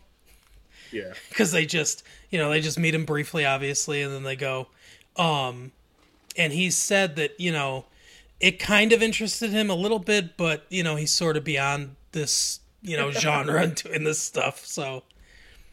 yeah. 0.91 1.13
because 1.29 1.51
they 1.51 1.65
just, 1.65 2.03
you 2.29 2.37
know, 2.37 2.49
they 2.49 2.61
just 2.61 2.77
meet 2.77 2.93
him 2.93 3.05
briefly 3.05 3.45
obviously 3.45 4.03
and 4.03 4.13
then 4.13 4.23
they 4.23 4.35
go 4.35 4.67
um 5.15 5.71
and 6.37 6.53
he 6.53 6.69
said 6.69 7.15
that, 7.15 7.39
you 7.39 7.51
know, 7.51 7.85
it 8.39 8.59
kind 8.59 8.91
of 8.91 9.01
interested 9.01 9.51
him 9.51 9.69
a 9.69 9.75
little 9.75 9.99
bit, 9.99 10.37
but 10.37 10.65
you 10.69 10.83
know, 10.83 10.95
he's 10.95 11.11
sort 11.11 11.37
of 11.37 11.43
beyond 11.43 11.95
this, 12.11 12.59
you 12.81 12.97
know, 12.97 13.11
genre 13.11 13.61
and 13.61 13.75
doing 13.83 14.03
this 14.03 14.19
stuff. 14.19 14.65
So, 14.65 15.03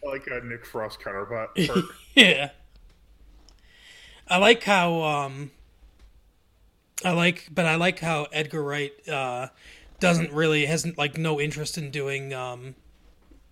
like 0.05 0.31
uh, 0.31 0.41
Nick 0.45 0.65
Frost 0.65 1.03
counterpart. 1.03 1.55
part. 1.57 1.85
yeah. 2.15 2.51
I 4.29 4.39
like 4.39 4.63
how 4.63 5.03
um 5.03 5.51
I 7.05 7.11
like 7.11 7.49
but 7.51 7.67
I 7.67 7.75
like 7.75 7.99
how 7.99 8.29
Edgar 8.33 8.63
Wright 8.63 8.93
uh 9.09 9.49
doesn't 9.99 10.33
really 10.33 10.67
hasn't 10.67 10.97
like 10.97 11.19
no 11.19 11.41
interest 11.41 11.77
in 11.77 11.91
doing 11.91 12.33
um 12.33 12.77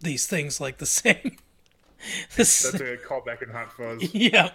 these 0.01 0.27
things 0.27 0.61
like 0.61 0.79
the 0.79 0.87
same. 0.87 1.37
That's 2.37 2.73
a 2.75 2.97
callback 2.99 3.43
in 3.43 3.51
Hot 3.51 3.73
Fuzz. 3.73 4.15
yeah. 4.15 4.51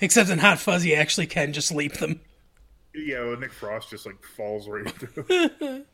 Except 0.00 0.30
in 0.30 0.38
Hot 0.38 0.58
Fuzz, 0.58 0.84
you 0.84 0.94
actually 0.94 1.26
can 1.26 1.52
just 1.52 1.72
leap 1.72 1.94
them. 1.94 2.20
Yeah, 2.94 3.24
well, 3.24 3.36
Nick 3.36 3.52
Frost 3.52 3.90
just 3.90 4.06
like 4.06 4.22
falls 4.36 4.68
right 4.68 4.86
into 4.86 5.06
it. 5.28 5.86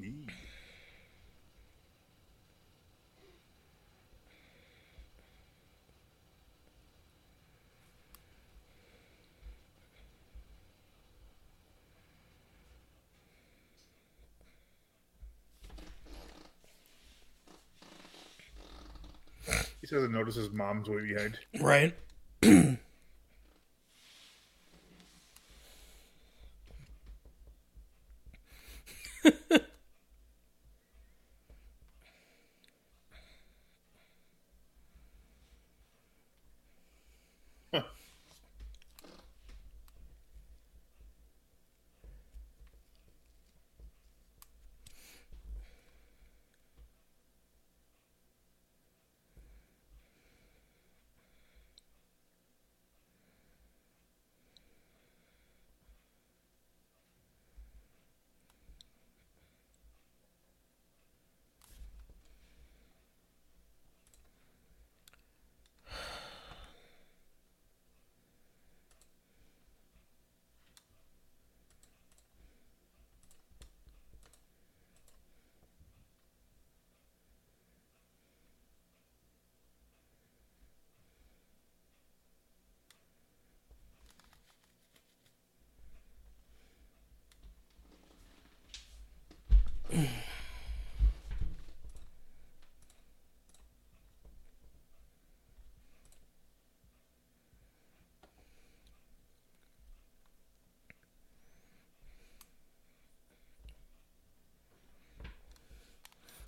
Eee. 0.00 0.26
He 19.79 19.79
doesn't 19.94 20.12
notice 20.12 20.34
his 20.34 20.50
mom's 20.50 20.88
way 20.88 21.02
behind. 21.02 21.38
Right. 21.60 21.96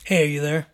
Hey, 0.05 0.22
are 0.24 0.26
you 0.26 0.40
there? 0.40 0.66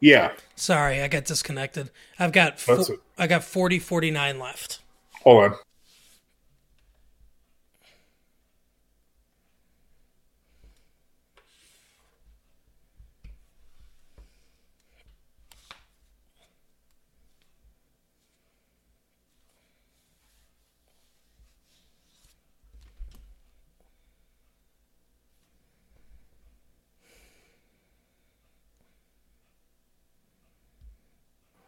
Yeah. 0.00 0.32
Sorry, 0.56 1.02
I 1.02 1.08
got 1.08 1.24
disconnected. 1.26 1.90
I've 2.18 2.32
got 2.32 2.58
fo-. 2.58 2.84
I 3.18 3.26
got 3.26 3.44
40 3.44 3.78
49 3.78 4.38
left. 4.38 4.80
Hold 5.22 5.44
on. 5.44 5.54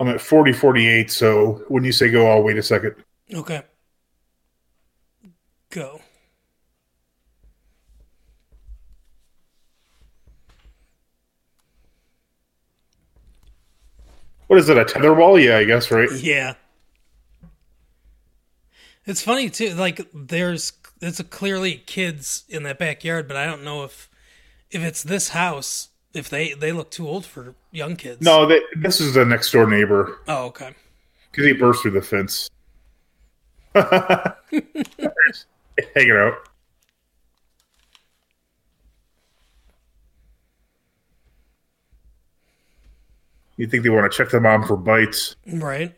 I'm 0.02 0.08
at 0.08 0.20
40 0.20 0.52
48, 0.52 1.12
so 1.12 1.62
when 1.68 1.84
you 1.84 1.92
say 1.92 2.10
go, 2.10 2.28
I'll 2.28 2.42
wait 2.42 2.58
a 2.58 2.62
second. 2.62 2.96
Okay. 3.32 3.62
Go. 5.70 6.00
What 14.48 14.58
is 14.58 14.68
it, 14.68 14.76
a 14.76 14.84
tetherball? 14.84 15.40
Yeah, 15.40 15.58
I 15.58 15.64
guess, 15.64 15.92
right? 15.92 16.10
Yeah. 16.10 16.54
It's 19.06 19.22
funny 19.22 19.50
too. 19.50 19.72
Like 19.74 20.00
there's 20.12 20.72
it's 21.00 21.20
a 21.20 21.24
clearly 21.24 21.76
kids 21.76 22.42
in 22.48 22.64
that 22.64 22.80
backyard, 22.80 23.28
but 23.28 23.36
I 23.36 23.46
don't 23.46 23.62
know 23.62 23.84
if 23.84 24.10
if 24.68 24.82
it's 24.82 25.04
this 25.04 25.28
house 25.28 25.90
if 26.12 26.28
they 26.28 26.54
they 26.54 26.72
look 26.72 26.90
too 26.90 27.06
old 27.06 27.24
for 27.24 27.54
young 27.72 27.96
kids. 27.96 28.20
No, 28.22 28.46
they, 28.46 28.60
this 28.76 29.00
is 29.00 29.14
the 29.14 29.24
next 29.24 29.50
door 29.50 29.66
neighbor 29.68 30.18
Oh, 30.28 30.44
okay. 30.46 30.74
because 31.30 31.46
he 31.46 31.52
burst 31.52 31.82
through 31.82 31.90
the 31.92 32.02
fence. 32.02 32.48
Hanging 33.74 34.36
out. 36.12 36.34
You 43.56 43.66
think 43.66 43.82
they 43.82 43.90
want 43.90 44.10
to 44.10 44.16
check 44.16 44.30
the 44.30 44.40
mom 44.40 44.64
for 44.66 44.76
bites? 44.76 45.36
Right. 45.46 45.94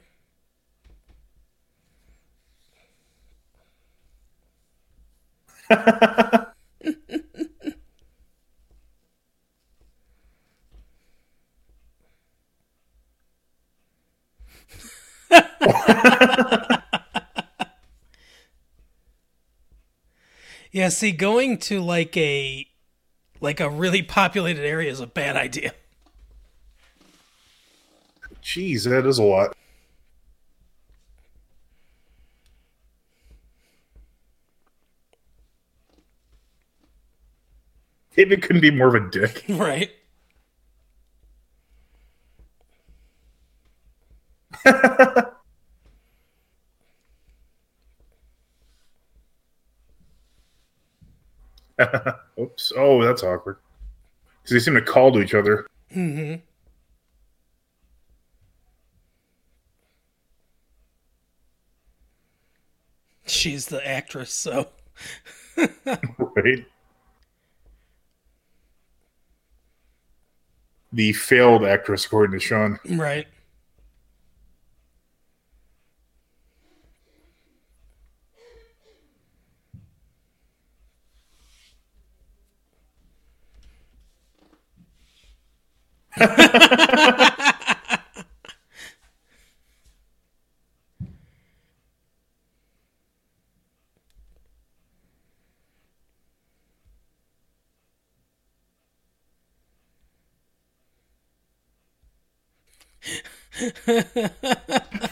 yeah, 20.73 20.89
see, 20.89 21.13
going 21.13 21.59
to 21.59 21.81
like 21.81 22.17
a 22.17 22.67
like 23.41 23.61
a 23.61 23.69
really 23.71 24.03
populated 24.03 24.65
area 24.65 24.91
is 24.91 25.01
a 25.01 25.07
bad 25.07 25.37
idea. 25.37 25.73
Jeez, 28.43 28.89
that 28.89 29.07
is 29.07 29.19
a 29.19 29.23
lot. 29.23 29.57
David 38.17 38.43
couldn't 38.43 38.63
be 38.63 38.71
more 38.71 38.89
of 38.89 38.95
a 38.95 39.11
dick. 39.11 39.45
Right. 39.49 39.91
Oops. 52.41 52.73
Oh, 52.77 53.05
that's 53.05 53.23
awkward. 53.23 53.57
Because 54.43 54.53
they 54.53 54.59
seem 54.61 54.75
to 54.75 54.83
call 54.83 55.13
to 55.13 55.21
each 55.21 55.35
other. 55.35 55.67
Mm-hmm. 55.95 56.37
She's 63.27 63.67
the 63.67 63.87
actress, 63.87 64.33
so 64.33 64.69
Right? 65.57 66.67
The 70.93 71.13
failed 71.13 71.65
actress, 71.65 72.05
according 72.05 72.39
to 72.39 72.45
Shaun. 72.45 72.79
right. 72.91 73.27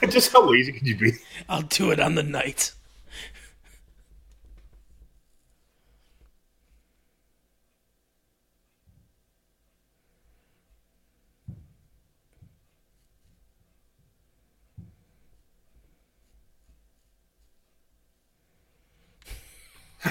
Just 0.09 0.33
how 0.33 0.49
lazy 0.49 0.73
could 0.73 0.87
you 0.87 0.97
be? 0.97 1.13
I'll 1.49 1.63
do 1.63 1.91
it 1.91 2.01
on 2.01 2.15
the 2.15 2.23
night. 2.23 2.73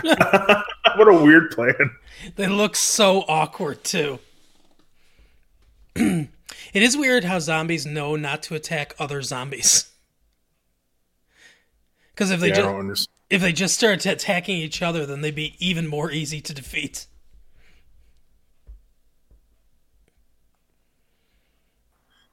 What 0.95 1.07
a 1.07 1.13
weird 1.13 1.51
plan. 1.51 1.95
They 2.35 2.47
look 2.47 2.75
so 2.75 3.21
awkward 3.27 3.83
too. 3.83 4.19
it 5.95 6.27
is 6.73 6.97
weird 6.97 7.23
how 7.23 7.39
zombies 7.39 7.85
know 7.85 8.15
not 8.15 8.43
to 8.43 8.55
attack 8.55 8.93
other 8.99 9.21
zombies. 9.21 9.87
Because 12.13 12.29
if 12.29 12.41
they 12.41 12.49
Yeah, 12.49 12.83
just 12.89 13.09
if 13.31 13.41
they 13.41 13.53
just 13.53 13.73
start 13.73 14.05
attacking 14.05 14.57
each 14.57 14.81
other, 14.81 15.05
then 15.05 15.21
they'd 15.21 15.33
be 15.33 15.55
even 15.59 15.87
more 15.87 16.11
easy 16.11 16.41
to 16.41 16.53
defeat. 16.53 17.07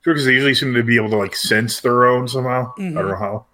Sure, 0.02 0.12
because 0.12 0.26
they 0.26 0.32
usually 0.32 0.54
seem 0.54 0.74
to 0.74 0.82
be 0.82 0.96
able 0.96 1.10
to 1.10 1.16
like 1.16 1.36
sense 1.36 1.80
their 1.80 2.06
own 2.06 2.28
somehow. 2.28 2.72
I 2.76 2.82
don't 2.82 2.94
mm-hmm. 2.94 3.08
know 3.08 3.16
how. 3.16 3.46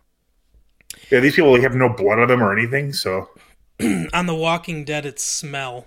Yeah, 1.10 1.20
these 1.20 1.36
people 1.36 1.52
like, 1.52 1.62
have 1.62 1.74
no 1.74 1.88
blood 1.90 2.18
on 2.18 2.28
them 2.28 2.42
or 2.42 2.56
anything, 2.56 2.92
so 2.92 3.28
On 4.12 4.26
The 4.26 4.34
Walking 4.34 4.84
Dead, 4.84 5.06
it's 5.06 5.22
smell. 5.24 5.86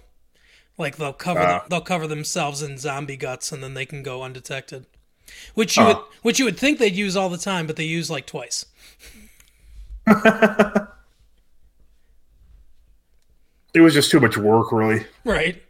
Like 0.77 0.97
they'll 0.97 1.13
cover 1.13 1.39
Ah. 1.39 1.65
they'll 1.69 1.81
cover 1.81 2.07
themselves 2.07 2.61
in 2.61 2.77
zombie 2.77 3.17
guts, 3.17 3.51
and 3.51 3.63
then 3.63 3.73
they 3.73 3.85
can 3.85 4.03
go 4.03 4.23
undetected. 4.23 4.85
Which 5.55 5.77
you 5.77 5.85
would 5.85 5.97
Ah. 5.97 6.05
which 6.21 6.39
you 6.39 6.45
would 6.45 6.57
think 6.59 6.79
they'd 6.79 6.95
use 6.95 7.15
all 7.15 7.29
the 7.29 7.37
time, 7.37 7.65
but 7.67 7.75
they 7.75 7.85
use 7.85 8.09
like 8.09 8.25
twice. 8.27 8.65
it 10.07 10.87
was 13.81 13.93
just 13.93 14.11
too 14.11 14.19
much 14.19 14.37
work, 14.37 14.71
really. 14.71 15.05
Right. 15.23 15.61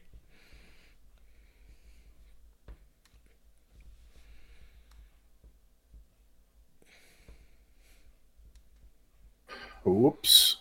Whoops. 9.83 10.57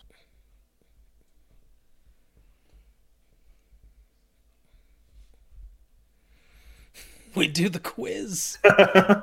We 7.37 7.49
do 7.49 7.69
the 7.69 7.79
quiz. 7.79 8.57
yeah, 8.65 9.21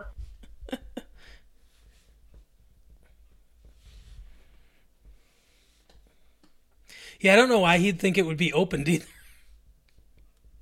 I 7.33 7.35
don't 7.35 7.49
know 7.49 7.59
why 7.59 7.79
he'd 7.79 7.99
think 7.99 8.19
it 8.19 8.27
would 8.27 8.37
be 8.37 8.53
opened 8.53 8.87
either. 8.87 9.07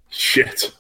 Shit. 0.10 0.74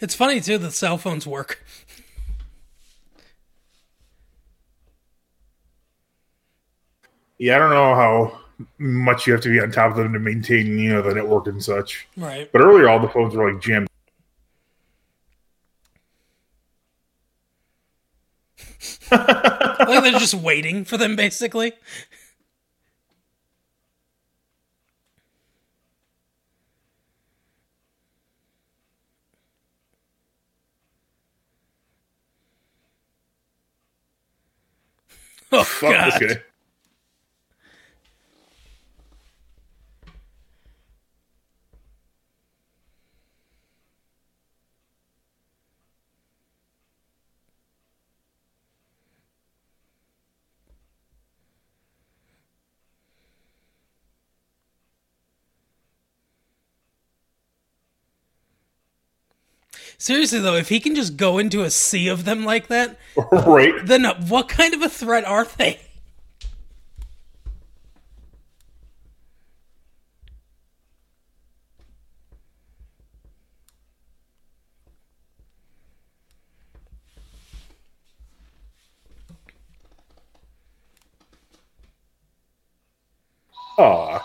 It's 0.00 0.14
funny 0.14 0.40
too 0.40 0.58
that 0.58 0.72
cell 0.72 0.98
phones 0.98 1.26
work. 1.26 1.64
Yeah, 7.38 7.56
I 7.56 7.58
don't 7.58 7.70
know 7.70 7.94
how 7.94 8.40
much 8.78 9.26
you 9.26 9.32
have 9.32 9.42
to 9.42 9.48
be 9.48 9.60
on 9.60 9.70
top 9.70 9.92
of 9.92 9.96
them 9.96 10.12
to 10.12 10.18
maintain, 10.18 10.78
you 10.78 10.92
know, 10.92 11.02
the 11.02 11.14
network 11.14 11.46
and 11.46 11.62
such. 11.62 12.08
Right. 12.16 12.50
But 12.50 12.62
earlier, 12.62 12.88
all 12.88 12.98
the 12.98 13.08
phones 13.08 13.34
were 13.34 13.52
like 13.52 13.62
jammed. 13.62 13.88
Like 19.10 20.02
they're 20.02 20.20
just 20.20 20.34
waiting 20.34 20.84
for 20.84 20.98
them 20.98 21.16
basically. 21.16 21.72
Oh 35.52 35.64
Fuck 35.64 35.90
god. 35.92 36.20
this 36.20 36.34
guy. 36.34 36.42
Seriously 60.08 60.40
though, 60.40 60.54
if 60.54 60.70
he 60.70 60.80
can 60.80 60.94
just 60.94 61.18
go 61.18 61.36
into 61.36 61.64
a 61.64 61.70
sea 61.70 62.08
of 62.08 62.24
them 62.24 62.46
like 62.46 62.68
that, 62.68 62.96
right? 63.30 63.74
then 63.84 64.06
what 64.26 64.48
kind 64.48 64.72
of 64.72 64.80
a 64.80 64.88
threat 64.88 65.26
are 65.26 65.44
they? 65.44 65.78
Aw. 83.76 84.24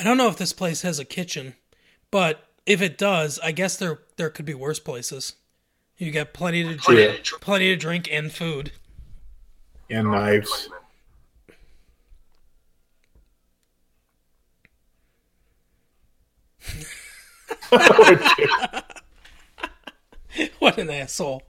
I 0.00 0.02
don't 0.02 0.09
know 0.20 0.28
if 0.28 0.36
this 0.36 0.52
place 0.52 0.82
has 0.82 0.98
a 0.98 1.04
kitchen, 1.04 1.54
but 2.10 2.44
if 2.66 2.82
it 2.82 2.98
does, 2.98 3.38
I 3.42 3.52
guess 3.52 3.76
there 3.76 4.00
there 4.16 4.30
could 4.30 4.44
be 4.44 4.54
worse 4.54 4.78
places. 4.78 5.34
You 5.96 6.12
got 6.12 6.32
plenty 6.32 6.62
to 6.62 6.76
drink, 6.76 7.30
Yeah. 7.30 7.38
plenty 7.40 7.68
to 7.68 7.76
drink 7.76 8.08
and 8.10 8.32
food. 8.32 8.72
And 9.88 10.10
knives. 10.10 10.68
Oh, 17.72 18.82
what 20.58 20.78
an 20.78 20.90
asshole! 20.90 21.42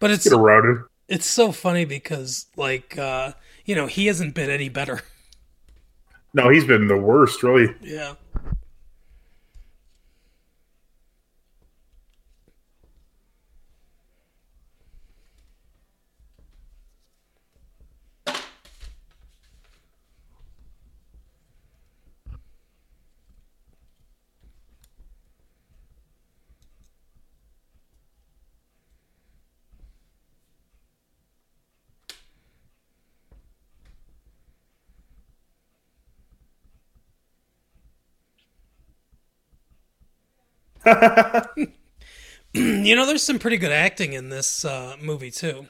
But 0.00 0.10
it's 0.10 0.28
Get 0.28 0.38
it's 1.08 1.26
so 1.26 1.52
funny 1.52 1.84
because 1.84 2.46
like 2.56 2.96
uh, 2.98 3.32
you 3.64 3.74
know 3.74 3.86
he 3.86 4.06
hasn't 4.06 4.34
been 4.34 4.50
any 4.50 4.68
better. 4.68 5.00
No, 6.34 6.50
he's 6.50 6.64
been 6.64 6.88
the 6.88 6.96
worst, 6.96 7.42
really. 7.42 7.74
Yeah. 7.80 8.14
You 42.54 42.96
know, 42.96 43.06
there's 43.06 43.22
some 43.22 43.38
pretty 43.38 43.58
good 43.58 43.72
acting 43.72 44.14
in 44.14 44.30
this 44.30 44.64
uh, 44.64 44.96
movie 45.00 45.30
too. 45.30 45.66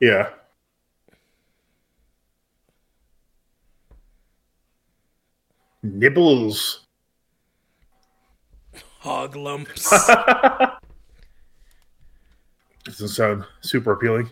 Yeah. 0.00 0.30
Nibbles. 5.82 6.80
Hog 8.98 9.36
lumps. 9.36 9.90
Doesn't 12.84 13.08
sound 13.08 13.44
super 13.60 13.92
appealing. 13.92 14.28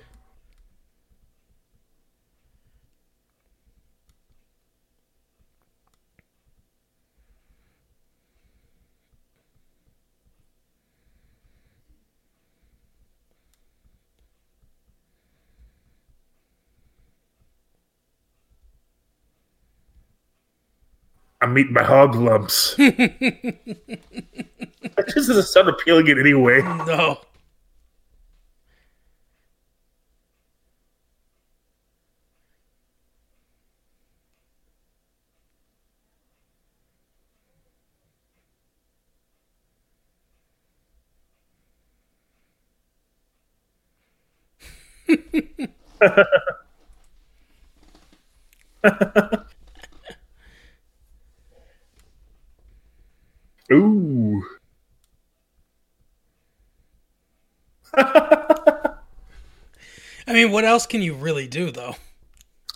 I'm 21.50 21.58
eating 21.58 21.72
my 21.72 21.82
hog 21.82 22.14
lumps. 22.14 22.74
that 22.76 23.58
just 25.08 25.26
doesn't 25.26 25.42
sound 25.42 25.68
appealing 25.68 26.06
in 26.06 26.20
any 26.20 26.32
way. 26.32 26.60
no. 26.60 27.18
Ooh. 53.72 54.42
I 60.30 60.32
mean, 60.32 60.52
what 60.52 60.64
else 60.64 60.86
can 60.86 61.02
you 61.02 61.14
really 61.14 61.48
do 61.48 61.72
though? 61.72 61.96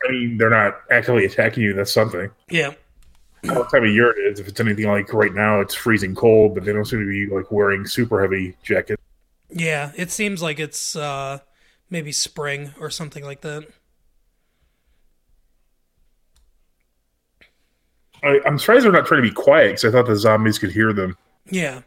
I 0.04 0.10
mean, 0.10 0.38
they're 0.38 0.50
not 0.50 0.80
actively 0.90 1.24
attacking 1.24 1.62
you. 1.62 1.72
That's 1.72 1.92
something. 1.92 2.28
Yeah. 2.50 2.74
What 3.44 3.70
time 3.70 3.84
of 3.84 3.90
year 3.90 4.10
it 4.10 4.32
is? 4.32 4.40
If 4.40 4.48
it's 4.48 4.58
anything 4.58 4.88
like 4.88 5.12
right 5.12 5.32
now, 5.32 5.60
it's 5.60 5.72
freezing 5.72 6.16
cold, 6.16 6.56
but 6.56 6.64
they 6.64 6.72
don't 6.72 6.84
seem 6.84 6.98
to 6.98 7.06
be 7.06 7.32
like 7.32 7.52
wearing 7.52 7.86
super 7.86 8.20
heavy 8.20 8.56
jackets. 8.64 9.00
Yeah, 9.50 9.92
it 9.96 10.10
seems 10.10 10.42
like 10.42 10.58
it's 10.58 10.96
uh, 10.96 11.38
maybe 11.90 12.10
spring 12.10 12.74
or 12.80 12.90
something 12.90 13.22
like 13.22 13.42
that. 13.42 13.68
I, 18.24 18.40
I'm 18.44 18.58
surprised 18.58 18.84
they're 18.84 18.90
not 18.90 19.06
trying 19.06 19.22
to 19.22 19.28
be 19.28 19.34
quiet 19.34 19.68
because 19.68 19.84
I 19.84 19.90
thought 19.92 20.06
the 20.06 20.16
zombies 20.16 20.58
could 20.58 20.72
hear 20.72 20.92
them. 20.92 21.16
Yeah. 21.48 21.82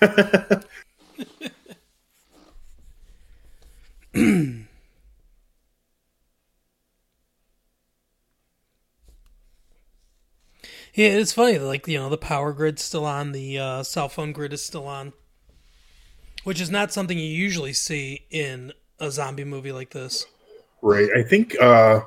Yeah, 10.94 11.08
it's 11.08 11.32
funny. 11.32 11.58
Like 11.58 11.88
you 11.88 11.98
know, 11.98 12.08
the 12.08 12.16
power 12.16 12.52
grid's 12.52 12.82
still 12.82 13.04
on, 13.04 13.32
the 13.32 13.58
uh, 13.58 13.82
cell 13.82 14.08
phone 14.08 14.32
grid 14.32 14.52
is 14.52 14.64
still 14.64 14.86
on, 14.86 15.12
which 16.44 16.60
is 16.60 16.70
not 16.70 16.92
something 16.92 17.18
you 17.18 17.24
usually 17.24 17.72
see 17.72 18.26
in 18.30 18.72
a 19.00 19.10
zombie 19.10 19.44
movie 19.44 19.72
like 19.72 19.90
this. 19.90 20.26
Right. 20.82 21.08
I 21.16 21.22
think 21.22 21.60
uh 21.60 22.00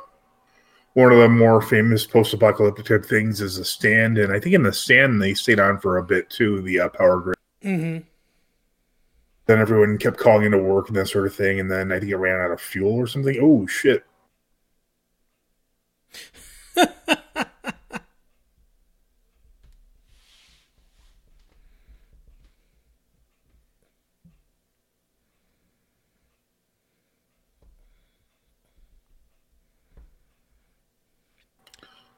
one 0.93 1.11
of 1.11 1.19
the 1.19 1.29
more 1.29 1.61
famous 1.61 2.07
post-apocalyptic 2.07 2.85
type 2.85 3.05
things 3.05 3.39
is 3.39 3.57
the 3.57 3.65
stand, 3.65 4.17
and 4.17 4.33
I 4.33 4.39
think 4.39 4.55
in 4.55 4.63
the 4.63 4.73
stand 4.73 5.21
they 5.21 5.35
stayed 5.35 5.59
on 5.59 5.79
for 5.79 5.97
a 5.97 6.03
bit 6.03 6.27
too. 6.29 6.61
The 6.61 6.79
uh, 6.79 6.89
power 6.89 7.19
grid. 7.19 7.36
Mm-hmm. 7.67 7.97
Then 9.45 9.59
everyone 9.59 9.97
kept 9.97 10.17
calling 10.17 10.45
into 10.45 10.57
work 10.57 10.87
and 10.87 10.95
that 10.95 11.07
sort 11.07 11.27
of 11.27 11.35
thing, 11.35 11.59
and 11.59 11.69
then 11.69 11.91
I 11.91 11.99
think 11.99 12.11
it 12.11 12.15
ran 12.15 12.39
out 12.39 12.51
of 12.51 12.61
fuel 12.61 12.93
or 12.93 13.07
something. 13.07 13.37
Oh 13.41 13.67
shit! 13.67 14.05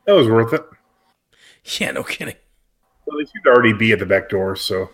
That 0.05 0.15
was 0.15 0.27
worth 0.27 0.53
it. 0.53 0.65
Yeah, 1.79 1.91
no 1.91 2.01
kidding. 2.01 2.33
Well, 3.05 3.19
they 3.19 3.25
seem 3.25 3.43
to 3.43 3.49
already 3.51 3.73
be 3.73 3.91
at 3.91 3.99
the 3.99 4.07
back 4.07 4.27
door, 4.27 4.55
so. 4.55 4.89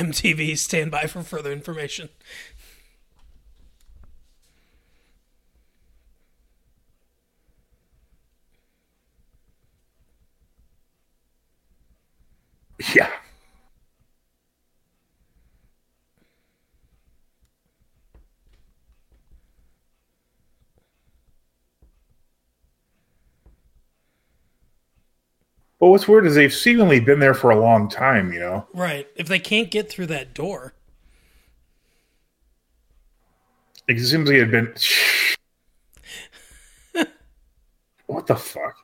MTV, 0.00 0.56
stand 0.56 0.90
by 0.90 1.06
for 1.06 1.22
further 1.22 1.52
information. 1.52 2.08
Yeah. 12.94 13.10
Well, 25.80 25.90
what's 25.92 26.06
weird 26.06 26.26
is 26.26 26.34
they've 26.34 26.52
seemingly 26.52 27.00
been 27.00 27.20
there 27.20 27.32
for 27.32 27.50
a 27.50 27.58
long 27.58 27.88
time, 27.88 28.32
you 28.34 28.38
know? 28.38 28.66
Right. 28.74 29.08
If 29.16 29.28
they 29.28 29.38
can't 29.38 29.70
get 29.70 29.88
through 29.90 30.06
that 30.08 30.34
door. 30.34 30.74
It 33.88 33.98
seems 33.98 34.28
like 34.28 34.36
it 34.36 34.40
had 34.40 34.50
been. 34.50 34.74
what 38.06 38.26
the 38.26 38.36
fuck? 38.36 38.76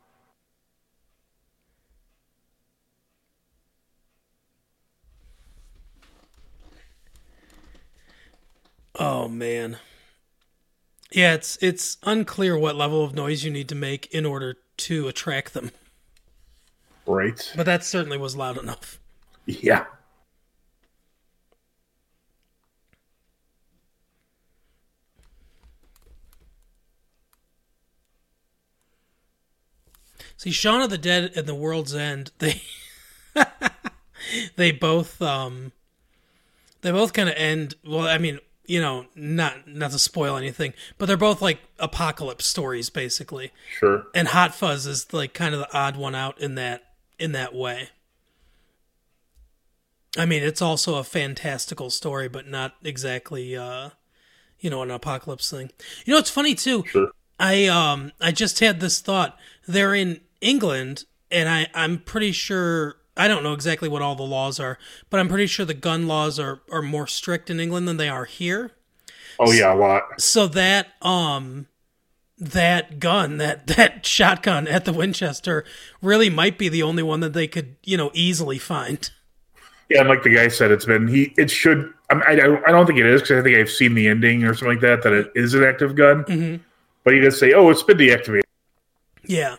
Oh 8.98 9.28
man. 9.28 9.78
Yeah, 11.12 11.34
it's 11.34 11.58
it's 11.60 11.98
unclear 12.02 12.58
what 12.58 12.74
level 12.74 13.04
of 13.04 13.14
noise 13.14 13.44
you 13.44 13.50
need 13.50 13.68
to 13.68 13.74
make 13.74 14.06
in 14.12 14.24
order 14.24 14.56
to 14.78 15.08
attract 15.08 15.52
them. 15.52 15.70
Right. 17.06 17.52
But 17.56 17.66
that 17.66 17.84
certainly 17.84 18.18
was 18.18 18.36
loud 18.36 18.58
enough. 18.58 18.98
Yeah. 19.46 19.86
See, 30.36 30.50
Shaun 30.50 30.82
of 30.82 30.90
the 30.90 30.98
Dead 30.98 31.32
and 31.34 31.46
The 31.46 31.54
World's 31.54 31.94
End, 31.94 32.30
they 32.38 32.60
they 34.56 34.70
both 34.70 35.20
um 35.22 35.72
they 36.82 36.90
both 36.90 37.12
kind 37.12 37.28
of 37.28 37.34
end 37.36 37.74
well, 37.84 38.06
I 38.06 38.18
mean, 38.18 38.40
you 38.66 38.80
know, 38.80 39.06
not 39.14 39.66
not 39.66 39.92
to 39.92 39.98
spoil 39.98 40.36
anything, 40.36 40.74
but 40.98 41.06
they're 41.06 41.16
both 41.16 41.40
like 41.40 41.60
apocalypse 41.78 42.46
stories 42.46 42.90
basically. 42.90 43.52
Sure. 43.78 44.06
And 44.14 44.28
Hot 44.28 44.54
Fuzz 44.54 44.86
is 44.86 45.12
like 45.12 45.32
kind 45.32 45.54
of 45.54 45.60
the 45.60 45.74
odd 45.76 45.96
one 45.96 46.14
out 46.14 46.40
in 46.40 46.54
that 46.56 46.82
in 47.18 47.32
that 47.32 47.54
way. 47.54 47.90
I 50.18 50.24
mean, 50.24 50.42
it's 50.42 50.62
also 50.62 50.96
a 50.96 51.04
fantastical 51.04 51.90
story, 51.90 52.28
but 52.28 52.46
not 52.48 52.74
exactly 52.82 53.56
uh 53.56 53.90
you 54.58 54.70
know, 54.70 54.82
an 54.82 54.90
apocalypse 54.90 55.50
thing. 55.50 55.70
You 56.04 56.14
know, 56.14 56.18
it's 56.18 56.30
funny 56.30 56.54
too. 56.54 56.84
Sure. 56.86 57.10
I 57.38 57.66
um 57.66 58.12
I 58.20 58.32
just 58.32 58.60
had 58.60 58.80
this 58.80 59.00
thought. 59.00 59.38
They're 59.66 59.94
in 59.94 60.20
England 60.40 61.04
and 61.30 61.48
I 61.48 61.66
I'm 61.74 61.98
pretty 61.98 62.32
sure 62.32 62.96
I 63.16 63.28
don't 63.28 63.42
know 63.42 63.52
exactly 63.54 63.88
what 63.88 64.02
all 64.02 64.14
the 64.14 64.22
laws 64.22 64.60
are, 64.60 64.78
but 65.10 65.20
I'm 65.20 65.28
pretty 65.28 65.46
sure 65.46 65.64
the 65.64 65.74
gun 65.74 66.06
laws 66.06 66.38
are 66.38 66.60
are 66.70 66.82
more 66.82 67.06
strict 67.06 67.50
in 67.50 67.60
England 67.60 67.86
than 67.88 67.96
they 67.96 68.08
are 68.08 68.24
here. 68.24 68.72
Oh 69.38 69.52
yeah, 69.52 69.72
a 69.72 69.76
lot. 69.76 70.20
So 70.20 70.46
that 70.48 70.88
um 71.02 71.66
that 72.38 72.98
gun, 73.00 73.38
that 73.38 73.66
that 73.76 74.04
shotgun 74.04 74.68
at 74.68 74.84
the 74.84 74.92
Winchester 74.92 75.64
really 76.02 76.30
might 76.30 76.58
be 76.58 76.68
the 76.68 76.82
only 76.82 77.02
one 77.02 77.20
that 77.20 77.32
they 77.32 77.46
could, 77.46 77.76
you 77.84 77.96
know, 77.96 78.10
easily 78.14 78.58
find. 78.58 79.10
Yeah, 79.88 80.00
and 80.00 80.08
like 80.08 80.24
the 80.24 80.34
guy 80.34 80.48
said, 80.48 80.70
it's 80.70 80.84
been 80.84 81.06
he. 81.06 81.32
It 81.36 81.50
should. 81.50 81.92
I 82.10 82.14
mean, 82.14 82.24
I, 82.26 82.68
I 82.68 82.70
don't 82.72 82.86
think 82.86 82.98
it 82.98 83.06
is 83.06 83.22
because 83.22 83.38
I 83.38 83.42
think 83.42 83.56
I've 83.56 83.70
seen 83.70 83.94
the 83.94 84.08
ending 84.08 84.44
or 84.44 84.52
something 84.54 84.76
like 84.76 84.80
that 84.80 85.02
that 85.02 85.12
it 85.12 85.32
is 85.34 85.54
an 85.54 85.62
active 85.62 85.94
gun. 85.94 86.24
Mm-hmm. 86.24 86.62
But 87.04 87.14
you 87.14 87.22
just 87.22 87.38
say, 87.38 87.52
"Oh, 87.52 87.70
it's 87.70 87.84
been 87.84 87.98
deactivated." 87.98 88.42
Yeah. 89.24 89.56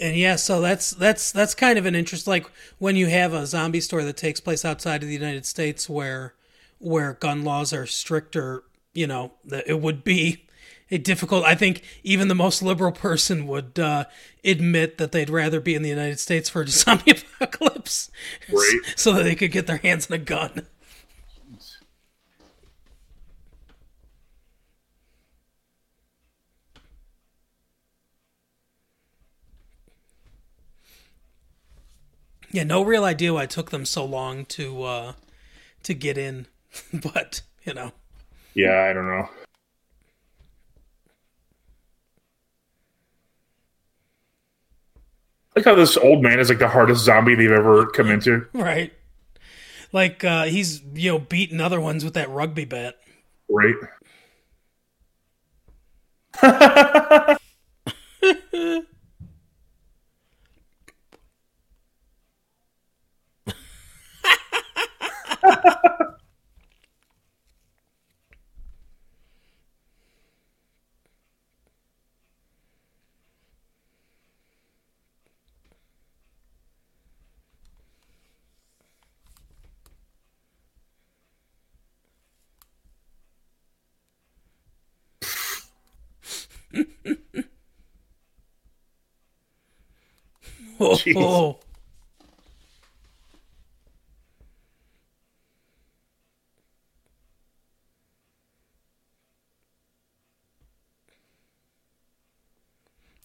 And 0.00 0.16
yeah, 0.16 0.36
so 0.36 0.60
that's 0.60 0.90
that's 0.90 1.32
that's 1.32 1.56
kind 1.56 1.78
of 1.78 1.86
an 1.86 1.96
interest. 1.96 2.28
Like 2.28 2.46
when 2.78 2.94
you 2.94 3.08
have 3.08 3.32
a 3.32 3.46
zombie 3.46 3.80
story 3.80 4.04
that 4.04 4.16
takes 4.16 4.38
place 4.38 4.64
outside 4.64 5.02
of 5.02 5.08
the 5.08 5.14
United 5.14 5.44
States, 5.44 5.88
where 5.88 6.34
where 6.78 7.14
gun 7.14 7.44
laws 7.44 7.72
are 7.72 7.86
stricter, 7.86 8.64
you 8.94 9.06
know, 9.06 9.32
it 9.66 9.80
would 9.80 10.04
be 10.04 10.46
a 10.90 10.98
difficult. 10.98 11.44
I 11.44 11.54
think 11.54 11.82
even 12.02 12.28
the 12.28 12.34
most 12.34 12.62
liberal 12.62 12.92
person 12.92 13.46
would 13.46 13.78
uh, 13.78 14.04
admit 14.44 14.98
that 14.98 15.12
they'd 15.12 15.30
rather 15.30 15.60
be 15.60 15.74
in 15.74 15.82
the 15.82 15.88
United 15.88 16.18
States 16.20 16.48
for 16.48 16.62
a 16.62 16.68
zombie 16.68 17.12
apocalypse, 17.40 18.10
Right. 18.50 18.80
so 18.96 19.12
that 19.12 19.24
they 19.24 19.34
could 19.34 19.52
get 19.52 19.66
their 19.66 19.78
hands 19.78 20.10
on 20.10 20.14
a 20.14 20.18
gun. 20.18 20.66
Yeah, 32.50 32.62
no 32.64 32.82
real 32.82 33.04
idea 33.04 33.34
why 33.34 33.44
it 33.44 33.50
took 33.50 33.70
them 33.70 33.84
so 33.84 34.04
long 34.04 34.44
to 34.46 34.82
uh, 34.82 35.12
to 35.84 35.94
get 35.94 36.18
in, 36.18 36.46
but 36.92 37.42
you 37.64 37.74
know. 37.74 37.92
Yeah, 38.54 38.86
I 38.88 38.92
don't 38.92 39.06
know. 39.06 39.28
Like 45.56 45.64
how 45.64 45.74
this 45.74 45.96
old 45.96 46.22
man 46.22 46.38
is 46.38 46.48
like 46.48 46.60
the 46.60 46.68
hardest 46.68 47.04
zombie 47.04 47.34
they've 47.34 47.50
ever 47.50 47.86
come 47.86 48.10
into. 48.10 48.46
Right. 48.52 48.92
Like 49.92 50.22
uh 50.22 50.44
he's 50.44 50.82
you 50.94 51.10
know 51.12 51.18
beating 51.18 51.60
other 51.60 51.80
ones 51.80 52.04
with 52.04 52.14
that 52.14 52.28
rugby 52.30 52.64
bat. 52.64 52.96
Right. 53.48 53.74
Oh, 90.90 90.98
oh. 91.16 91.60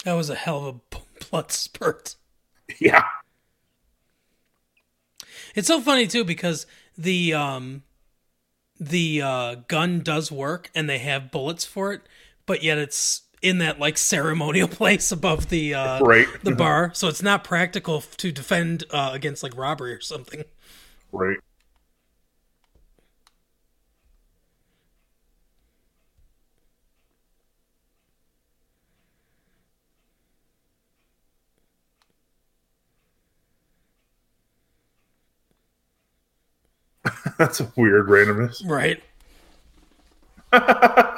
That 0.04 0.14
was 0.14 0.30
a 0.30 0.36
hell 0.36 0.66
of 0.66 0.76
a 0.76 1.00
blood 1.30 1.52
spurt. 1.52 2.16
Yeah. 2.80 3.06
It's 5.56 5.68
so 5.68 5.80
funny 5.80 6.08
too 6.08 6.24
because 6.24 6.66
the 6.98 7.34
um 7.34 7.84
the 8.80 9.22
uh, 9.22 9.56
gun 9.68 10.02
does 10.02 10.32
work 10.32 10.70
and 10.76 10.90
they 10.90 10.98
have 11.00 11.32
bullets 11.32 11.64
for 11.64 11.94
it, 11.94 12.02
but 12.46 12.64
yet 12.64 12.78
it's 12.78 13.22
in 13.44 13.60
that 13.60 13.80
like 13.80 13.98
ceremonial 13.98 14.68
place 14.80 15.12
above 15.12 15.50
the 15.50 15.76
uh, 15.76 16.02
Right. 16.04 16.28
the 16.44 16.56
bar, 16.56 16.92
so 16.96 17.08
it's 17.08 17.22
not 17.22 17.44
practical 17.44 18.02
to 18.02 18.32
defend 18.32 18.86
uh, 18.90 19.12
against 19.14 19.44
like 19.44 19.56
robbery 19.56 19.94
or 19.94 20.02
something. 20.02 20.44
Right. 21.12 21.38
That's 37.38 37.60
a 37.60 37.72
weird 37.76 38.08
randomness. 38.08 38.68
Right. 38.68 39.04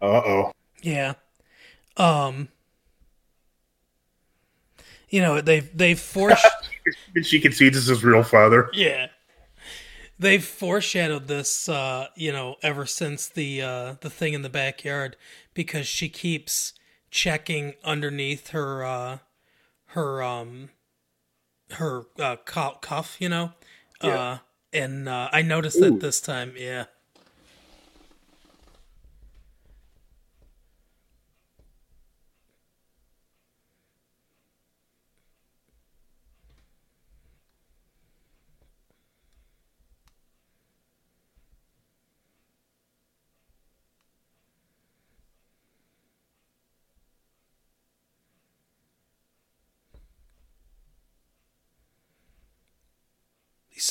Uh 0.00 0.06
oh. 0.06 0.52
Yeah. 0.82 1.14
Um. 1.96 2.48
You 5.08 5.20
know 5.20 5.40
they've 5.40 5.68
they've 5.76 5.98
forced. 6.00 6.46
She 7.22 7.40
concedes 7.40 7.76
it's 7.76 7.86
his 7.88 8.02
real 8.02 8.22
father. 8.22 8.70
Yeah. 8.72 9.08
They've 10.18 10.44
foreshadowed 10.44 11.28
this, 11.28 11.68
uh, 11.68 12.08
you 12.16 12.32
know, 12.32 12.56
ever 12.62 12.86
since 12.86 13.28
the 13.28 13.62
uh, 13.62 13.94
the 14.00 14.08
thing 14.10 14.32
in 14.32 14.42
the 14.42 14.48
backyard, 14.48 15.16
because 15.52 15.86
she 15.86 16.08
keeps 16.08 16.72
checking 17.10 17.74
underneath 17.84 18.48
her 18.48 18.82
uh, 18.84 19.18
her 19.88 20.22
um 20.22 20.70
her 21.72 22.04
uh, 22.18 22.36
cuff, 22.36 23.16
you 23.20 23.28
know, 23.28 23.52
Yeah. 24.02 24.18
uh, 24.18 24.38
and 24.72 25.08
uh, 25.08 25.28
I 25.32 25.42
noticed 25.42 25.76
Ooh. 25.78 25.90
that 25.90 26.00
this 26.00 26.20
time. 26.20 26.54
Yeah, 26.56 26.86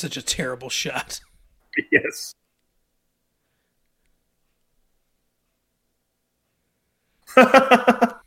such 0.00 0.16
a 0.16 0.22
terrible 0.22 0.70
shot. 0.70 1.20
Yes. 1.92 2.34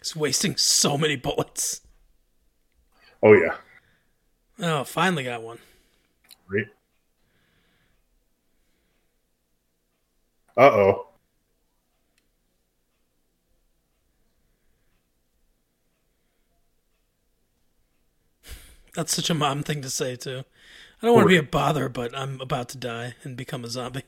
He's 0.00 0.16
wasting 0.16 0.56
so 0.56 0.98
many 0.98 1.16
bullets. 1.16 1.82
Oh 3.22 3.32
yeah. 3.32 3.56
Oh, 4.60 4.84
finally 4.84 5.22
got 5.24 5.42
one. 5.42 5.58
Right. 6.48 6.66
Uh 10.56 10.62
oh. 10.62 11.08
That's 18.94 19.14
such 19.14 19.30
a 19.30 19.34
mom 19.34 19.62
thing 19.62 19.82
to 19.82 19.90
say 19.90 20.16
too. 20.16 20.42
I 21.00 21.06
don't 21.06 21.14
want 21.14 21.26
to 21.26 21.28
be 21.28 21.36
a 21.36 21.42
bother, 21.42 21.88
but 21.88 22.16
I'm 22.16 22.40
about 22.40 22.68
to 22.70 22.78
die 22.78 23.14
and 23.22 23.36
become 23.36 23.64
a 23.64 23.68
zombie. 23.68 24.02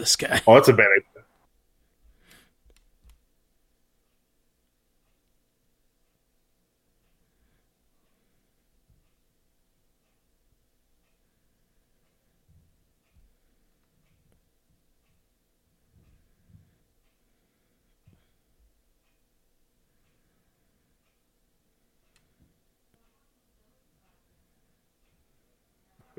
This 0.00 0.16
guy. 0.16 0.40
Oh, 0.46 0.54
that's 0.54 0.68
a 0.68 0.72
bad 0.72 0.86
idea. 0.96 1.24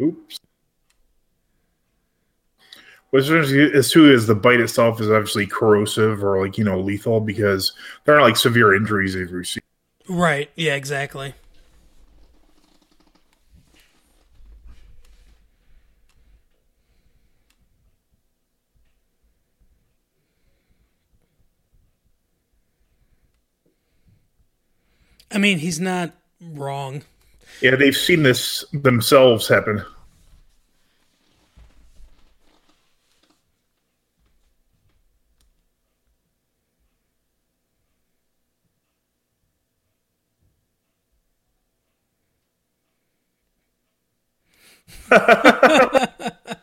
Oops. 0.08 0.51
What's 3.12 3.28
interesting 3.28 3.60
is 3.60 3.92
too 3.92 4.12
is 4.12 4.26
the 4.26 4.36
bite 4.36 4.62
itself 4.62 5.02
is 5.02 5.10
obviously 5.10 5.46
corrosive 5.46 6.24
or 6.24 6.44
like 6.44 6.58
you 6.58 6.64
know 6.64 6.80
lethal 6.80 7.20
because 7.20 7.74
there 8.06 8.18
are 8.18 8.22
like 8.22 8.38
severe 8.38 8.74
injuries 8.74 9.14
they've 9.14 9.32
received. 9.32 9.66
Right. 10.08 10.50
Yeah, 10.56 10.76
exactly. 10.76 11.36
I 25.34 25.38
mean, 25.38 25.60
he's 25.60 25.80
not 25.80 26.12
wrong. 26.42 27.04
Yeah, 27.62 27.76
they've 27.76 27.96
seen 27.96 28.24
this 28.24 28.66
themselves 28.74 29.48
happen. 29.48 29.84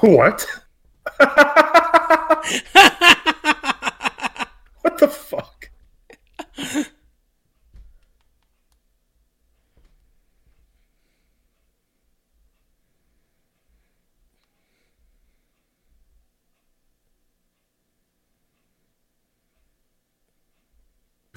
what? 0.00 0.46
what 4.80 4.98
the 4.98 5.08
fuck? 5.08 5.70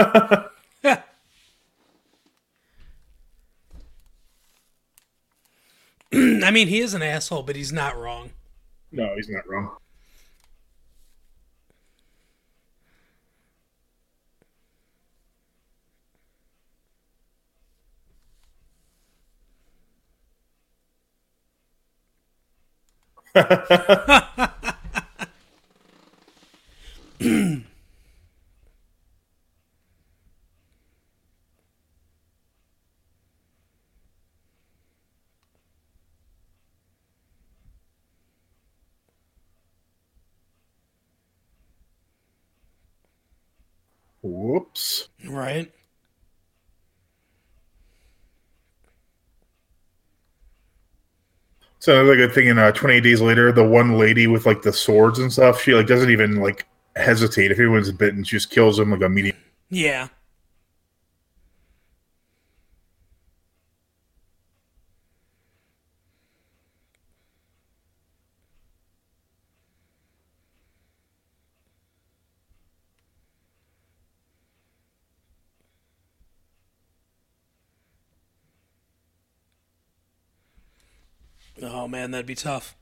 I 6.12 6.50
mean, 6.50 6.68
he 6.68 6.80
is 6.80 6.94
an 6.94 7.02
asshole, 7.02 7.42
but 7.42 7.54
he's 7.56 7.72
not 7.72 7.98
wrong. 7.98 8.30
No, 8.92 9.14
he's 9.16 9.28
not 9.28 9.46
wrong. 9.48 9.76
Whoops. 44.22 45.08
Right? 45.26 45.72
So 51.90 51.98
another 51.98 52.14
good 52.14 52.32
thing 52.32 52.46
in 52.46 52.56
uh, 52.56 52.70
28 52.70 53.00
Days 53.00 53.20
Later, 53.20 53.50
the 53.50 53.64
one 53.64 53.98
lady 53.98 54.28
with 54.28 54.46
like 54.46 54.62
the 54.62 54.72
swords 54.72 55.18
and 55.18 55.32
stuff, 55.32 55.60
she 55.60 55.74
like 55.74 55.88
doesn't 55.88 56.08
even 56.08 56.36
like 56.36 56.64
hesitate. 56.94 57.50
If 57.50 57.58
anyone's 57.58 57.90
bitten, 57.90 58.22
she 58.22 58.36
just 58.36 58.48
kills 58.48 58.76
them 58.76 58.92
like 58.92 59.00
immediately. 59.00 59.40
Yeah. 59.70 60.06
Oh 81.62 81.88
man, 81.88 82.10
that'd 82.10 82.26
be 82.26 82.34
tough. 82.34 82.76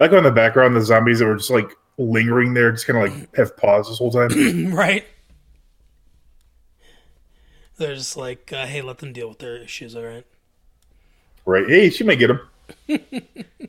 I 0.00 0.04
like 0.04 0.12
on 0.12 0.24
the 0.24 0.30
background, 0.30 0.74
the 0.74 0.80
zombies 0.80 1.20
that 1.20 1.26
were 1.26 1.36
just 1.36 1.50
like 1.50 1.70
lingering 1.98 2.54
there, 2.54 2.72
just 2.72 2.86
kind 2.86 2.98
of 2.98 3.18
like 3.18 3.36
have 3.36 3.56
paused 3.56 3.90
this 3.90 3.98
whole 3.98 4.10
time. 4.10 4.74
right? 4.74 5.04
They're 7.76 7.94
just 7.94 8.16
like, 8.16 8.52
uh, 8.52 8.66
hey, 8.66 8.82
let 8.82 8.98
them 8.98 9.12
deal 9.12 9.28
with 9.28 9.38
their 9.38 9.56
issues, 9.56 9.96
all 9.96 10.04
right? 10.04 10.26
right? 11.44 11.68
Hey, 11.68 11.90
she 11.90 12.04
may 12.04 12.16
get 12.16 12.30
him. 12.30 12.40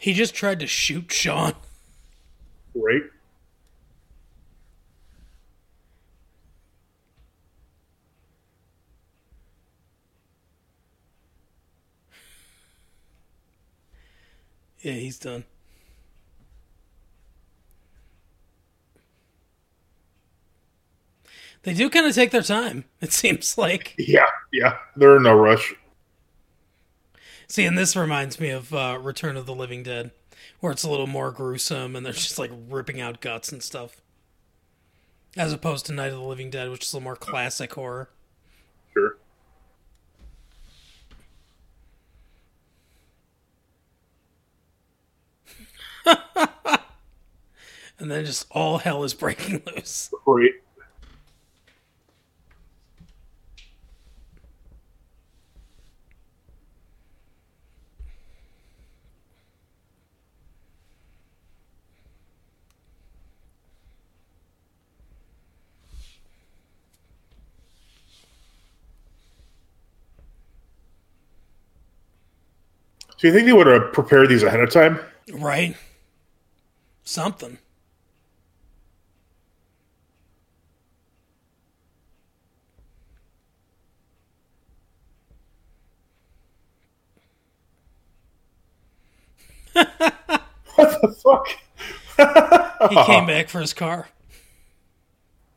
He 0.00 0.14
just 0.14 0.34
tried 0.34 0.60
to 0.60 0.66
shoot 0.66 1.12
Shaun. 1.12 1.52
Right? 2.74 3.02
Yeah, 14.80 14.92
he's 14.92 15.18
done. 15.18 15.44
They 21.64 21.74
do 21.74 21.90
kind 21.90 22.06
of 22.06 22.14
take 22.14 22.30
their 22.30 22.40
time, 22.40 22.86
it 23.02 23.12
seems 23.12 23.58
like. 23.58 23.94
Yeah, 23.98 24.24
yeah. 24.50 24.78
They're 24.96 25.18
in 25.18 25.24
no 25.24 25.34
rush. 25.34 25.74
See, 27.50 27.64
and 27.64 27.76
this 27.76 27.96
reminds 27.96 28.38
me 28.38 28.50
of 28.50 28.72
uh, 28.72 28.96
Return 29.02 29.36
of 29.36 29.44
the 29.44 29.54
Living 29.56 29.82
Dead, 29.82 30.12
where 30.60 30.70
it's 30.70 30.84
a 30.84 30.88
little 30.88 31.08
more 31.08 31.32
gruesome 31.32 31.96
and 31.96 32.06
they're 32.06 32.12
just 32.12 32.38
like 32.38 32.52
ripping 32.68 33.00
out 33.00 33.20
guts 33.20 33.50
and 33.50 33.60
stuff. 33.60 34.00
As 35.36 35.52
opposed 35.52 35.84
to 35.86 35.92
Night 35.92 36.12
of 36.12 36.18
the 36.20 36.24
Living 36.24 36.50
Dead, 36.50 36.70
which 36.70 36.84
is 36.84 36.92
a 36.92 36.96
little 36.96 37.04
more 37.06 37.16
classic 37.16 37.74
horror. 37.74 38.08
Sure. 38.94 39.16
And 47.98 48.10
then 48.10 48.24
just 48.24 48.46
all 48.50 48.78
hell 48.78 49.04
is 49.04 49.12
breaking 49.12 49.62
loose. 49.76 50.10
Right. 50.24 50.52
So 73.20 73.26
you 73.26 73.34
think 73.34 73.44
they 73.44 73.52
would 73.52 73.66
have 73.66 73.92
prepared 73.92 74.30
these 74.30 74.42
ahead 74.42 74.60
of 74.60 74.70
time? 74.70 74.98
Right? 75.30 75.76
Something. 77.04 77.58
What 90.76 91.02
the 91.02 91.14
fuck? 91.22 91.46
He 92.88 93.04
came 93.04 93.26
back 93.26 93.50
for 93.50 93.60
his 93.60 93.74
car. 93.74 94.08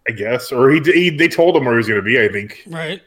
I 0.05 0.11
guess, 0.11 0.51
or 0.51 0.69
he, 0.69 0.81
he 0.81 1.09
they 1.11 1.29
told 1.29 1.55
him 1.55 1.63
where 1.63 1.75
he 1.75 1.77
was 1.77 1.87
going 1.87 2.01
to 2.01 2.03
be. 2.03 2.19
I 2.21 2.27
think. 2.27 2.61
Right? 2.67 3.01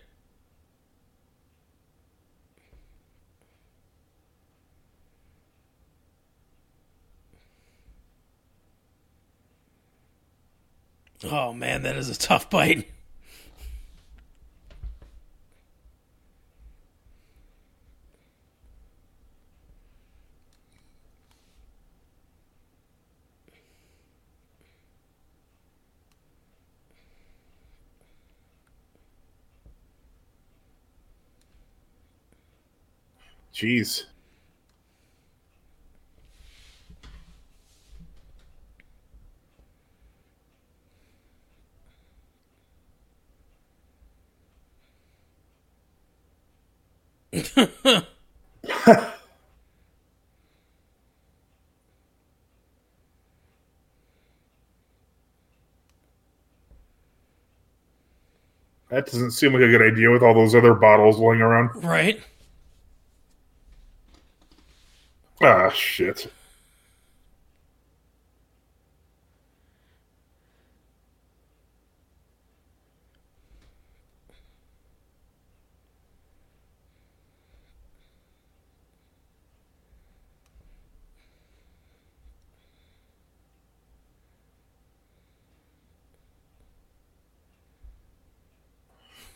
Oh 11.28 11.52
man, 11.52 11.82
that 11.82 11.96
is 11.96 12.08
a 12.08 12.16
tough 12.16 12.48
bite. 12.50 12.88
Jeez. 33.52 34.04
That 58.96 59.04
doesn't 59.04 59.32
seem 59.32 59.52
like 59.52 59.60
a 59.60 59.68
good 59.68 59.82
idea 59.82 60.10
with 60.10 60.22
all 60.22 60.32
those 60.32 60.54
other 60.54 60.72
bottles 60.72 61.18
laying 61.18 61.42
around. 61.42 61.84
Right? 61.84 62.18
Ah, 65.42 65.68
shit. 65.68 66.32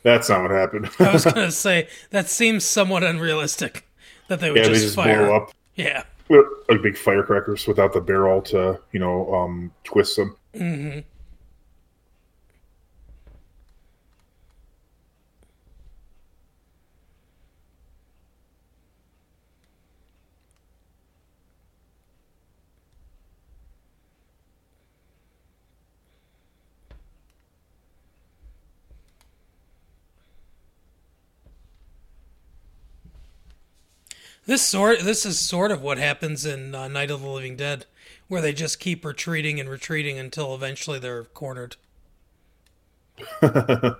That's 0.03 0.29
not 0.29 0.43
what 0.43 0.51
happened. 0.51 0.91
I 0.99 1.13
was 1.13 1.25
gonna 1.27 1.51
say 1.51 1.89
that 2.11 2.29
seems 2.29 2.65
somewhat 2.65 3.03
unrealistic 3.05 3.87
that 4.29 4.41
they 4.41 4.51
would 4.51 4.59
yeah, 4.59 4.65
just, 4.69 4.81
they 4.81 4.85
just 4.87 4.97
fire. 4.97 5.27
blow 5.27 5.37
up 5.37 5.53
Yeah. 5.77 6.05
like 6.29 6.83
big 6.83 6.97
firecrackers 6.97 7.67
without 7.67 7.93
the 7.93 8.01
barrel 8.01 8.41
to, 8.43 8.81
you 8.93 9.01
know, 9.01 9.33
um, 9.35 9.73
twist 9.85 10.17
them. 10.17 10.37
hmm 10.57 10.99
This 34.51 34.63
sort 34.63 34.99
this 35.03 35.25
is 35.25 35.39
sort 35.39 35.71
of 35.71 35.81
what 35.81 35.97
happens 35.97 36.45
in 36.45 36.75
uh, 36.75 36.89
Night 36.89 37.13
of 37.13 37.23
the 37.23 37.29
Living 37.29 37.55
Dead, 37.55 37.87
where 38.27 38.43
they 38.43 38.53
just 38.53 38.81
keep 38.81 39.05
retreating 39.05 39.61
and 39.61 39.69
retreating 39.69 40.19
until 40.19 40.57
eventually 40.57 40.99
they're 40.99 41.23
cornered. 41.23 41.77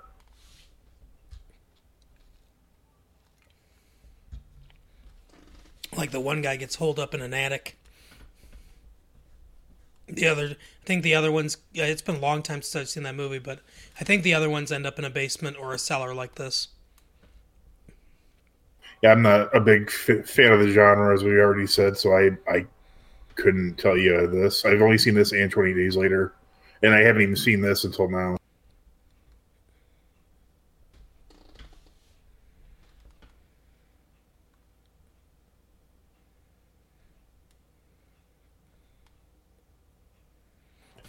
Like 5.97 6.11
the 6.11 6.21
one 6.21 6.43
guy 6.43 6.57
gets 6.57 6.75
holed 6.77 6.99
up 6.99 7.15
in 7.15 7.21
an 7.21 7.33
attic. 7.33 7.77
The 10.09 10.27
other, 10.27 10.57
I 10.57 10.85
think 10.85 11.05
the 11.05 11.15
other 11.15 11.31
ones. 11.31 11.59
It's 11.75 12.03
been 12.03 12.17
a 12.17 12.21
long 12.21 12.43
time 12.43 12.63
since 12.63 12.75
I've 12.75 12.89
seen 12.89 13.05
that 13.05 13.15
movie, 13.15 13.39
but 13.39 13.61
I 14.01 14.05
think 14.05 14.25
the 14.25 14.35
other 14.35 14.51
ones 14.51 14.73
end 14.73 14.85
up 14.85 14.99
in 14.99 15.05
a 15.05 15.11
basement 15.11 15.57
or 15.61 15.75
a 15.75 15.79
cellar 15.79 16.13
like 16.13 16.35
this. 16.35 16.69
Yeah, 19.03 19.13
I'm 19.13 19.23
not 19.23 19.55
a 19.57 19.61
big 19.61 19.89
f- 19.89 20.29
fan 20.29 20.53
of 20.53 20.61
the 20.61 20.71
genre, 20.71 21.15
as 21.15 21.25
we 21.25 21.39
already 21.41 21.67
said, 21.67 21.97
so 21.97 22.13
I 22.15 22.31
I 22.49 22.67
couldn't 23.37 23.79
tell 23.79 23.97
you 23.99 24.27
this. 24.29 24.65
I've 24.65 24.83
only 24.83 24.99
seen 24.99 25.15
this 25.15 25.33
and 25.33 25.51
20 25.51 25.75
Days 25.75 25.97
Later, 25.97 26.35
and 26.83 26.95
I 26.95 27.01
haven't 27.01 27.23
even 27.23 27.37
seen 27.37 27.63
this 27.63 27.85
until 27.85 28.11
now. 28.11 28.37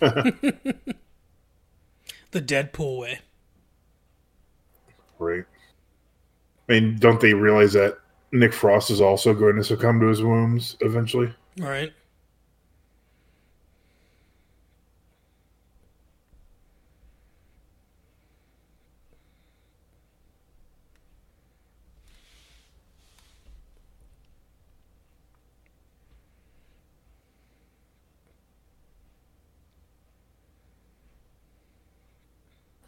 The 2.31 2.41
Deadpool 2.41 2.97
way. 2.99 3.19
Right. 5.19 5.45
I 6.72 6.76
mean, 6.80 6.95
don't 6.99 7.19
they 7.19 7.34
realize 7.34 7.73
that 7.73 7.98
Nick 8.31 8.53
Frost 8.53 8.91
is 8.91 9.02
also 9.02 9.34
going 9.34 9.57
to 9.57 9.64
succumb 9.64 9.99
to 9.99 10.07
his 10.07 10.23
wounds 10.23 10.77
eventually? 10.80 11.34
Right. 11.57 11.91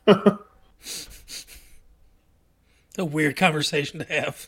a 2.98 3.06
weird 3.06 3.36
conversation 3.36 4.00
to 4.00 4.06
have. 4.06 4.48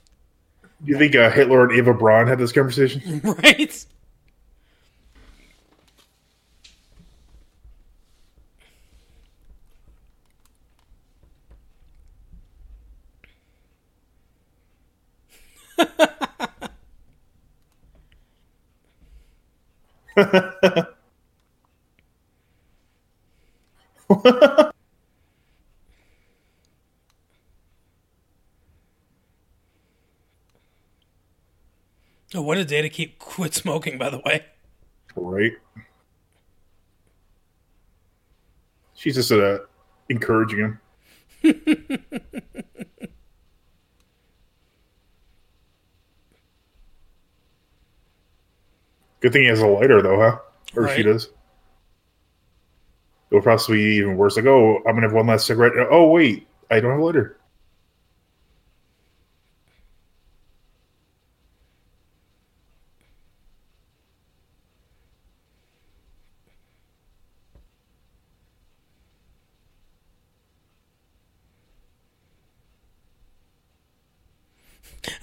Do 0.83 0.91
you 0.91 0.97
think 0.97 1.15
uh, 1.15 1.31
Hitler 1.31 1.63
and 1.63 1.77
Eva 1.77 1.93
Braun 1.93 2.27
had 2.27 2.39
this 2.39 2.51
conversation? 2.51 3.21
Right? 3.37 3.85
What 32.41 32.57
a 32.57 32.65
day 32.65 32.81
to 32.81 32.89
keep 32.89 33.19
quit 33.19 33.53
smoking, 33.53 33.97
by 33.97 34.09
the 34.09 34.19
way. 34.25 34.45
right. 35.15 35.53
She's 38.93 39.15
just 39.15 39.31
uh, 39.31 39.59
encouraging 40.09 40.59
him. 40.59 40.79
Good 49.19 49.33
thing 49.33 49.43
he 49.43 49.47
has 49.49 49.59
a 49.61 49.67
lighter, 49.67 50.01
though, 50.01 50.19
huh? 50.19 50.37
Or 50.75 50.95
she 50.95 51.03
does. 51.03 51.29
It'll 53.31 53.41
probably 53.41 53.77
be 53.77 53.95
even 53.95 54.17
worse. 54.17 54.35
Like, 54.37 54.45
oh, 54.45 54.77
I'm 54.85 54.95
gonna 54.95 55.01
have 55.01 55.13
one 55.13 55.27
last 55.27 55.47
cigarette. 55.47 55.73
Oh, 55.89 56.09
wait, 56.09 56.47
I 56.69 56.79
don't 56.79 56.91
have 56.91 56.99
a 56.99 57.03
lighter. 57.03 57.37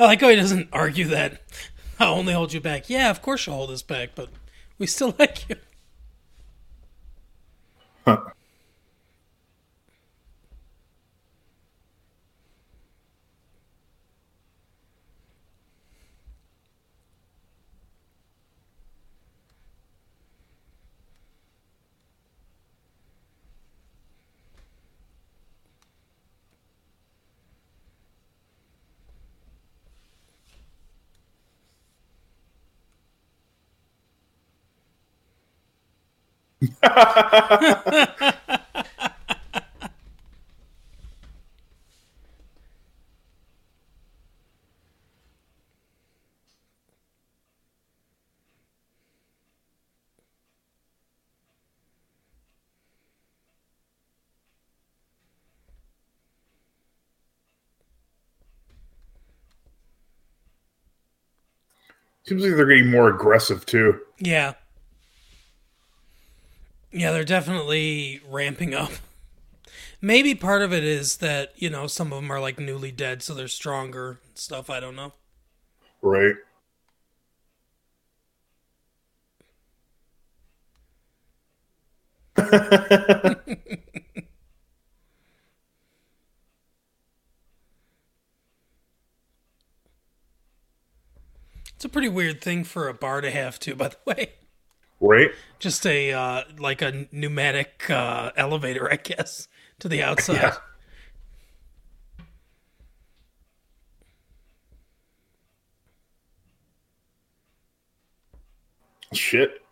I 0.02 0.06
like 0.06 0.20
how 0.20 0.30
he 0.30 0.36
doesn't 0.36 0.68
argue 0.72 1.06
that 1.08 1.40
I'll 2.00 2.14
only 2.14 2.32
hold 2.32 2.52
you 2.52 2.60
back. 2.60 2.90
Yeah, 2.90 3.08
of 3.08 3.22
course 3.22 3.46
you'll 3.46 3.54
hold 3.54 3.70
us 3.70 3.82
back, 3.82 4.10
but 4.16 4.30
we 4.76 4.86
still 4.88 5.14
like 5.18 5.48
you. 5.48 5.56
Huh. 8.04 8.16
Seems 62.24 62.44
like 62.44 62.54
they're 62.54 62.66
getting 62.66 62.90
more 62.90 63.08
aggressive 63.08 63.66
too. 63.66 63.98
Yeah. 64.18 64.54
Yeah, 66.92 67.10
they're 67.12 67.24
definitely 67.24 68.20
ramping 68.28 68.74
up. 68.74 68.92
Maybe 70.00 70.34
part 70.34 70.62
of 70.62 70.72
it 70.72 70.84
is 70.84 71.18
that, 71.18 71.52
you 71.56 71.70
know, 71.70 71.86
some 71.86 72.12
of 72.12 72.20
them 72.20 72.30
are 72.30 72.40
like 72.40 72.58
newly 72.58 72.90
dead, 72.90 73.22
so 73.22 73.34
they're 73.34 73.48
stronger 73.48 74.18
and 74.26 74.36
stuff. 74.38 74.68
I 74.68 74.80
don't 74.80 74.96
know. 74.96 75.12
Right. 76.02 76.36
It's 91.74 91.84
a 91.84 91.88
pretty 91.88 92.08
weird 92.08 92.40
thing 92.40 92.64
for 92.64 92.88
a 92.88 92.94
bar 92.94 93.20
to 93.20 93.30
have, 93.30 93.58
too, 93.58 93.74
by 93.74 93.88
the 93.88 93.96
way. 94.06 94.32
Right. 95.02 95.30
Just 95.58 95.86
a, 95.86 96.12
uh, 96.12 96.42
like 96.58 96.80
a 96.80 97.06
pneumatic 97.12 97.90
uh, 97.90 98.30
elevator, 98.36 98.90
I 98.90 98.96
guess, 98.96 99.48
to 99.80 99.88
the 99.88 100.02
outside. 100.02 100.36
Yeah. 100.36 100.54
Shit. 109.12 109.62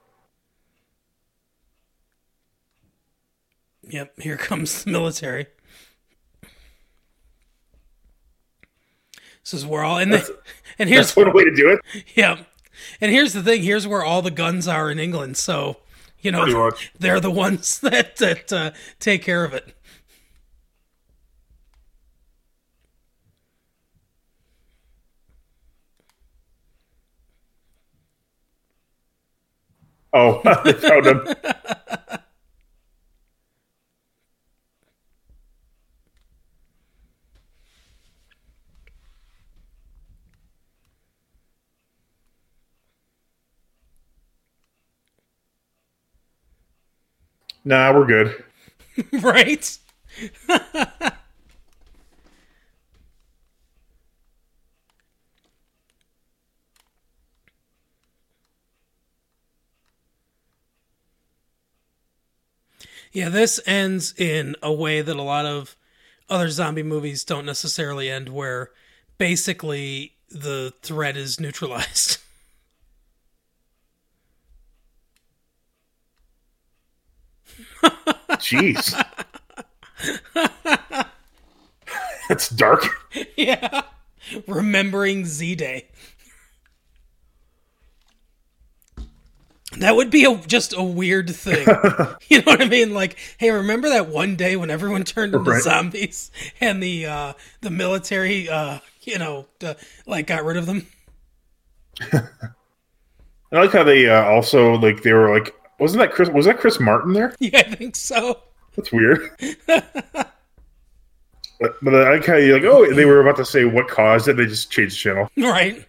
Yep, 3.89 4.20
here 4.20 4.36
comes 4.36 4.85
the 4.85 4.90
military. 4.90 5.47
This 9.43 9.55
is 9.55 9.66
where 9.66 9.82
all 9.82 9.98
and 9.98 10.12
the, 10.12 10.39
and 10.78 10.89
here's 10.89 11.07
That's 11.07 11.16
one 11.16 11.32
way 11.32 11.44
to 11.44 11.55
do 11.55 11.70
it. 11.70 12.05
yeah, 12.15 12.44
and 13.01 13.11
here's 13.12 13.32
the 13.32 13.43
thing. 13.43 13.62
Here's 13.62 13.86
where 13.86 14.05
all 14.05 14.23
the 14.23 14.31
guns 14.31 14.69
are 14.69 14.90
in 14.90 14.98
England. 14.98 15.36
So 15.36 15.78
you 16.20 16.31
know 16.31 16.70
they're 16.98 17.20
the 17.20 17.31
ones 17.31 17.78
that 17.81 18.16
that 18.16 18.52
uh, 18.52 18.70
take 18.98 19.23
care 19.23 19.44
of 19.44 19.55
it. 19.55 19.74
Oh, 30.12 30.40
they 30.65 30.73
found 30.73 31.07
him. 31.07 31.27
Nah, 47.65 47.93
we're 47.93 48.07
good. 48.07 48.45
right? 49.23 49.78
yeah, 63.12 63.28
this 63.28 63.61
ends 63.66 64.15
in 64.16 64.57
a 64.62 64.73
way 64.73 65.03
that 65.03 65.16
a 65.16 65.23
lot 65.23 65.47
of 65.47 65.77
other 66.28 66.49
zombie 66.49 66.82
movies 66.82 67.24
don't 67.24 67.47
necessarily 67.47 68.09
end, 68.09 68.28
where 68.28 68.70
basically 69.19 70.15
the 70.31 70.73
threat 70.82 71.16
is 71.16 71.41
neutralized. 71.41 72.19
Jeez. 78.41 78.95
That's 82.29 82.49
dark. 82.51 82.87
yeah. 83.37 83.83
Remembering 84.47 85.25
Z 85.27 85.57
Day. 85.57 85.89
That 89.79 89.95
would 89.95 90.11
be 90.11 90.25
a, 90.25 90.37
just 90.37 90.75
a 90.77 90.83
weird 90.83 91.31
thing. 91.31 91.65
you 92.29 92.39
know 92.39 92.45
what 92.47 92.61
I 92.61 92.65
mean? 92.69 92.93
Like, 92.93 93.17
hey, 93.39 93.51
remember 93.51 93.89
that 93.91 94.09
one 94.09 94.35
day 94.35 94.57
when 94.57 94.69
everyone 94.69 95.05
turned 95.05 95.33
into 95.35 95.51
Right. 95.51 95.62
zombies 95.62 96.31
and 96.61 96.83
the 96.83 97.07
uh, 97.07 97.33
the 97.61 97.71
military, 97.71 98.49
uh, 98.49 98.81
you 99.03 99.19
know, 99.19 99.47
uh, 99.65 99.75
like 100.07 100.27
got 100.27 100.45
rid 100.45 100.57
of 100.57 100.67
them? 100.67 100.87
I 102.12 102.21
like 103.53 103.73
how 103.73 103.85
they 103.85 104.09
uh, 104.09 104.25
also 104.25 104.73
like 104.75 105.03
they 105.03 105.12
were 105.12 105.33
like, 105.33 105.55
wasn't 105.81 106.01
that 106.01 106.12
Chris? 106.12 106.28
Was 106.28 106.44
that 106.47 106.59
Chris 106.59 106.78
Martin 106.78 107.15
there? 107.15 107.35
Yeah, 107.40 107.59
I 107.66 107.74
think 107.74 107.97
so. 107.97 108.43
That's 108.77 108.93
weird. 108.93 109.31
but, 109.66 110.36
but 111.82 111.94
I 111.94 112.19
kind 112.20 112.44
of 112.44 112.62
like, 112.62 112.65
oh, 112.65 112.93
they 112.93 113.07
were 113.07 113.20
about 113.20 113.36
to 113.39 113.44
say 113.44 113.65
what 113.65 113.89
caused 113.89 114.28
it. 114.28 114.36
They 114.36 114.47
just 114.47 114.70
changed 114.70 114.94
the 114.94 114.98
channel. 114.98 115.31
Right. 115.36 115.86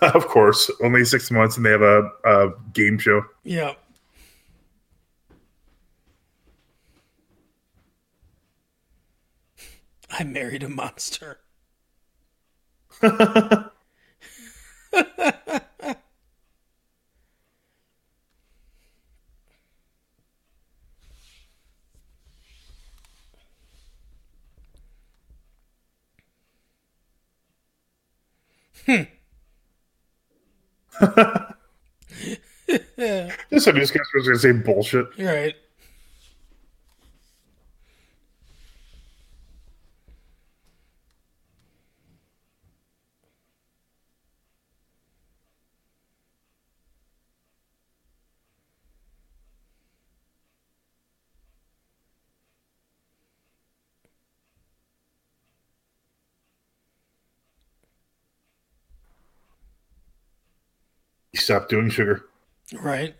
of 0.00 0.26
course, 0.28 0.70
only 0.82 1.04
six 1.04 1.30
months, 1.30 1.56
and 1.56 1.66
they 1.66 1.70
have 1.70 1.82
a, 1.82 2.08
a 2.24 2.52
game 2.72 2.98
show. 2.98 3.22
Yeah. 3.44 3.74
I 10.08 10.24
married 10.24 10.62
a 10.62 10.68
monster. 10.68 11.40
Hmm. 28.90 29.02
This 33.50 33.66
I 33.66 33.72
just 33.72 33.92
guess 33.92 34.06
was 34.14 34.26
gonna 34.26 34.38
say 34.38 34.52
bullshit. 34.52 35.06
Right. 35.18 35.56
Stopped 61.50 61.68
doing 61.68 61.90
sugar. 61.90 62.26
Right. 62.72 63.16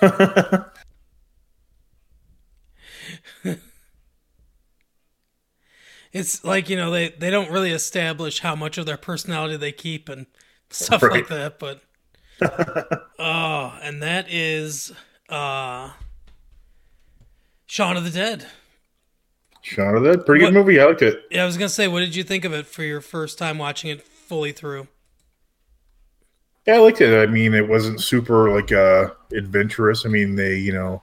It's 6.12 6.44
like, 6.44 6.68
you 6.68 6.76
know, 6.76 6.90
they, 6.90 7.08
they 7.10 7.30
don't 7.30 7.50
really 7.50 7.72
establish 7.72 8.40
how 8.40 8.54
much 8.54 8.76
of 8.78 8.84
their 8.86 8.96
personality 8.98 9.56
they 9.56 9.72
keep 9.72 10.08
and 10.08 10.26
stuff 10.70 11.02
Right. 11.02 11.12
like 11.12 11.28
that, 11.28 11.58
but 11.58 11.82
oh, 13.18 13.78
and 13.82 14.02
that 14.02 14.26
is 14.30 14.92
uh 15.28 15.90
Shaun 17.66 17.96
of 17.96 18.04
the 18.04 18.10
Dead. 18.10 18.46
Shaun 19.62 19.96
of 19.96 20.02
the 20.02 20.16
Dead, 20.16 20.26
pretty 20.26 20.44
What- 20.44 20.50
good 20.52 20.58
movie. 20.58 20.80
I 20.80 20.84
liked 20.84 21.02
it. 21.02 21.22
Yeah, 21.30 21.42
I 21.42 21.46
was 21.46 21.56
gonna 21.56 21.68
say, 21.68 21.88
what 21.88 22.00
did 22.00 22.14
you 22.14 22.24
think 22.24 22.44
of 22.44 22.52
it 22.52 22.66
for 22.66 22.82
your 22.82 23.00
first 23.00 23.38
time 23.38 23.58
watching 23.58 23.90
it 23.90 24.02
fully 24.02 24.52
through? 24.52 24.88
Yeah, 26.66 26.74
I 26.74 26.78
liked 26.78 27.00
it. 27.00 27.16
I 27.16 27.30
mean, 27.30 27.54
it 27.54 27.68
wasn't 27.68 28.00
super 28.00 28.50
like 28.54 28.70
uh 28.72 29.10
adventurous. 29.32 30.04
I 30.04 30.08
mean, 30.10 30.36
they 30.36 30.56
you 30.58 30.72
know 30.72 31.02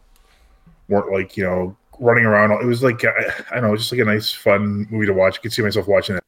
weren't 0.88 1.12
like 1.12 1.36
you 1.38 1.44
know 1.46 1.76
running 2.00 2.26
around. 2.26 2.52
It 2.52 2.66
was 2.66 2.84
like 2.84 3.04
I, 3.06 3.10
I 3.52 3.56
don't 3.56 3.70
know, 3.70 3.76
just 3.76 3.92
like 3.92 4.02
a 4.02 4.06
nice, 4.06 4.32
fun 4.32 4.88
movie 4.90 5.06
to 5.06 5.14
watch. 5.14 5.38
I 5.38 5.42
could 5.42 5.54
see 5.54 5.62
myself 5.62 5.88
watching 5.88 6.18
it. 6.18 6.24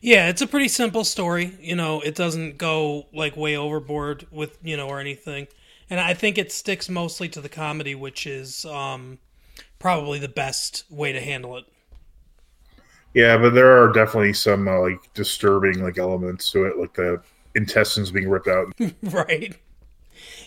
Yeah, 0.00 0.28
it's 0.28 0.42
a 0.42 0.46
pretty 0.46 0.68
simple 0.68 1.04
story. 1.04 1.56
You 1.60 1.76
know, 1.76 2.00
it 2.00 2.14
doesn't 2.14 2.58
go 2.58 3.06
like 3.12 3.36
way 3.36 3.56
overboard 3.56 4.26
with 4.30 4.58
you 4.62 4.76
know 4.76 4.88
or 4.88 5.00
anything. 5.00 5.48
and 5.88 6.00
I 6.00 6.14
think 6.14 6.38
it 6.38 6.52
sticks 6.52 6.88
mostly 6.88 7.28
to 7.30 7.40
the 7.40 7.48
comedy, 7.48 7.94
which 7.94 8.26
is 8.26 8.64
um, 8.66 9.18
probably 9.78 10.18
the 10.18 10.28
best 10.28 10.84
way 10.90 11.12
to 11.12 11.20
handle 11.20 11.56
it. 11.56 11.64
Yeah, 13.14 13.38
but 13.38 13.54
there 13.54 13.82
are 13.82 13.92
definitely 13.92 14.34
some 14.34 14.68
uh, 14.68 14.78
like 14.80 15.12
disturbing 15.14 15.82
like 15.82 15.98
elements 15.98 16.50
to 16.50 16.64
it, 16.64 16.76
like 16.76 16.94
the 16.94 17.22
intestines 17.54 18.10
being 18.10 18.28
ripped 18.28 18.48
out. 18.48 18.74
right. 19.02 19.56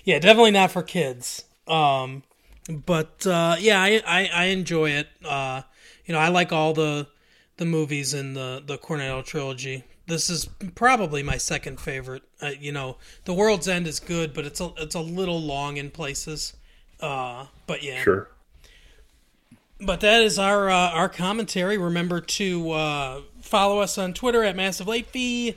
Yeah, 0.04 0.20
definitely 0.20 0.52
not 0.52 0.72
for 0.72 0.84
kids. 0.84 1.46
Um, 1.68 2.24
but 2.70 3.26
uh, 3.26 3.56
yeah, 3.60 3.82
I, 3.82 4.02
I, 4.06 4.30
I 4.34 4.44
enjoy 4.46 4.92
it. 4.92 5.08
Uh, 5.26 5.64
you 6.06 6.14
know, 6.14 6.20
I 6.20 6.30
like 6.30 6.52
all 6.52 6.74
the 6.74 7.08
the 7.58 7.66
movies 7.66 8.14
in 8.14 8.34
the 8.34 8.62
the 8.66 8.78
Cornetto 8.78 9.26
trilogy. 9.26 9.84
This 10.08 10.30
is 10.30 10.46
probably 10.76 11.22
my 11.22 11.38
second 11.38 11.80
favorite. 11.80 12.24
Uh, 12.42 12.52
you 12.60 12.72
know, 12.72 12.98
The 13.26 13.34
World's 13.34 13.68
End 13.68 13.86
is 13.88 14.00
good, 14.00 14.34
but 14.34 14.46
it's 14.46 14.60
a 14.62 14.72
it's 14.78 14.96
a 14.96 15.02
little 15.02 15.40
long 15.42 15.78
in 15.78 15.92
places. 15.92 16.54
Uh, 17.00 17.46
but 17.68 17.84
yeah, 17.84 18.02
Sure. 18.02 18.30
but 19.80 20.02
that 20.02 20.22
is 20.22 20.38
our 20.40 20.70
uh, 20.70 20.90
our 20.92 21.10
commentary. 21.10 21.78
Remember 21.78 22.22
to 22.22 22.72
uh, 22.72 23.22
follow 23.42 23.80
us 23.80 23.98
on 23.98 24.14
Twitter 24.14 24.44
at 24.44 24.56
Massive 24.56 24.88
Late 24.88 25.08
Fee. 25.08 25.56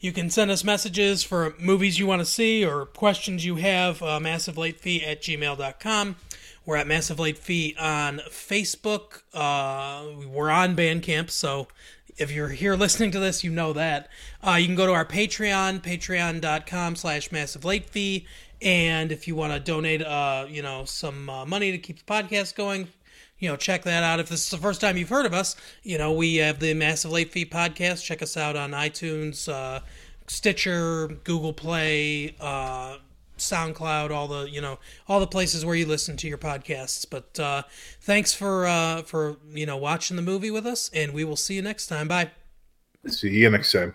You 0.00 0.10
can 0.12 0.30
send 0.30 0.50
us 0.50 0.64
messages 0.64 1.22
for 1.22 1.54
movies 1.60 1.96
you 2.00 2.08
want 2.08 2.20
to 2.20 2.26
see 2.26 2.64
or 2.64 2.86
questions 2.86 3.44
you 3.44 3.56
have. 3.56 4.02
Uh, 4.02 4.18
massivelatefee 4.18 5.06
at 5.06 5.22
gmail.com. 5.22 6.16
We're 6.64 6.76
at 6.76 6.86
Massive 6.86 7.18
Late 7.18 7.38
Fee 7.38 7.74
on 7.78 8.20
Facebook. 8.30 9.22
Uh, 9.34 10.26
we're 10.28 10.50
on 10.50 10.76
Bandcamp, 10.76 11.30
so 11.30 11.66
if 12.16 12.30
you're 12.30 12.48
here 12.48 12.76
listening 12.76 13.10
to 13.12 13.18
this, 13.18 13.42
you 13.42 13.50
know 13.50 13.72
that. 13.72 14.08
Uh, 14.46 14.52
you 14.52 14.66
can 14.66 14.76
go 14.76 14.86
to 14.86 14.92
our 14.92 15.04
Patreon, 15.04 15.80
patreon.com 15.80 16.96
slash 16.96 17.32
massive 17.32 17.64
late 17.64 17.90
fee. 17.90 18.26
And 18.60 19.10
if 19.10 19.26
you 19.26 19.34
want 19.34 19.52
to 19.52 19.60
donate, 19.60 20.02
uh, 20.02 20.46
you 20.48 20.62
know, 20.62 20.84
some 20.84 21.28
uh, 21.28 21.44
money 21.44 21.72
to 21.72 21.78
keep 21.78 21.98
the 21.98 22.04
podcast 22.04 22.54
going, 22.54 22.88
you 23.38 23.48
know, 23.48 23.56
check 23.56 23.82
that 23.82 24.04
out. 24.04 24.20
If 24.20 24.28
this 24.28 24.44
is 24.44 24.50
the 24.50 24.58
first 24.58 24.80
time 24.80 24.96
you've 24.96 25.08
heard 25.08 25.26
of 25.26 25.34
us, 25.34 25.56
you 25.82 25.98
know, 25.98 26.12
we 26.12 26.36
have 26.36 26.60
the 26.60 26.74
Massive 26.74 27.10
Late 27.10 27.32
Fee 27.32 27.44
podcast. 27.44 28.04
Check 28.04 28.22
us 28.22 28.36
out 28.36 28.54
on 28.54 28.70
iTunes, 28.70 29.52
uh, 29.52 29.80
Stitcher, 30.28 31.08
Google 31.24 31.52
Play, 31.52 32.36
uh, 32.38 32.98
SoundCloud, 33.42 34.10
all 34.10 34.28
the 34.28 34.48
you 34.50 34.60
know, 34.60 34.78
all 35.08 35.20
the 35.20 35.26
places 35.26 35.64
where 35.64 35.74
you 35.74 35.86
listen 35.86 36.16
to 36.18 36.28
your 36.28 36.38
podcasts. 36.38 37.06
But 37.08 37.38
uh, 37.38 37.62
thanks 38.00 38.32
for 38.34 38.66
uh, 38.66 39.02
for 39.02 39.36
you 39.52 39.66
know 39.66 39.76
watching 39.76 40.16
the 40.16 40.22
movie 40.22 40.50
with 40.50 40.66
us, 40.66 40.90
and 40.94 41.12
we 41.12 41.24
will 41.24 41.36
see 41.36 41.54
you 41.54 41.62
next 41.62 41.86
time. 41.86 42.08
Bye. 42.08 42.30
See 43.06 43.30
you 43.30 43.50
next 43.50 43.72
time. 43.72 43.94